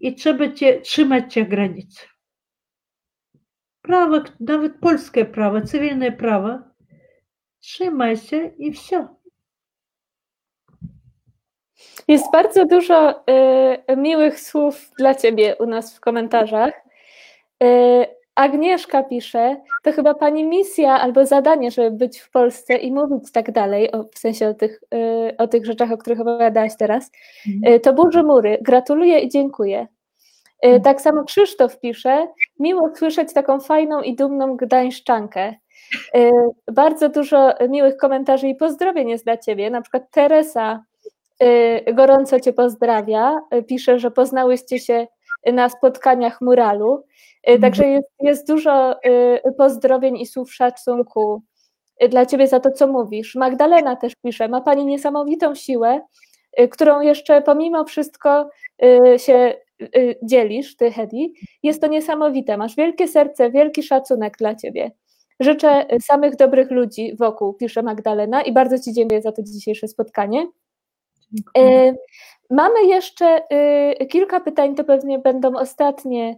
I 0.00 0.14
trzeba 0.14 0.52
cię, 0.52 0.80
trzymać 0.80 1.34
tych 1.34 1.48
granic. 1.48 2.08
Prawo, 3.82 4.20
nawet 4.40 4.80
polskie 4.80 5.24
prawo, 5.24 5.60
cywilne 5.60 6.12
prawo, 6.12 6.58
trzymaj 7.60 8.16
się 8.16 8.50
i 8.58 8.70
все. 8.70 9.08
Jest 12.08 12.32
bardzo 12.32 12.66
dużo 12.66 13.24
y, 13.90 13.96
miłych 13.96 14.40
słów 14.40 14.90
dla 14.98 15.14
ciebie 15.14 15.56
u 15.56 15.66
nas 15.66 15.96
w 15.96 16.00
komentarzach. 16.00 16.86
Y, 17.63 18.21
Agnieszka 18.35 19.03
pisze, 19.03 19.61
to 19.83 19.91
chyba 19.91 20.13
pani 20.13 20.43
misja 20.43 20.99
albo 20.99 21.25
zadanie, 21.25 21.71
żeby 21.71 21.91
być 21.91 22.19
w 22.19 22.31
Polsce 22.31 22.75
i 22.75 22.91
mówić 22.91 23.31
tak 23.31 23.51
dalej, 23.51 23.91
o, 23.91 24.03
w 24.03 24.19
sensie 24.19 24.47
o 24.47 24.53
tych, 24.53 24.83
y, 24.93 25.37
o 25.37 25.47
tych 25.47 25.65
rzeczach, 25.65 25.91
o 25.91 25.97
których 25.97 26.19
opowiadałaś 26.19 26.71
teraz. 26.79 27.11
Y, 27.67 27.79
to 27.79 27.93
burzy 27.93 28.23
mury. 28.23 28.57
Gratuluję 28.61 29.19
i 29.19 29.29
dziękuję. 29.29 29.87
Y, 30.65 30.81
tak 30.83 31.01
samo 31.01 31.23
Krzysztof 31.23 31.79
pisze, 31.79 32.27
miło 32.59 32.95
słyszeć 32.95 33.33
taką 33.33 33.59
fajną 33.59 34.01
i 34.01 34.15
dumną 34.15 34.55
gdańszczankę. 34.55 35.55
Bardzo 36.71 37.09
dużo 37.09 37.53
miłych 37.69 37.97
komentarzy 37.97 38.47
i 38.47 38.55
pozdrowień 38.55 39.09
jest 39.09 39.23
dla 39.23 39.37
ciebie. 39.37 39.69
Na 39.69 39.81
przykład 39.81 40.11
Teresa 40.11 40.83
gorąco 41.93 42.39
cię 42.39 42.53
pozdrawia. 42.53 43.41
Pisze, 43.67 43.99
że 43.99 44.11
poznałyście 44.11 44.79
się 44.79 45.07
na 45.53 45.69
spotkaniach 45.69 46.41
muralu. 46.41 47.03
Y, 47.49 47.59
Także 47.59 47.87
jest, 47.87 48.07
jest 48.19 48.47
dużo 48.47 48.95
y, 49.05 49.41
pozdrowień 49.57 50.17
i 50.17 50.25
słów 50.25 50.53
szacunku 50.53 51.41
y, 52.03 52.09
dla 52.09 52.25
ciebie 52.25 52.47
za 52.47 52.59
to, 52.59 52.71
co 52.71 52.87
mówisz. 52.87 53.35
Magdalena 53.35 53.95
też 53.95 54.13
pisze, 54.23 54.47
ma 54.47 54.61
pani 54.61 54.85
niesamowitą 54.85 55.55
siłę, 55.55 56.01
którą 56.71 57.01
jeszcze 57.01 57.41
pomimo 57.41 57.85
wszystko 57.85 58.49
się 59.17 59.53
dzielisz, 60.23 60.75
ty 60.75 60.91
Hedi. 60.91 61.33
Jest 61.63 61.81
to 61.81 61.87
niesamowite, 61.87 62.57
masz 62.57 62.75
wielkie 62.75 63.07
serce, 63.07 63.51
wielki 63.51 63.83
szacunek 63.83 64.37
dla 64.37 64.55
ciebie. 64.55 64.91
Życzę 65.39 65.85
samych 66.01 66.35
dobrych 66.35 66.71
ludzi 66.71 67.15
wokół, 67.19 67.53
pisze 67.53 67.83
Magdalena 67.83 68.41
i 68.41 68.53
bardzo 68.53 68.79
ci 68.79 68.93
dziękuję 68.93 69.21
za 69.21 69.31
to 69.31 69.43
dzisiejsze 69.43 69.87
spotkanie. 69.87 70.47
Y, 71.57 71.95
Mamy 72.51 72.85
jeszcze 72.85 73.41
kilka 74.09 74.39
pytań, 74.39 74.75
to 74.75 74.83
pewnie 74.83 75.19
będą 75.19 75.55
ostatnie 75.55 76.35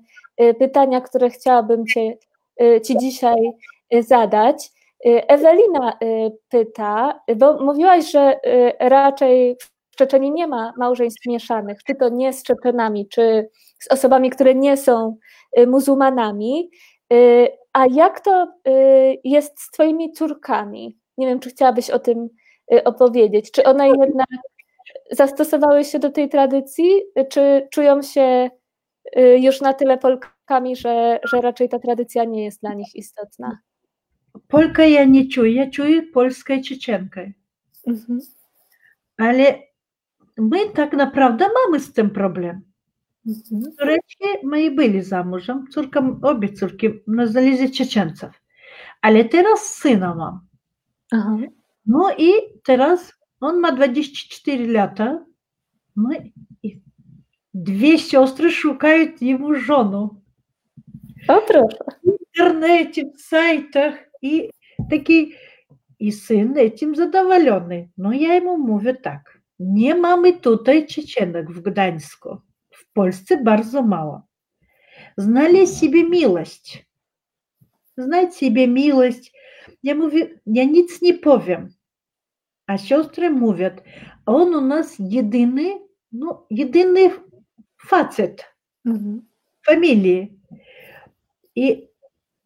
pytania, 0.60 1.02
które 1.02 1.30
chciałabym 1.30 1.86
cię, 1.86 2.18
y, 2.62 2.82
Ci 2.82 2.98
dzisiaj 2.98 3.52
y, 3.96 4.04
zadać. 4.04 4.72
Y, 5.08 5.28
Ewelina 5.28 5.98
y, 6.04 6.32
pyta, 6.50 7.20
bo 7.36 7.64
mówiłaś, 7.64 8.12
że 8.12 8.40
y, 8.48 8.74
raczej 8.80 9.58
w 9.92 9.96
Czeczeniu 9.96 10.34
nie 10.34 10.48
ma 10.48 10.74
małżeństw 10.78 11.26
mieszanych, 11.28 11.84
czy 11.84 11.96
to 11.96 12.10
nie 12.10 12.34
z 12.34 12.44
Czeczenami, 12.44 13.08
czy 13.08 13.50
z 13.80 13.88
osobami, 13.92 14.30
które 14.30 14.56
nie 14.56 14.78
są 14.78 15.18
y, 15.60 15.68
muzułmanami. 15.68 16.70
Y, 17.14 17.48
A 17.74 17.86
jak 17.92 18.20
to 18.20 18.48
y, 18.68 19.20
jest 19.24 19.62
z 19.62 19.72
Twoimi 19.72 20.12
córkami? 20.12 20.98
Nie 21.18 21.28
wiem, 21.28 21.40
czy 21.40 21.50
chciałabyś 21.50 21.90
o 21.90 22.00
tym 22.00 22.30
y, 22.74 22.84
opowiedzieć. 22.84 23.52
Czy 23.52 23.64
one 23.64 23.88
jednak 23.90 24.28
zastosowały 25.12 25.84
się 25.86 26.00
do 26.00 26.10
tej 26.12 26.30
tradycji, 26.30 27.02
czy 27.30 27.68
czują 27.72 28.02
się 28.02 28.22
y, 28.22 28.63
już 29.40 29.62
na 29.62 29.74
tyle 29.74 29.98
Polkami, 29.98 30.76
że, 30.76 31.20
że 31.24 31.42
raczej 31.42 31.70
ta 31.70 31.80
tradycja 31.80 32.24
nie 32.24 32.44
jest 32.44 32.62
dla 32.62 32.74
nich 32.74 32.96
istotna? 32.96 33.60
Polka 34.48 34.86
ja 34.86 35.06
nie 35.06 35.28
czuję, 35.28 35.54
ja 35.54 35.70
czuję 35.70 36.02
polską 36.02 36.62
Czeczenkę. 36.62 37.32
Mhm. 37.88 38.20
Ale 39.18 39.60
my 40.38 40.70
tak 40.70 40.94
naprawdę 40.94 41.46
mamy 41.66 41.80
z 41.80 41.94
tym 41.94 42.10
problem. 42.10 42.62
Mhm. 43.28 43.72
Córeczki 43.80 44.26
moje 44.44 44.72
byli 44.72 45.02
za 45.02 45.24
mężem, 45.24 45.66
córka, 45.72 46.04
obie 46.22 46.54
córki 46.54 46.90
nazwali 47.08 47.72
Czeczeńców. 47.72 48.30
Ale 49.02 49.26
teraz 49.26 49.60
syna 49.60 50.16
mam. 50.16 50.40
Aha. 51.12 51.38
No 51.86 52.16
i 52.18 52.32
teraz 52.64 53.14
on 53.40 53.60
ma 53.60 53.72
24 53.72 54.68
lata. 54.68 55.26
No 55.96 56.10
i 56.64 56.82
siostry 57.98 58.52
szukają 58.52 59.08
jemu 59.22 59.56
żonę. 59.56 60.10
O 61.28 61.42
proszę. 61.42 61.78
W 62.04 62.20
internecie, 62.20 63.04
w 63.18 63.22
sajtach 63.22 64.10
i 64.22 64.50
taki 64.90 65.34
i 66.00 66.12
syn 66.12 66.54
этим 66.58 66.96
zadowolony. 66.96 67.90
No 67.98 68.14
ja 68.14 68.40
mu 68.40 68.58
mówię 68.58 68.94
tak, 68.96 69.40
nie 69.60 69.96
mamy 69.96 70.34
tutaj 70.34 70.88
Czeczenek 70.88 71.52
w 71.52 71.62
Gdańsku. 71.62 72.38
W 72.72 72.94
Polsce 72.94 73.44
bardzo 73.44 73.82
mało. 73.82 74.22
Znaleźć 75.18 75.80
sobie 75.80 76.10
miłość. 76.10 76.86
Znać 77.98 78.36
sobie 78.36 78.68
miłość. 78.68 79.32
Ja 79.84 79.96
mówię, 79.96 80.40
ja 80.46 80.64
nic 80.64 81.02
nie 81.02 81.14
powiem. 81.14 81.70
A 82.68 82.78
siostry 82.78 83.30
mówią, 83.30 83.70
on 84.26 84.56
u 84.56 84.62
nas 84.62 84.96
jedyny, 85.00 85.80
no 86.12 86.46
jedyny 86.50 87.12
фацет 87.84 88.56
угу. 88.86 89.24
фамилии. 89.62 90.40
И 91.56 91.90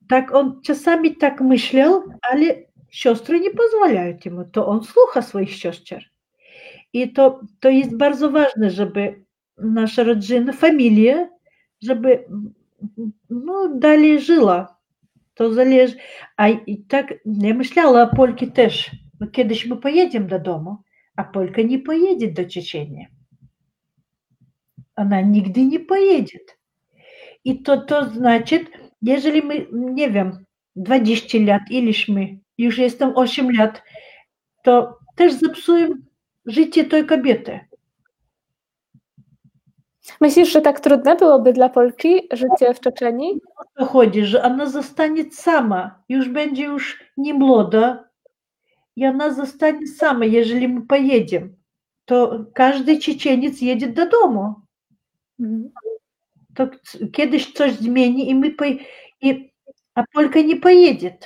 так 0.10 0.32
он 0.34 0.62
часами 0.62 1.10
так 1.10 1.40
мышлял, 1.40 2.04
але 2.22 2.68
сестры 2.92 3.40
не 3.40 3.50
позволяют 3.50 4.26
ему, 4.26 4.46
то 4.46 4.64
он 4.64 4.84
слуха 4.84 5.22
своих 5.22 5.54
сестер. 5.54 6.12
И 6.92 7.06
то, 7.06 7.42
то 7.60 7.70
есть 7.70 7.92
дуже 7.92 8.30
важно, 8.30 8.70
чтобы 8.70 9.26
наша 9.58 10.04
родина, 10.04 10.54
фамилия, 10.54 11.30
чтобы 11.84 12.54
ну, 13.30 13.80
далее 13.80 14.20
жила. 14.20 14.78
То 15.34 15.52
залеж... 15.52 15.96
А 16.36 16.50
и 16.50 16.78
так 16.78 17.12
я 17.26 17.54
мишляла, 17.54 18.04
а 18.04 18.16
польки 18.16 18.46
теж. 18.46 18.90
Кидыш 19.34 19.66
мы 19.66 19.80
поедем 19.80 20.28
до 20.28 20.40
дома, 20.40 20.84
а 21.16 21.24
полька 21.24 21.64
не 21.64 21.78
поедет 21.78 22.34
до 22.34 22.46
Чечения. 22.46 23.10
Ona 24.98 25.22
nigdy 25.22 25.66
nie 25.66 25.80
pojedzie. 25.80 26.40
I 27.46 27.62
to, 27.62 27.78
to 27.78 28.10
znaczy, 28.10 28.66
jeżeli 29.02 29.42
my, 29.42 29.68
nie 29.72 30.12
wiem, 30.12 30.46
20 30.76 31.38
lat, 31.46 31.62
ileś 31.70 32.08
my, 32.08 32.38
już 32.58 32.78
jestem 32.78 33.12
8 33.16 33.52
lat, 33.52 33.84
to 34.64 34.98
też 35.16 35.34
zepsują 35.34 35.90
życie 36.46 36.86
tej 36.86 37.06
kobiety. 37.06 37.60
Myślisz, 40.22 40.52
że 40.52 40.62
tak 40.62 40.80
trudne 40.80 41.16
byłoby 41.16 41.54
dla 41.54 41.70
Polki 41.70 42.22
życie 42.32 42.74
w 42.74 42.80
Czeczeni? 42.80 43.40
O 43.58 43.80
to 43.80 43.86
chodzi, 43.86 44.26
że 44.26 44.44
ona 44.44 44.66
zostanie 44.66 45.32
sama, 45.32 46.04
już 46.10 46.30
będzie 46.30 46.64
już 46.64 47.04
nie 47.18 47.34
młoda, 47.34 48.08
i 48.96 49.06
ona 49.06 49.34
zostanie 49.34 49.88
sama, 49.88 50.26
jeżeli 50.26 50.68
my 50.68 50.82
pojedziemy. 50.82 51.50
To 52.06 52.46
każdy 52.54 53.00
Czeczeniec 53.00 53.62
jedzie 53.62 53.88
do 53.88 54.10
domu. 54.10 54.56
Mhm. 55.40 55.72
C- 56.84 57.08
kiedyś 57.08 57.54
coś 57.54 57.72
zmieni 57.74 58.30
i 58.30 58.36
my 58.36 58.52
по... 58.52 58.66
Polka 60.14 60.42
nie 60.42 60.56
pojedzie. 60.56 61.18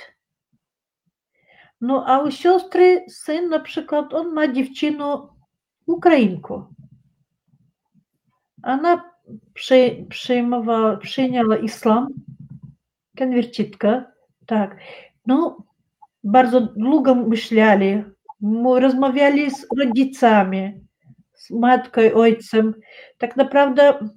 No 1.80 2.04
a 2.06 2.18
u 2.18 2.30
siostry 2.30 3.04
syn 3.08 3.48
na 3.48 3.60
przykład, 3.60 4.14
on 4.14 4.32
ma 4.32 4.52
dziewczynę 4.52 5.18
Ukrainkę. 5.86 6.66
Ona 8.62 9.12
przy, 9.54 10.06
przyjmowała, 10.08 10.96
przyjęła 10.96 11.56
islam, 11.56 12.08
konwercitka, 13.18 14.12
tak. 14.46 14.76
No, 15.26 15.64
bardzo 16.24 16.60
długo 16.60 17.14
myśleli, 17.14 18.04
my 18.40 18.80
rozmawiali 18.80 19.50
z 19.50 19.66
rodzicami, 19.78 20.80
z 21.42 21.50
matką, 21.50 22.00
ojcem. 22.14 22.74
Tak 23.18 23.36
naprawdę 23.36 24.08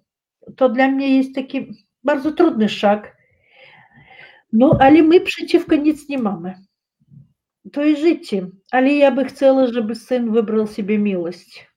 to 0.56 0.70
dla 0.70 0.88
mnie 0.88 1.18
jest 1.18 1.36
taki 1.36 1.72
bardzo 2.04 2.32
trudny 2.32 2.70
szag. 2.70 3.18
No, 4.54 4.78
ale 4.80 5.04
my 5.04 5.22
przeciwko 5.22 5.76
nic 5.76 6.10
nie 6.10 6.18
mamy. 6.18 6.56
To 7.72 7.84
jest 7.84 8.02
życie. 8.02 8.48
Ale 8.72 8.94
ja 8.94 9.12
by 9.12 9.26
chciała, 9.26 9.68
żeby 9.68 9.96
syn 9.96 10.32
wybrał 10.32 10.68
sobie 10.68 11.00
miłość. 11.00 11.68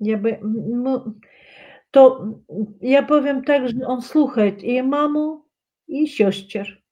Ja 0.00 0.18
by, 0.18 0.38
no, 0.68 1.14
to 1.90 2.26
ja 2.80 3.02
powiem 3.02 3.44
tak, 3.44 3.68
że 3.68 3.86
on 3.86 4.02
słucha 4.02 4.46
i 4.46 4.82
mamу, 4.82 5.44
i 5.88 6.08
siostер. 6.08 6.82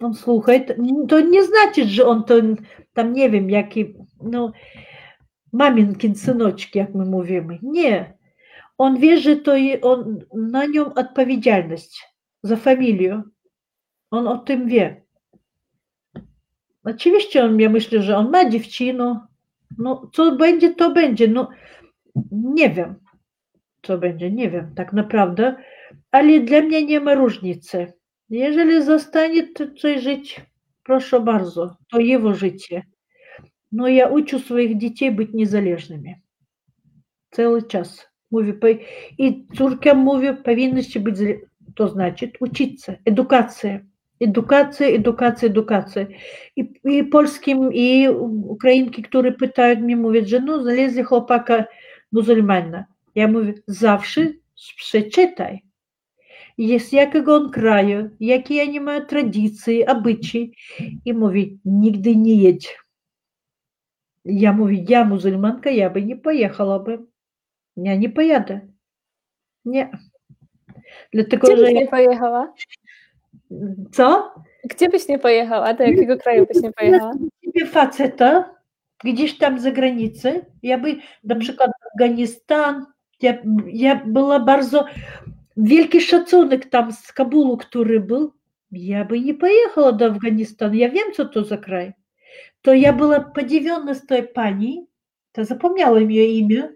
On 0.00 0.14
słucha. 0.14 0.52
To 1.08 1.20
nie 1.20 1.44
znaczy, 1.44 1.84
że 1.84 2.06
on 2.06 2.24
to 2.24 2.34
tam 2.92 3.12
nie 3.12 3.30
wiem, 3.30 3.50
jaki, 3.50 3.94
no, 4.22 4.52
maminkin 5.53 6.15
synочек, 6.15 6.75
jak 6.75 6.95
my 6.95 7.05
mówimy. 7.05 7.59
Nie. 7.61 8.17
On 8.77 8.97
wie, 8.97 9.17
że 9.17 9.35
to 9.35 9.55
je, 9.55 9.81
on, 9.81 10.19
na 10.33 10.65
nią 10.65 10.93
odpowiedzialność 10.93 12.07
za 12.43 12.55
familię. 12.55 13.23
On 14.11 14.27
o 14.27 14.37
tym 14.37 14.67
wie. 14.67 15.01
Oczywiście 16.83 17.43
on, 17.43 17.59
ja 17.59 17.69
myślę, 17.69 18.01
że 18.01 18.17
on 18.17 18.29
ma 18.29 18.49
dziewczynę. 18.49 19.27
No, 19.77 20.09
co 20.13 20.35
będzie, 20.35 20.75
to 20.75 20.91
będzie. 20.91 21.27
No, 21.27 21.49
nie 22.31 22.69
wiem, 22.69 22.95
co 23.81 23.97
będzie, 23.97 24.31
nie 24.31 24.49
wiem, 24.49 24.73
tak 24.75 24.93
naprawdę. 24.93 25.55
Ale 26.11 26.39
dla 26.39 26.61
mnie 26.61 26.85
nie 26.85 26.99
ma 26.99 27.13
różnicy. 27.13 27.93
Jeżeli 28.29 28.83
zostanie 28.83 29.47
to 29.47 29.63
coś 29.73 30.01
żyć, 30.01 30.41
proszę 30.83 31.19
bardzo, 31.19 31.77
to 31.91 31.99
jego 31.99 32.33
życie. 32.33 32.83
но 33.72 33.88
я 33.88 34.08
учу 34.08 34.38
своих 34.38 34.78
детей 34.78 35.10
быть 35.10 35.34
незалежными. 35.34 36.22
Целый 37.30 37.68
час. 37.68 38.08
и 39.18 39.44
цуркам 39.56 39.98
мові 39.98 40.32
повинности 40.32 40.98
быть, 40.98 41.18
бути, 41.18 41.48
то 41.74 41.88
значит 41.88 42.36
учиться, 42.40 42.98
едукація. 43.04 43.86
Эдукация, 44.20 44.96
эдукация, 44.96 45.48
эдукация. 45.48 46.08
И, 46.54 46.62
и 46.62 47.02
польским, 47.02 47.70
и 47.70 48.06
украинки, 48.06 49.02
которые 49.02 49.32
пытают 49.32 49.80
мне, 49.80 49.96
mówią, 49.96 50.26
że 50.26 50.40
no, 50.40 50.62
залезли 50.62 51.02
хлопака 51.02 51.66
muzułmana. 52.12 52.86
Я 53.14 53.28
mówię, 53.28 53.54
завши, 53.66 54.34
przeczytaj. 54.76 55.62
Jest 56.58 56.92
jakiego 56.92 57.36
on 57.36 57.50
kraju, 57.50 58.10
jakie 58.20 58.54
ja 58.54 58.64
nie 58.64 58.80
ma 58.80 59.00
tradycji, 59.00 59.86
obyczaj. 59.86 60.52
I 61.04 61.12
mówi, 61.14 61.58
nigdy 61.64 62.16
nie 62.16 62.34
jedź. 62.34 62.81
Ja 64.24 64.52
mówię, 64.52 64.84
ja 64.88 65.04
muzułmanka, 65.04 65.70
ja 65.70 65.90
by 65.90 66.02
nie 66.02 66.16
pojechała 66.16 66.78
by. 66.78 66.98
Ja 67.76 67.94
nie 67.96 68.10
pojadę. 68.10 68.60
Nie. 69.64 69.90
Dlatego, 71.12 71.46
Gdzie 71.46 71.56
że 71.56 71.62
byś 71.62 71.74
ja, 71.74 71.80
nie 71.80 71.88
pojechała? 71.88 72.54
co? 73.92 74.34
Gdzie 74.64 74.88
byś 74.88 75.08
nie 75.08 75.18
pojechała? 75.18 75.74
Do 75.74 75.84
jakiego 75.84 76.16
kraju 76.16 76.46
byś 76.46 76.62
nie 76.62 76.72
pojechała? 76.72 77.12
Себе 77.44 77.66
faceta 77.66 78.54
gdzieś 79.04 79.38
tam 79.38 79.60
za 79.60 79.70
granicą, 79.70 80.28
ja 80.62 80.78
by 80.78 80.96
na 81.24 81.36
przykład 81.36 81.70
Afganistan, 81.94 82.86
ja, 83.22 83.34
ja 83.66 84.02
była 84.06 84.40
bardzo 84.40 84.84
wielki 85.56 86.00
szacunek 86.00 86.66
tam 86.66 86.92
z 86.92 87.12
Kabulu, 87.12 87.56
który 87.56 88.00
był, 88.00 88.32
ja 88.72 89.04
by 89.04 89.20
nie 89.20 89.34
pojechała 89.34 89.92
do 89.92 90.06
Afganistanu, 90.06 90.74
ja 90.74 90.88
wiem, 90.88 91.12
co 91.14 91.24
to 91.24 91.44
za 91.44 91.56
kraj. 91.56 91.92
To 92.62 92.74
ja 92.74 92.92
była 92.92 93.20
podziwiona 93.20 93.94
z 93.94 94.06
tej 94.06 94.28
pani, 94.28 94.86
to 95.32 95.44
zapomniałem 95.44 96.10
jej 96.10 96.38
imię, 96.38 96.68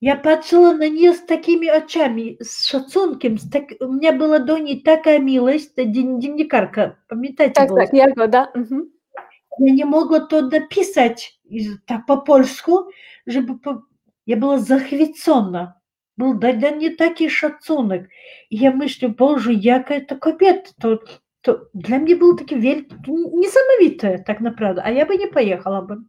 ja 0.00 0.16
patrzyła 0.16 0.74
na 0.74 0.86
nią 0.86 1.14
z 1.14 1.26
takimi 1.26 1.70
oczami, 1.70 2.36
z 2.40 2.66
szacunkiem, 2.66 3.38
z 3.38 3.50
tak, 3.50 3.64
u 3.80 3.92
mnie 3.92 4.12
była 4.12 4.38
do 4.38 4.58
niej 4.58 4.82
taka 4.82 5.18
miłość, 5.18 5.72
ta 5.74 5.82
dzien- 5.82 6.18
dziennikarka, 6.18 6.96
pamiętacie? 7.08 7.50
Tak, 7.52 7.68
była 7.68 7.84
tak, 7.84 7.94
Jagoda. 7.94 8.48
Mhm. 8.54 8.90
я 9.60 9.74
не 9.74 9.84
могла 9.84 10.20
то 10.20 10.42
написать 10.42 11.40
из- 11.44 11.78
так 11.86 12.02
żeby 13.26 13.58
po... 13.58 13.82
ja 14.26 14.36
była 14.36 14.58
zachwycona. 14.58 15.72
Był 16.18 16.34
dla 16.38 16.52
dla 16.52 16.70
mnie 16.70 16.96
taki 16.96 17.30
szacunek. 17.30 18.08
I 18.50 18.60
ja 18.60 18.70
myślę, 18.70 19.08
Boże, 19.08 19.52
jaka 19.52 20.00
to 20.00 20.16
kobieta. 20.16 20.70
To, 20.80 20.98
to 21.42 21.66
dla 21.74 21.98
mnie 21.98 22.16
był 22.16 22.36
taki 22.36 22.60
wielki, 22.60 22.94
niesamowite 23.34 24.18
tak 24.18 24.40
naprawdę, 24.40 24.84
a 24.84 24.90
ja 24.90 25.06
by 25.06 25.18
nie 25.18 25.28
pojechałabym. 25.28 26.08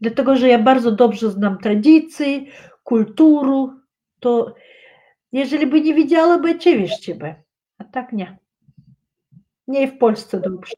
Dlatego, 0.00 0.36
że 0.36 0.48
ja 0.48 0.58
bardzo 0.58 0.92
dobrze 0.92 1.30
znam 1.30 1.58
tradycje, 1.58 2.40
kulturę, 2.84 3.68
to 4.20 4.54
jeżeli 5.32 5.66
by 5.66 5.80
nie 5.80 5.94
widziała, 5.94 6.38
by 6.38 6.50
oczywiście 6.50 7.14
by. 7.14 7.34
A 7.78 7.84
tak 7.84 8.12
nie. 8.12 8.38
Nie 9.68 9.88
w 9.88 9.98
Polsce 9.98 10.40
dobrze. 10.40 10.74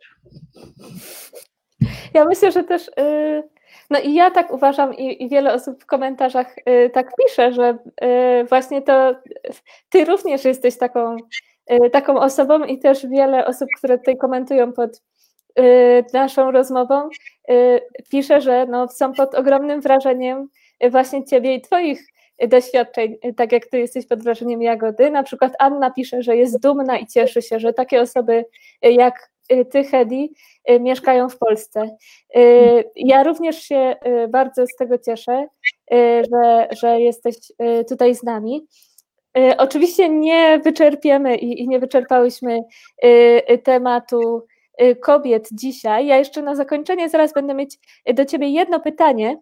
Ja 2.14 2.24
myślę, 2.24 2.52
że 2.52 2.64
też. 2.64 2.88
y, 2.88 3.57
No 3.90 4.00
i 4.00 4.14
ja 4.14 4.30
tak 4.30 4.52
uważam, 4.52 4.94
i, 4.94 5.24
i 5.24 5.28
wiele 5.28 5.54
osób 5.54 5.82
w 5.82 5.86
komentarzach 5.86 6.58
y, 6.58 6.90
tak 6.90 7.10
pisze, 7.16 7.52
że 7.52 7.78
y, 8.42 8.44
właśnie 8.44 8.82
to 8.82 9.14
ty 9.88 10.04
również 10.04 10.44
jesteś 10.44 10.78
taką, 10.78 11.16
y, 11.72 11.90
taką 11.90 12.20
osobą, 12.20 12.64
i 12.64 12.78
też 12.78 13.06
wiele 13.06 13.46
osób, 13.46 13.68
które 13.78 13.98
tutaj 13.98 14.16
komentują 14.16 14.72
pod 14.72 15.02
y, 15.58 16.04
naszą 16.12 16.50
rozmową, 16.50 17.08
y, 17.50 17.80
pisze, 18.10 18.40
że 18.40 18.66
no, 18.66 18.88
są 18.88 19.12
pod 19.12 19.34
ogromnym 19.34 19.80
wrażeniem 19.80 20.48
y, 20.84 20.90
właśnie 20.90 21.24
ciebie 21.24 21.54
i 21.54 21.60
twoich 21.60 22.06
doświadczeń, 22.48 23.16
tak 23.36 23.52
jak 23.52 23.66
ty 23.66 23.78
jesteś 23.78 24.06
pod 24.06 24.22
wrażeniem 24.22 24.62
Jagody. 24.62 25.10
Na 25.10 25.22
przykład 25.22 25.52
Anna 25.58 25.90
pisze, 25.90 26.22
że 26.22 26.36
jest 26.36 26.60
dumna 26.62 26.98
i 26.98 27.06
cieszy 27.06 27.42
się, 27.42 27.60
że 27.60 27.72
takie 27.72 28.00
osoby 28.00 28.44
jak 28.82 29.30
ty, 29.70 29.84
Hedi, 29.84 30.32
y, 30.70 30.80
mieszkają 30.80 31.28
w 31.28 31.38
Polsce. 31.38 31.96
Y, 32.36 32.84
Ja 32.96 33.22
również 33.22 33.62
się 33.62 33.96
y, 34.24 34.28
bardzo 34.28 34.66
z 34.66 34.76
tego 34.78 34.98
cieszę, 34.98 35.46
y, 35.94 36.22
że, 36.32 36.68
że 36.82 37.00
jesteś 37.00 37.36
y, 37.80 37.84
tutaj 37.84 38.14
z 38.14 38.22
nami. 38.22 38.66
Y, 39.38 39.56
Oczywiście 39.56 40.08
nie 40.08 40.60
wyczerpiemy 40.64 41.36
i, 41.36 41.68
nie 41.68 41.78
wyczerpałyśmy 41.78 42.58
y, 43.04 43.08
y, 43.52 43.58
tematu 43.58 44.46
y, 44.82 44.96
kobiet 44.96 45.48
dzisiaj. 45.52 46.06
Ja 46.06 46.16
jeszcze 46.16 46.42
na 46.42 46.54
zakończenie 46.54 47.08
zaraz 47.08 47.32
będę 47.32 47.54
mieć 47.54 47.78
do 48.14 48.24
Ciebie 48.24 48.48
jedno 48.48 48.80
pytanie. 48.80 49.38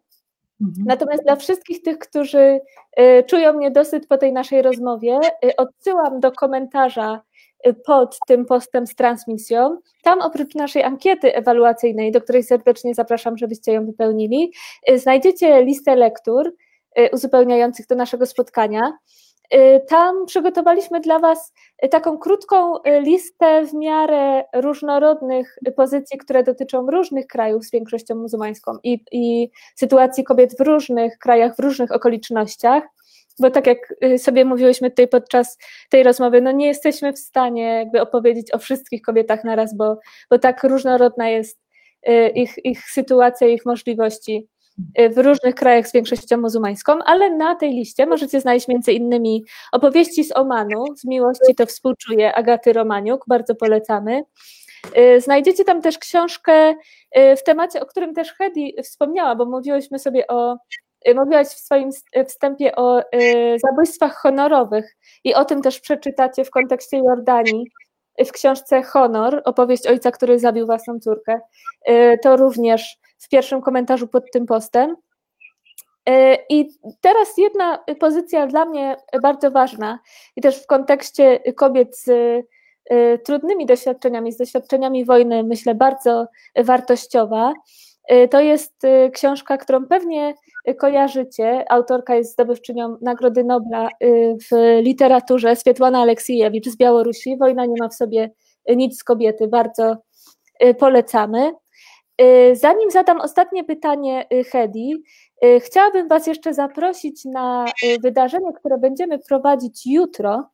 Mhm. 0.61 0.87
Natomiast 0.87 1.23
dla 1.23 1.37
wszystkich 1.37 1.83
tych, 1.83 1.99
którzy 1.99 2.61
y, 3.01 3.25
czują 3.27 3.59
niedosyt 3.59 4.07
po 4.07 4.19
tej 4.19 4.33
naszej 4.33 4.63
rozmowie, 4.63 5.21
y, 5.45 5.57
odsyłam 5.57 6.21
do 6.21 6.33
komentarza 6.33 7.23
y, 7.67 7.75
pod 7.75 8.19
tym 8.27 8.47
postem 8.47 8.87
z 8.87 8.95
transmisją. 8.95 9.79
Tam 10.03 10.21
oprócz 10.21 10.55
naszej 10.55 10.83
ankiety 10.83 11.35
ewaluacyjnej, 11.35 12.13
do 12.13 12.21
której 12.21 12.43
serdecznie 12.43 12.95
zapraszam, 12.95 13.39
żebyście 13.39 13.73
ją 13.73 13.87
wypełnili, 13.87 14.53
znajdziecie 14.95 15.65
listę 15.65 15.97
lektur 15.97 16.55
uzupełniających 17.13 17.87
do 17.87 17.95
naszego 17.95 18.27
spotkania. 18.27 18.99
Y, 19.55 19.81
Tam 19.89 20.27
przygotowaliśmy 20.27 21.01
dla 21.01 21.19
Was 21.19 21.53
y, 21.85 21.89
taką 21.89 22.19
krótką 22.19 22.77
y, 22.77 23.01
listę 23.01 23.67
w 23.67 23.75
miarę 23.75 24.45
różnorodnych 24.55 25.59
pozycji, 25.77 26.19
które 26.19 26.43
dotyczą 26.43 26.91
różnych 26.91 27.27
krajów 27.27 27.65
z 27.65 27.71
większością 27.71 28.15
muzułmańską 28.15 28.73
i, 28.83 29.05
i 29.13 29.51
sytuacji 29.75 30.25
kobiet 30.25 30.57
w 30.57 30.61
różnych 30.61 31.19
krajach, 31.19 31.57
w 31.57 31.59
różnych 31.59 31.93
okolicznościach. 31.93 32.83
bo 33.39 33.51
tak 33.51 33.67
jak 33.67 33.79
sobie 34.19 34.45
mówiłyśmy 34.45 34.91
tutaj 34.91 35.09
podczas 35.09 35.59
tej 35.91 36.03
rozmowy, 36.03 36.41
no 36.41 36.53
nie 36.53 36.67
jesteśmy 36.67 37.13
w 37.13 37.19
stanie 37.19 37.63
jakby 37.63 38.01
opowiedzieć 38.01 38.55
o 38.55 38.59
wszystkich 38.59 39.03
kobietach 39.03 39.45
naraz, 39.45 39.77
bo, 39.77 39.99
bo 40.31 40.39
tak 40.39 40.65
różnorodna 40.65 41.29
jest 41.29 41.61
ich, 42.35 42.65
ich 42.65 42.91
sytuacja, 42.91 43.47
ich 43.47 43.67
możliwości 43.67 44.49
w 45.11 45.19
różnych 45.19 45.55
krajach 45.55 45.89
z 45.89 45.93
większością 45.93 46.37
muzułmańską, 46.37 46.99
ale 47.05 47.31
na 47.31 47.55
tej 47.55 47.71
liście 47.71 48.07
możecie 48.07 48.41
znaleźć 48.41 48.69
między 48.69 48.93
innymi 48.93 49.45
opowieści 49.73 50.25
z 50.25 50.37
Omanu, 50.37 50.85
z 50.97 51.05
miłości 51.05 51.55
to 51.57 51.67
współczuję 51.67 52.35
Agaty 52.35 52.73
Romaniuk, 52.73 53.25
bardzo 53.29 53.55
polecamy. 53.55 54.23
Znajdziecie 55.19 55.65
tam 55.65 55.83
też 55.83 55.99
książkę 55.99 56.75
w 57.37 57.43
temacie, 57.45 57.81
o 57.81 57.87
którym 57.87 58.15
też 58.15 58.33
Hedi 58.33 58.75
wspomniała, 58.83 59.35
bo 59.35 59.45
mówiłyśmy 59.45 59.99
sobie 59.99 60.27
o 60.27 60.57
Y, 61.09 61.15
mówiłaś 61.15 61.47
w 61.47 61.59
swoim 61.59 61.91
y, 62.17 62.25
wstępie 62.25 62.77
o 62.77 63.01
y, 63.01 63.57
zabójstwach 63.59 64.17
honorowych 64.17 64.97
i 65.25 65.35
o 65.35 65.45
tym 65.45 65.63
też 65.63 65.81
przeczytacie 65.81 66.45
w 66.45 66.51
kontekście 66.51 66.99
Jordanii 66.99 67.71
w 68.27 68.33
książce 68.33 68.83
Honor, 68.83 69.43
opowieść 69.45 69.87
ojca, 69.87 70.11
który 70.11 70.39
zabił 70.39 70.67
własną 70.67 71.01
córkę. 71.01 71.41
To 72.23 72.37
również 72.37 72.99
w 73.19 73.29
pierwszym 73.29 73.63
komentarzu 73.63 74.09
pod 74.09 74.31
tym 74.33 74.47
postem. 74.47 74.97
I 76.49 76.69
teraz 77.01 77.39
jedna 77.39 77.79
pozycja 78.01 78.47
dla 78.47 78.65
mnie 78.65 78.97
bardzo 79.23 79.51
ważna 79.51 79.99
i 80.37 80.41
też 80.41 80.63
w 80.63 80.67
kontekście 80.67 81.39
kobiet 81.57 81.99
z 81.99 82.11
trudnymi 83.25 83.67
doświadczeniami, 83.67 84.33
z 84.33 84.37
doświadczeniami 84.37 85.05
wojny, 85.05 85.43
myślę, 85.45 85.75
bardzo 85.75 86.27
wartościowa. 86.57 87.53
To 88.31 88.41
jest 88.41 88.83
książka, 89.13 89.57
którą 89.57 89.87
pewnie 89.87 90.35
kojarzycie. 90.79 91.73
Autorka 91.73 92.15
jest 92.15 92.33
zdobywczynią 92.33 92.97
Nagrody 93.01 93.45
Nobla 93.45 93.89
w 94.51 94.81
literaturze, 94.83 95.57
Swietłana 95.57 96.01
Aleksijewicz 96.01 96.69
z 96.69 96.77
Białorusi. 96.77 97.37
Wojna 97.37 97.67
nie 97.67 97.75
ma 97.81 97.89
w 97.89 97.95
sobie 97.95 98.31
nic 98.69 98.99
z 99.01 99.05
kobiety, 99.05 99.49
bardzo 99.49 99.97
polecamy. 100.79 101.53
Y, 102.23 102.57
zanim 102.57 102.91
zadam 102.91 103.21
ostatnie 103.21 103.65
pytanie 103.65 104.27
Hedi, 104.53 105.03
chciałabym 105.61 106.09
Was 106.09 106.27
jeszcze 106.27 106.55
zaprosić 106.55 107.25
na 107.25 107.65
wydarzenie, 108.03 108.53
które 108.53 108.79
będziemy 108.79 109.19
prowadzić 109.19 109.87
jutro 109.87 110.51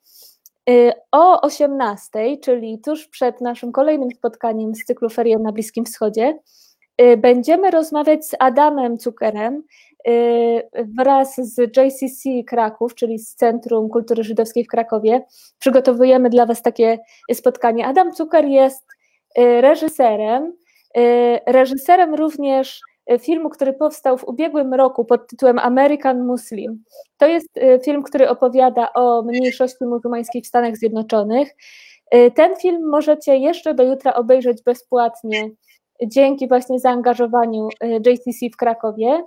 o 1.13 1.41
18, 1.41 2.37
czyli 2.37 2.81
tuż 2.85 3.09
przed 3.09 3.41
naszym 3.41 3.73
kolejnym 3.73 4.11
spotkaniem 4.11 4.75
z 4.75 4.85
cyklu 4.85 5.11
Ferie 5.11 5.39
na 5.39 5.53
Bliskim 5.53 5.85
Wschodzie. 5.85 6.39
Będziemy 7.17 7.71
rozmawiać 7.71 8.27
z 8.27 8.35
Adamem 8.39 8.99
Cukerem, 8.99 9.63
Y, 10.09 10.63
wraz 10.97 11.37
z 11.37 11.77
JCC 11.77 12.45
Kraków, 12.47 12.95
czyli 12.95 13.19
z 13.19 13.35
Centrum 13.35 13.89
Kultury 13.89 14.25
Żydowskiej 14.25 14.65
w 14.65 14.69
Krakowie, 14.69 15.23
przygotowujemy 15.59 16.31
dla 16.31 16.47
Was 16.47 16.63
takie 16.63 16.99
spotkanie. 17.33 17.87
Adam 17.87 18.13
Cuker 18.13 18.45
jest 18.45 18.87
y, 19.39 19.61
reżyserem, 19.61 20.45
y, 20.45 20.53
reżyserem 21.47 22.15
również 22.15 22.81
filmu, 23.21 23.51
który 23.51 23.73
powstał 23.73 24.19
w 24.19 24.25
ubiegłym 24.25 24.75
roku 24.75 25.05
pod 25.05 25.27
tytułem 25.27 25.59
American 25.59 26.27
Muslim. 26.27 26.85
To 27.19 27.27
jest 27.27 27.49
film, 27.85 28.03
który 28.03 28.29
opowiada 28.29 28.93
o 28.93 29.23
mniejszości 29.23 29.85
muzułmańskiej 29.85 30.43
w 30.43 30.47
Stanach 30.47 30.77
Zjednoczonych. 30.77 31.57
Ten 32.35 32.57
film 32.57 32.89
możecie 32.89 33.37
jeszcze 33.37 33.75
do 33.75 33.83
jutra 33.83 34.15
obejrzeć 34.15 34.63
bezpłatnie 34.63 35.51
dzięki 36.07 36.49
właśnie 36.49 36.79
zaangażowaniu 36.79 37.69
JCC 38.07 38.51
w 38.53 38.57
Krakowie. 38.57 39.25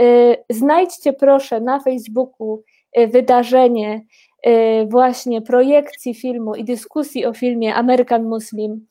Y, 0.00 0.36
znajdźcie 0.50 1.12
proszę 1.12 1.60
na 1.60 1.80
Facebooku 1.80 2.62
y, 2.98 3.06
wydarzenie 3.06 4.04
y, 4.46 4.86
właśnie 4.90 5.42
projekcji 5.42 6.14
filmu 6.14 6.54
i 6.54 6.64
dyskusji 6.64 7.26
o 7.26 7.34
filmie 7.34 7.74
American 7.74 8.24
Muslim 8.24 8.86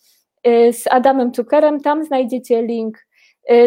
z 0.71 0.87
Adamem 0.89 1.31
Zuckerem. 1.35 1.81
Tam 1.81 2.05
znajdziecie 2.05 2.61
link 2.61 2.97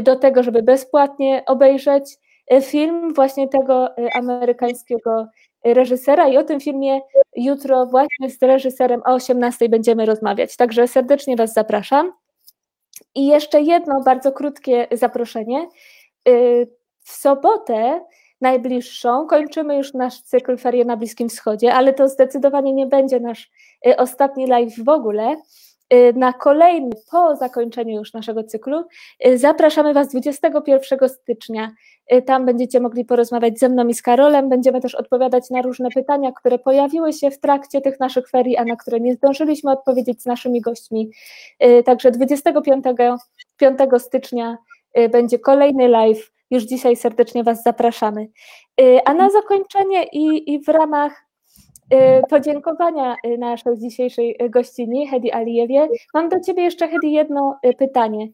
do 0.02 0.16
tego, 0.16 0.42
żeby 0.42 0.62
bezpłatnie 0.62 1.42
obejrzeć 1.46 2.16
film 2.62 3.14
właśnie 3.14 3.48
tego 3.48 3.88
amerykańskiego 4.14 5.26
reżysera 5.64 6.28
i 6.28 6.36
o 6.36 6.44
tym 6.44 6.60
filmie 6.60 7.00
jutro 7.36 7.86
właśnie 7.86 8.30
z 8.30 8.42
reżyserem 8.42 9.02
o 9.06 9.14
18 9.14 9.68
będziemy 9.68 10.06
rozmawiać. 10.06 10.56
Także 10.56 10.88
serdecznie 10.88 11.36
Was 11.36 11.52
zapraszam. 11.52 12.12
I 13.14 13.26
jeszcze 13.26 13.60
jedno 13.60 14.02
bardzo 14.02 14.32
krótkie 14.32 14.88
zaproszenie. 14.92 15.68
W 17.04 17.12
sobotę 17.12 18.00
najbliższą 18.40 19.26
kończymy 19.26 19.76
już 19.76 19.94
nasz 19.94 20.20
cykl 20.20 20.56
Ferie 20.56 20.84
na 20.84 20.96
Bliskim 20.96 21.28
Wschodzie, 21.28 21.74
ale 21.74 21.92
to 21.92 22.08
zdecydowanie 22.08 22.72
nie 22.72 22.86
będzie 22.86 23.20
nasz 23.20 23.50
y, 23.86 23.96
ostatni 23.96 24.46
live 24.46 24.84
w 24.84 24.88
ogóle. 24.88 25.36
Y, 25.94 26.12
na 26.16 26.32
kolejny, 26.32 26.90
po 27.10 27.36
zakończeniu 27.36 27.98
już 27.98 28.12
naszego 28.12 28.44
cyklu, 28.44 28.84
y, 29.26 29.38
zapraszamy 29.38 29.94
Was 29.94 30.08
21 30.08 31.08
stycznia. 31.08 31.70
Tam 32.26 32.46
będziecie 32.46 32.80
mogli 32.80 33.04
porozmawiać 33.04 33.58
ze 33.58 33.68
mną 33.68 33.88
i 33.88 33.94
z 33.94 34.02
Karolem. 34.02 34.48
Będziemy 34.48 34.80
też 34.80 34.94
odpowiadać 34.94 35.50
na 35.50 35.62
różne 35.62 35.88
pytania, 35.90 36.32
które 36.32 36.58
pojawiły 36.58 37.12
się 37.12 37.30
w 37.30 37.40
trakcie 37.40 37.80
tych 37.80 38.00
naszych 38.00 38.28
ferii, 38.28 38.56
a 38.56 38.64
na 38.64 38.76
które 38.76 39.00
nie 39.00 39.14
zdążyliśmy 39.14 39.72
odpowiedzieć 39.72 40.22
z 40.22 40.26
naszymi 40.26 40.60
gośćmi. 40.60 41.10
Także 41.84 42.10
25 42.10 42.84
5 43.56 43.78
stycznia 43.98 44.58
będzie 45.10 45.38
kolejny 45.38 45.88
live 45.88 46.30
już 46.50 46.62
dzisiaj 46.62 46.96
serdecznie 46.96 47.44
Was 47.44 47.62
zapraszamy. 47.62 48.28
Y, 48.80 48.98
a 49.04 49.14
na 49.14 49.30
zakończenie 49.30 50.04
i, 50.12 50.54
i 50.54 50.64
w 50.64 50.68
ramach 50.68 51.12
y, 51.12 51.27
podziękowania 52.30 53.16
y, 53.26 53.38
naszej 53.38 53.78
dzisiejszej 53.78 54.38
gościni, 54.50 55.08
Hedi 55.08 55.32
Alijewie, 55.32 55.88
mam 56.14 56.28
do 56.28 56.40
Ciebie 56.40 56.62
jeszcze, 56.62 56.88
Hedi, 56.88 57.12
jedno 57.12 57.58
pytanie. 57.78 58.28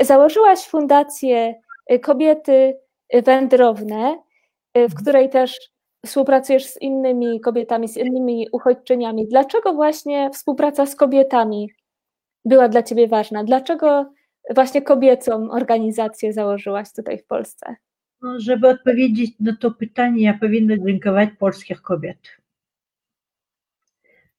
Założyłaś 0.00 0.66
fundację 0.66 1.54
Kobiety 2.02 2.78
Wędrowne, 3.24 4.18
w 4.74 4.94
której 4.94 5.30
też 5.30 5.70
współpracujesz 6.06 6.66
z 6.66 6.80
innymi 6.80 7.40
kobietami, 7.40 7.88
z 7.88 7.96
innymi 7.96 8.48
uchodźczyniami. 8.52 9.26
Dlaczego 9.26 9.74
właśnie 9.74 10.30
współpraca 10.30 10.86
z 10.86 10.96
kobietami 10.96 11.70
była 12.44 12.68
dla 12.68 12.82
Ciebie 12.82 13.08
ważna? 13.08 13.44
Dlaczego 13.44 14.12
właśnie 14.54 14.82
kobiecą 14.82 15.50
organizację 15.50 16.32
założyłaś 16.32 16.92
tutaj 16.92 17.18
w 17.18 17.26
Polsce? 17.26 17.76
No, 18.22 18.40
żeby 18.40 18.68
odpowiedzieć 18.68 19.32
na 19.40 19.56
to 19.56 19.70
pytanie, 19.70 20.22
ja 20.22 20.38
powinna 20.38 20.78
dziękować 20.78 21.30
polskich 21.38 21.82
kobiet. 21.82 22.18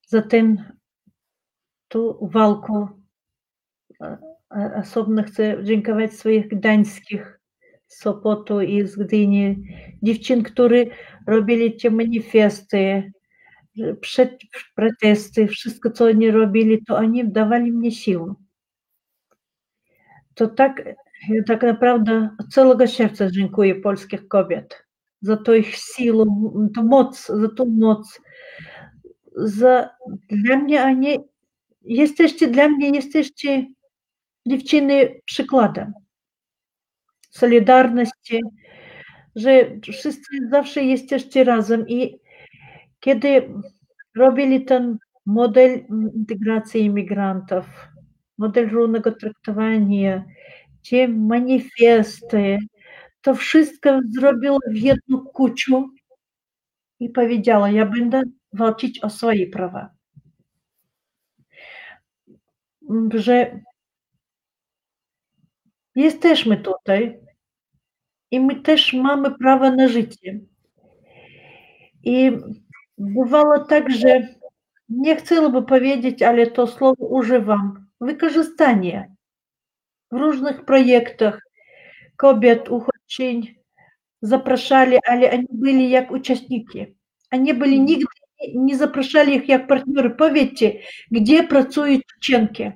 Za 0.07 0.21
tę 0.21 0.55
tu 1.87 2.29
walkę 2.31 2.87
osobno 4.75 5.23
chcę 5.23 5.63
dziękować 5.63 6.13
swoich 6.13 6.47
gdańskich 6.47 7.39
Sopotu 7.87 8.61
i 8.61 8.87
z 8.87 8.95
Gdyni 8.95 9.63
dziewczyn, 10.03 10.43
które 10.43 10.85
robili 11.27 11.75
te 11.77 11.89
manifesty, 11.89 13.11
przed 14.01 14.39
protesty, 14.75 15.47
wszystko 15.47 15.91
co 15.91 16.05
oni 16.05 16.31
robili, 16.31 16.83
to 16.85 16.97
oni 16.97 17.31
dawali 17.31 17.71
mnie 17.71 17.91
siłę 17.91 18.35
to 20.39 20.47
tak, 20.47 20.83
ja 21.29 21.43
tak 21.47 21.63
naprawdę 21.63 22.29
od 22.39 22.47
całego 22.47 22.87
serca 22.87 23.31
dziękuję 23.31 23.75
polskich 23.75 24.27
kobiet 24.27 24.89
za 25.21 25.37
to 25.37 25.55
ich 25.55 25.75
siłę, 25.75 26.25
to 26.75 26.83
moc, 26.83 27.27
za 27.27 27.49
tą 27.49 27.65
moc. 27.65 28.21
Za, 29.35 29.89
dla 30.29 30.57
mnie 30.57 30.83
oni, 30.83 31.17
jesteście 31.81 32.47
dla 32.47 32.69
mnie, 32.69 32.89
jesteście 32.89 33.67
dziewczyny 34.47 35.21
przykładem 35.25 35.93
solidarności, 37.29 38.39
że 39.35 39.79
wszyscy 39.81 40.49
zawsze 40.51 40.83
jesteście 40.83 41.43
razem 41.43 41.87
i 41.87 42.19
kiedy 42.99 43.53
robili 44.15 44.65
ten 44.65 44.97
model 45.25 45.85
integracji 46.15 46.81
imigrantów, 46.81 47.65
model 48.37 48.69
równego 48.69 49.11
traktowania, 49.11 50.25
te 50.89 51.07
manifesty, 51.07 52.57
to 53.21 53.35
wszystko 53.35 53.99
zrobiła 54.09 54.57
w 54.71 54.75
jedną 54.75 55.25
kuciu 55.25 55.89
i 56.99 57.09
powiedziała, 57.09 57.69
ja 57.69 57.85
będę 57.85 58.23
walczyć 58.53 58.99
o 58.99 59.09
swoje 59.09 59.47
prawa. 59.47 59.89
Że 63.13 63.59
jesteśmy 65.95 66.57
tutaj 66.57 67.19
i 68.31 68.39
my 68.39 68.61
też 68.61 68.93
mamy 68.93 69.37
prawo 69.37 69.71
na 69.71 69.87
życie. 69.87 70.39
I 72.03 72.31
bywało 72.97 73.59
tak, 73.59 73.91
że 73.91 74.27
nie 74.89 75.15
chciałabym 75.15 75.65
powiedzieć, 75.65 76.21
ale 76.21 76.47
to 76.47 76.67
słowo 76.67 77.05
używam 77.05 77.87
wykorzystanie 78.01 79.15
w 80.10 80.16
różnych 80.16 80.64
projektach 80.64 81.40
kobiet, 82.16 82.68
uchodźczyń 82.68 83.54
запрошали, 84.22 85.00
але 85.08 85.30
они 85.30 85.46
были 85.52 85.82
як 85.82 86.10
участники. 86.12 86.94
Они 87.30 87.52
были 87.52 87.76
нигде 87.76 88.06
не 88.54 88.74
запрошали 88.74 89.34
их 89.36 89.48
як 89.48 89.66
партнеры. 89.68 90.10
Поверьте, 90.10 90.80
где 91.10 91.42
працують 91.42 92.02
чеченки, 92.20 92.72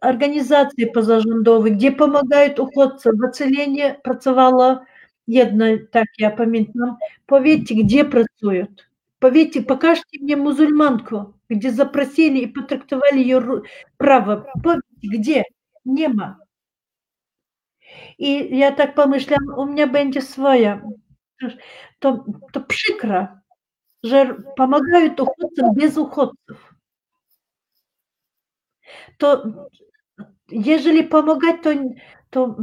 організації 0.00 0.86
позарządowe, 0.86 1.70
где 1.70 1.90
помогают 1.90 2.58
уходцам. 2.58 3.16
В 3.16 3.24
оцеленні 3.24 3.94
працювала 4.04 4.86
jedna, 5.26 5.78
так 5.92 6.06
я 6.18 6.30
пам'ятаю. 6.30 6.96
Поверьте, 7.26 7.74
где 7.74 8.04
працуют. 8.04 8.88
Поверьте, 9.18 9.60
покажите 9.60 10.18
мне 10.20 10.36
мусульманку, 10.36 11.34
где 11.50 11.70
запросили 11.70 12.38
и 12.38 12.46
потрактовали 12.46 13.18
ее 13.18 13.38
ру- 13.38 13.62
право. 13.96 14.46
Поверьте, 14.62 15.44
Nie 15.85 16.09
ma. 16.09 16.39
I 18.17 18.57
ja 18.57 18.71
tak 18.71 18.95
pomyślałam, 18.95 19.59
u 19.59 19.65
mnie 19.65 19.87
będzie 19.87 20.21
swoja. 20.21 20.81
To, 21.99 22.25
to 22.51 22.61
przykra, 22.61 23.41
że 24.03 24.35
pomagają 24.55 25.13
uchodźcom 25.13 25.73
bez 25.75 25.97
uchodźców. 25.97 26.75
To 29.17 29.43
jeżeli 30.51 31.03
pomagać, 31.03 31.55
to, 31.63 31.69
to 32.29 32.55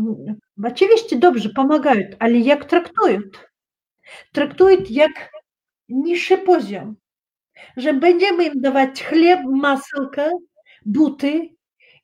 oczywiście 0.65 1.17
dobrze 1.17 1.49
pomagają, 1.49 2.09
ale 2.19 2.39
jak 2.39 2.65
traktują? 2.65 3.21
Traktują 4.33 4.77
jak 4.91 5.31
niższy 5.89 6.39
poziom, 6.39 6.97
że 7.77 7.95
będziemy 7.95 8.45
im 8.45 8.61
dawać 8.61 9.03
chleb, 9.03 9.41
masełka, 9.45 10.31
buty, 10.87 11.52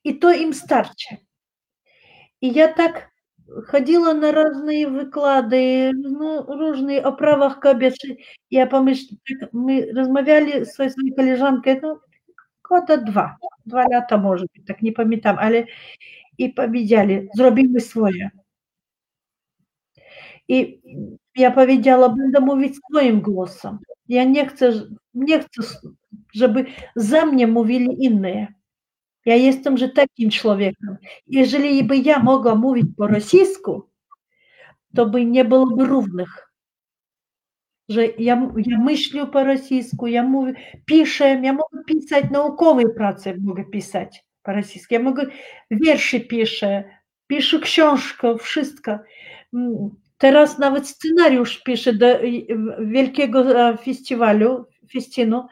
и 0.03 0.13
то 0.13 0.31
им 0.31 0.53
старче. 0.53 1.19
И 2.41 2.47
я 2.47 2.67
так 2.67 3.09
ходила 3.65 4.13
на 4.13 4.31
разные 4.31 4.87
выклады, 4.87 5.91
ну, 5.93 6.43
разные 6.45 7.01
о 7.01 7.11
правах 7.11 7.59
кобеты. 7.59 8.19
Я 8.49 8.67
помню, 8.67 8.95
мы 9.51 9.91
размовляли 9.93 10.63
с 10.63 10.73
своей, 10.73 10.91
своей 10.91 11.11
коллежанкой, 11.11 11.79
ну, 11.81 11.99
года 12.63 12.97
два, 12.97 13.37
два 13.65 13.85
лета, 13.85 14.17
может 14.17 14.47
быть, 14.53 14.65
так 14.65 14.81
не 14.81 14.91
памятам, 14.91 15.37
але 15.39 15.67
и 16.37 16.47
победяли, 16.47 17.29
мы 17.35 17.79
свое. 17.79 18.31
И 20.47 20.81
я 21.35 21.51
повідяла, 21.51 22.09
буду 22.09 22.41
мовить 22.41 22.75
своим 22.91 23.21
голосом. 23.21 23.79
Я 24.07 24.25
не 24.25 24.45
хочу, 24.45 24.97
не 25.13 25.37
хочу, 25.37 25.61
чтобы 26.33 26.69
за 26.95 27.25
мне 27.25 27.45
мовили 27.45 27.93
иные. 27.93 28.55
Człowiekiem. 30.31 30.97
Jeżeli 31.27 31.83
by 31.83 31.97
ja 31.97 32.19
mogła 32.19 32.55
mówić 32.55 32.85
po 32.97 33.07
rosyjsku, 33.07 33.89
to 34.95 35.05
by 35.05 35.25
nie 35.25 35.45
byłoby 35.45 35.85
równych. 35.85 36.49
Że 37.89 38.05
ja, 38.05 38.51
ja 38.57 38.79
myślę 38.79 39.27
po 39.27 39.43
rosyjsku, 39.43 40.07
ja 40.07 40.23
mówię, 40.23 40.53
piszę, 40.85 41.41
ja 41.43 41.53
mogę 41.53 41.83
pisać 41.85 42.25
naukowe 42.31 42.89
prace, 42.89 43.37
mogę 43.37 43.65
pisać 43.65 44.23
po 44.43 44.51
rosyjsku, 44.51 44.93
ja 44.93 44.99
mogę 44.99 45.25
wiersze 45.71 46.19
piszę, 46.19 46.83
piszę 47.27 47.59
książkę, 47.59 48.37
wszystko. 48.37 48.99
Mm, 49.53 49.89
Teraz 50.19 50.59
nawet 50.59 50.87
scenariusz 50.87 51.63
piszę 51.63 51.93
do 51.93 52.23
y, 52.23 52.47
wielkiego 52.79 53.69
e, 53.69 53.77
festiwalu, 53.77 54.65
festinu, 54.93 55.47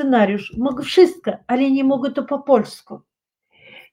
scenariusz. 0.00 0.56
Mogę 0.58 0.84
wszystko, 0.84 1.32
ale 1.46 1.70
nie 1.70 1.84
mogę 1.84 2.10
to 2.10 2.22
po 2.22 2.38
polsku. 2.38 3.00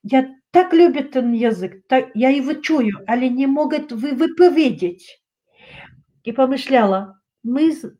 Ja 0.04 0.24
tak 0.52 0.74
lubię 0.74 1.04
ten 1.04 1.36
język, 1.36 1.88
tak, 1.88 2.06
ja 2.16 2.30
jego 2.30 2.56
czuję, 2.56 2.92
ale 3.08 3.30
nie 3.32 3.48
mogę 3.48 3.80
to 3.80 3.98
wy, 3.98 4.16
wypowiedzieć. 4.16 5.22
I 6.26 6.34
pomyślała, 6.34 7.14
my 7.44 7.76
z, 7.76 7.98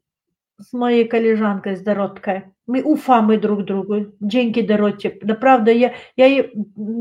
z 0.60 0.74
mojej 0.74 1.08
koleżanką, 1.08 1.76
z 1.76 1.84
Dorotką, 1.84 2.42
my 2.68 2.84
ufamy 2.84 3.38
drug 3.38 3.64
drugu, 3.64 3.94
dzięki 4.22 4.66
Dorocie. 4.66 5.12
Naprawdę, 5.26 5.74
ja, 5.74 5.90
ja 6.18 6.28
jej 6.28 6.52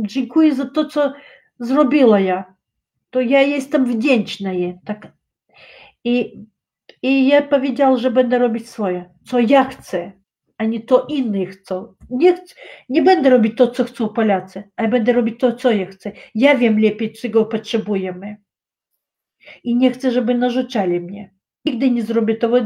dziękuję 0.03 0.55
za 0.55 0.67
to, 0.71 0.85
co 0.85 1.13
zrobiła 1.61 2.21
ja. 2.21 2.45
To 3.11 3.21
ja 3.21 3.43
jestem 3.43 3.85
wdzięczna 3.85 4.53
jej. 4.53 4.79
Tak. 4.85 5.13
I, 6.05 6.45
I 7.03 7.29
ja 7.29 7.43
powiedziała, 7.43 7.97
że 7.97 8.11
będę 8.11 8.39
robić 8.39 8.69
swoje, 8.69 9.11
co 9.25 9.39
ja 9.39 9.65
chcę, 9.65 10.13
a 10.59 10.65
nie 10.65 10.81
to 10.81 11.07
inni 11.09 11.47
chcą. 11.47 11.95
Nie, 12.11 12.39
nie 12.89 13.03
będę 13.03 13.31
robić 13.31 13.57
to, 13.57 13.69
co 13.69 13.85
chcą 13.85 14.09
Polacy, 14.09 14.71
a 14.77 14.89
będę 14.89 15.13
robić 15.13 15.41
to, 15.41 15.53
co 15.53 15.71
ja 15.71 15.87
chcę. 15.87 16.13
Ja 16.35 16.57
wiem 16.57 16.81
lepiej, 16.81 17.13
czego 17.13 17.45
potrzebujemy. 17.45 18.37
I 19.65 19.77
nie 19.77 19.91
chcę, 19.91 20.11
żeby 20.11 20.35
narzeczali 20.35 21.01
mnie. 21.01 21.35
Nigdy 21.65 21.91
nie 21.91 22.03
zrobię 22.03 22.37
tego, 22.37 22.57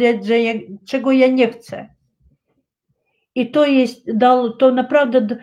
czego 0.87 1.13
ja 1.13 1.29
nie 1.29 1.49
chcę. 1.49 1.95
I 3.35 3.51
to 3.51 3.67
jest, 3.67 4.17
dało, 4.17 4.51
to 4.51 4.71
naprawdę 4.71 5.37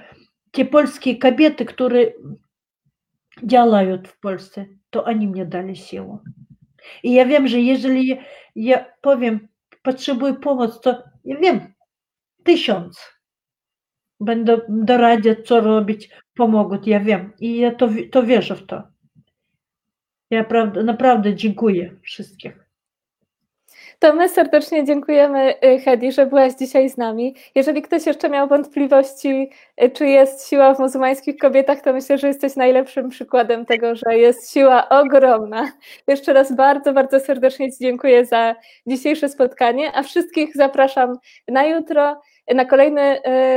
te 0.52 0.66
polskie 0.66 1.18
kobiety, 1.18 1.66
które 1.66 2.06
działają 3.44 4.04
w 4.04 4.20
Polsce, 4.20 4.66
to 4.90 5.04
oni 5.04 5.28
mnie 5.28 5.46
dali 5.46 5.76
siłę. 5.76 6.20
I 7.04 7.14
ja 7.14 7.26
wiem, 7.26 7.48
że 7.48 7.60
jeżeli 7.60 8.18
ja 8.56 8.86
powiem, 9.02 9.48
potrzebuję 9.84 10.34
pomocy, 10.34 10.80
to 10.84 11.04
ja 11.26 11.38
wiem, 11.38 11.74
tysiąc 12.48 13.18
będę 14.20 14.62
doradzić, 14.70 15.48
co 15.48 15.62
robić, 15.62 16.10
pomogą, 16.36 16.78
ja 16.86 17.00
wiem. 17.00 17.34
I 17.40 17.58
ja 17.58 17.76
to, 17.76 17.90
to 18.12 18.24
wierzę 18.24 18.56
w 18.56 18.66
to. 18.66 18.84
Ja 20.30 20.44
prawda, 20.44 20.84
naprawdę 20.84 21.36
dziękuję 21.36 21.96
wszystkich. 22.02 22.68
To 24.00 24.14
my 24.14 24.30
serdecznie 24.30 24.86
dziękujemy, 24.86 25.54
y, 25.66 25.80
Hedi, 25.80 26.12
że 26.12 26.26
byłaś 26.26 26.54
dzisiaj 26.54 26.90
z 26.90 26.98
nami. 26.98 27.36
Jeżeli 27.56 27.82
ktoś 27.82 28.06
jeszcze 28.06 28.30
miał 28.30 28.48
wątpliwości, 28.48 29.50
y, 29.84 29.90
czy 29.90 30.06
jest 30.06 30.50
siła 30.50 30.74
w 30.74 30.80
muzułmańskich 30.80 31.38
kobietach, 31.38 31.82
to 31.82 31.94
myślę, 31.94 32.18
że 32.18 32.28
jesteś 32.28 32.56
najlepszym 32.56 33.10
przykładem 33.10 33.66
tego, 33.66 33.96
że 33.96 34.18
jest 34.18 34.54
siła 34.54 34.90
ogromna. 34.90 35.72
Jeszcze 36.08 36.34
raz 36.34 36.56
bardzo, 36.56 36.94
bardzo 36.94 37.20
serdecznie 37.20 37.72
Ci 37.72 37.78
dziękuję 37.82 38.26
za 38.26 38.56
dzisiejsze 38.88 39.30
spotkanie, 39.30 39.92
a 39.96 40.04
wszystkich 40.04 40.56
zapraszam 40.56 41.18
na 41.48 41.66
jutro. 41.66 42.22
Na 42.56 42.66
kolejny 42.66 43.02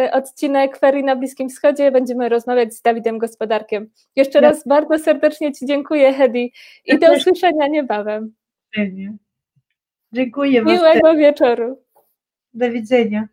y, 0.06 0.10
odcinek 0.12 0.78
Ferii 0.78 1.04
na 1.04 1.16
Bliskim 1.16 1.48
Wschodzie 1.48 1.90
będziemy 1.90 2.28
rozmawiać 2.28 2.74
z 2.74 2.82
Dawidem 2.82 3.18
Gospodarkiem. 3.18 3.90
Jeszcze 4.16 4.38
Ja- 4.38 4.48
raz 4.48 4.66
bardzo 4.66 4.98
serdecznie 4.98 5.52
Ci 5.52 5.66
dziękuję, 5.66 6.12
Hedi, 6.12 6.44
i 6.44 6.52
Ja 6.84 6.98
do 6.98 7.06
też- 7.06 7.18
usłyszenia 7.18 7.66
niebawem. 7.66 8.34
Dziękuję. 10.12 10.62
Miłego 10.62 11.14
wieczoru. 11.14 11.82
Do 12.54 12.70
widzenia. 12.70 13.28